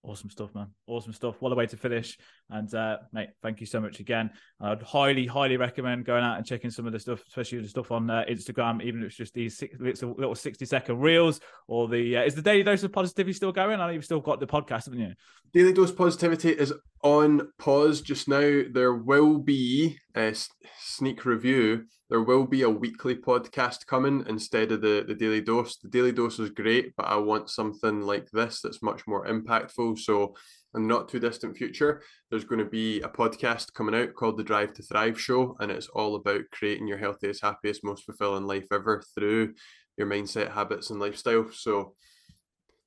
Awesome 0.07 0.30
stuff, 0.30 0.54
man. 0.54 0.68
Awesome 0.86 1.12
stuff. 1.12 1.34
What 1.40 1.50
a 1.50 1.57
way 1.57 1.66
to 1.66 1.76
finish. 1.76 2.16
And 2.48 2.72
uh, 2.72 2.98
mate, 3.12 3.30
thank 3.42 3.61
you 3.61 3.66
so 3.66 3.80
much 3.80 3.98
again. 3.98 4.30
I'd 4.61 4.80
highly, 4.80 5.26
highly 5.26 5.57
recommend 5.57 6.04
going 6.04 6.22
out 6.22 6.36
and 6.36 6.46
checking 6.46 6.70
some 6.70 6.86
of 6.86 6.92
the 6.92 7.00
stuff, 7.00 7.24
especially 7.26 7.61
the 7.61 7.68
stuff 7.68 7.90
on 7.90 8.09
uh, 8.09 8.22
Instagram, 8.30 8.80
even 8.84 9.00
if 9.00 9.09
it's 9.09 9.16
just 9.16 9.34
these 9.34 9.59
six, 9.59 9.76
little 9.80 10.34
60 10.36 10.64
second 10.64 11.00
reels 11.00 11.40
or 11.66 11.88
the, 11.88 12.18
uh, 12.18 12.22
is 12.22 12.36
the 12.36 12.42
daily 12.42 12.62
dose 12.62 12.84
of 12.84 12.92
positivity 12.92 13.32
still 13.32 13.50
going? 13.50 13.80
I 13.80 13.86
know 13.86 13.92
you've 13.92 14.04
still 14.04 14.20
got 14.20 14.38
the 14.38 14.46
podcast, 14.46 14.84
haven't 14.84 15.00
you? 15.00 15.12
Daily 15.52 15.72
dose 15.72 15.90
positivity 15.90 16.50
is 16.50 16.72
on 17.07 17.52
pause 17.61 18.00
just 18.00 18.26
now. 18.26 18.62
There 18.68 18.94
will 18.94 19.38
be 19.38 19.96
uh, 20.16 20.32
a 20.32 20.34
sneak 20.80 21.24
review. 21.24 21.84
There 22.11 22.22
will 22.22 22.46
be 22.46 22.62
a 22.62 22.70
weekly 22.70 23.14
podcast 23.14 23.86
coming 23.86 24.24
instead 24.28 24.72
of 24.72 24.80
the, 24.80 25.04
the 25.07 25.14
daily 25.14 25.40
dose. 25.40 25.76
The 25.76 25.88
daily 25.88 26.11
dose 26.11 26.40
is 26.40 26.50
great, 26.50 26.94
but 26.96 27.07
I 27.07 27.16
want 27.18 27.48
something 27.48 28.02
like 28.02 28.28
this 28.32 28.61
that's 28.61 28.82
much 28.82 29.07
more 29.07 29.24
impactful. 29.24 30.00
So 30.00 30.34
in 30.74 30.88
not 30.88 31.09
too 31.09 31.20
distant 31.20 31.57
future, 31.57 32.02
there's 32.28 32.44
going 32.44 32.59
to 32.59 32.70
be 32.70 33.00
a 33.02 33.09
podcast 33.09 33.72
coming 33.72 33.94
out 33.94 34.14
called 34.14 34.36
the 34.36 34.42
Drive 34.42 34.74
to 34.74 34.82
Thrive 34.82 35.20
Show, 35.20 35.57
and 35.61 35.70
it's 35.70 35.88
all 35.88 36.16
about 36.16 36.42
creating 36.50 36.88
your 36.88 36.98
healthiest, 36.98 37.40
happiest, 37.40 37.84
most 37.84 38.04
fulfilling 38.04 38.48
life 38.48 38.66
ever 38.72 39.00
through 39.14 39.54
your 39.96 40.09
mindset, 40.09 40.52
habits, 40.52 40.90
and 40.90 40.98
lifestyle. 40.98 41.46
So 41.52 41.94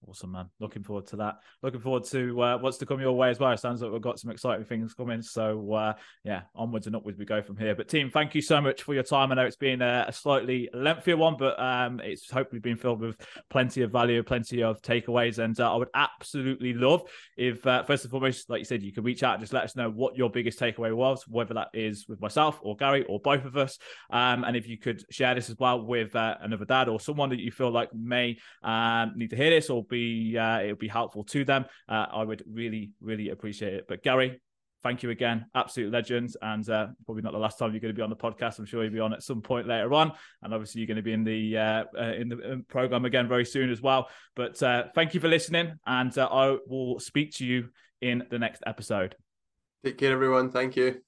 Awesome, 0.08 0.32
man. 0.32 0.50
Looking 0.60 0.84
forward 0.84 1.08
to 1.08 1.18
that. 1.18 1.40
Looking 1.62 1.82
forward 1.82 2.06
to 2.06 2.42
uh, 2.42 2.58
what's 2.58 2.78
to 2.78 2.86
come 2.86 3.02
your 3.02 3.12
way 3.12 3.30
as 3.30 3.40
well. 3.40 3.52
It 3.52 3.60
sounds 3.60 3.82
like 3.82 3.92
we've 3.92 4.02
got 4.02 4.18
some 4.18 4.32
exciting 4.32 4.66
things 4.66 4.94
coming. 4.94 5.22
So, 5.22 5.74
uh, 5.74 5.94
yeah, 6.24 6.44
onwards 6.56 6.88
and 6.88 6.96
upwards 6.96 7.20
we 7.20 7.26
go 7.26 7.42
from 7.42 7.58
here. 7.58 7.76
But, 7.76 7.90
team, 7.90 8.10
thank 8.10 8.34
you 8.34 8.42
so 8.42 8.62
much 8.62 8.84
for 8.84 8.94
your 8.94 9.04
time. 9.04 9.32
I 9.32 9.36
know 9.36 9.46
it's 9.46 9.58
been 9.58 9.82
a, 9.82 10.06
a 10.08 10.14
slightly 10.14 10.70
lengthier 10.74 11.18
one, 11.18 11.36
but 11.38 11.60
um, 11.60 12.00
it's 12.00 12.32
hopefully 12.32 12.62
been 12.62 12.78
filled 12.78 13.02
with 13.02 13.18
plenty 13.50 13.82
of 13.82 13.92
value, 13.92 14.24
plenty 14.24 14.64
of 14.64 14.82
takeaways. 14.82 15.38
And 15.38 15.60
uh, 15.60 15.74
I 15.74 15.76
would 15.76 15.90
absolutely 15.94 16.74
love 16.74 17.04
if, 17.36 17.68
uh, 17.68 17.84
first 17.84 18.06
and 18.06 18.12
foremost, 18.12 18.50
like 18.50 18.60
you 18.60 18.66
said, 18.66 18.82
you 18.82 18.94
could 18.94 19.04
reach 19.04 19.22
out 19.22 19.40
just 19.40 19.54
let 19.54 19.64
us 19.64 19.76
know 19.76 19.90
what 19.90 20.16
your 20.18 20.30
biggest 20.30 20.60
takeaway 20.60 20.94
was, 20.96 21.26
whether 21.28 21.54
that 21.54 21.70
is 21.74 22.08
with 22.08 22.22
myself 22.22 22.60
or 22.62 22.76
Gary 22.76 23.06
or 23.08 23.20
both 23.20 23.46
of 23.46 23.58
us. 23.58 23.78
Um, 24.10 24.44
and 24.44 24.56
if 24.56 24.68
you 24.68 24.78
could 24.78 25.04
share 25.12 25.36
this 25.36 25.50
as 25.50 25.58
well 25.58 25.82
with 25.82 26.16
uh, 26.16 26.36
another 26.42 26.66
dad 26.66 26.88
or 26.88 27.00
someone 27.00 27.30
that 27.30 27.40
you 27.40 27.52
feel 27.52 27.72
like 27.72 27.94
may 27.94 28.38
um, 28.64 29.14
need 29.16 29.30
to 29.32 29.36
hear 29.36 29.50
this 29.50 29.70
or 29.70 29.84
be 29.90 30.38
uh, 30.38 30.60
it 30.60 30.68
would 30.68 30.80
be 30.80 30.88
helpful 30.88 31.24
to 31.26 31.44
them. 31.44 31.66
Uh, 31.88 32.06
I 32.12 32.24
would 32.24 32.44
really 32.50 32.92
really 33.02 33.30
appreciate 33.30 33.74
it. 33.74 33.86
But 33.88 34.04
Gary, 34.04 34.42
thank 34.84 35.04
you 35.04 35.10
again, 35.10 35.46
absolute 35.56 35.92
legends, 35.92 36.38
and 36.42 36.68
uh, 36.70 36.88
probably 37.06 37.24
not 37.24 37.34
the 37.34 37.40
last 37.40 37.60
time 37.60 37.72
you're 37.72 37.80
going 37.80 37.94
to 37.94 37.98
be 37.98 38.02
on 38.02 38.10
the 38.10 38.16
podcast. 38.16 38.60
I'm 38.60 38.66
sure 38.66 38.84
you'll 38.84 38.94
be 38.94 39.00
on 39.00 39.14
at 39.14 39.24
some 39.24 39.42
point 39.42 39.68
later 39.68 39.94
on, 39.94 40.12
and 40.42 40.54
obviously 40.54 40.82
you're 40.82 40.88
going 40.88 40.98
to 40.98 41.04
be 41.04 41.14
in 41.14 41.24
the 41.24 41.58
uh, 41.58 41.84
uh, 41.98 42.14
in 42.14 42.30
the 42.30 42.64
program 42.68 43.06
again 43.06 43.28
very 43.28 43.46
soon 43.46 43.70
as 43.70 43.82
well. 43.82 44.10
But 44.36 44.62
uh, 44.64 44.86
thank 44.96 45.14
you 45.14 45.20
for 45.20 45.28
listening, 45.28 45.74
and 45.86 46.18
I 46.18 46.58
will 46.68 47.00
speak 47.00 47.34
to 47.36 47.46
you 47.46 47.70
in 48.02 48.24
the 48.30 48.40
next 48.40 48.64
episode. 48.66 49.16
Take 49.84 49.98
care, 49.98 50.12
everyone. 50.12 50.52
Thank 50.52 50.76
you. 50.76 51.02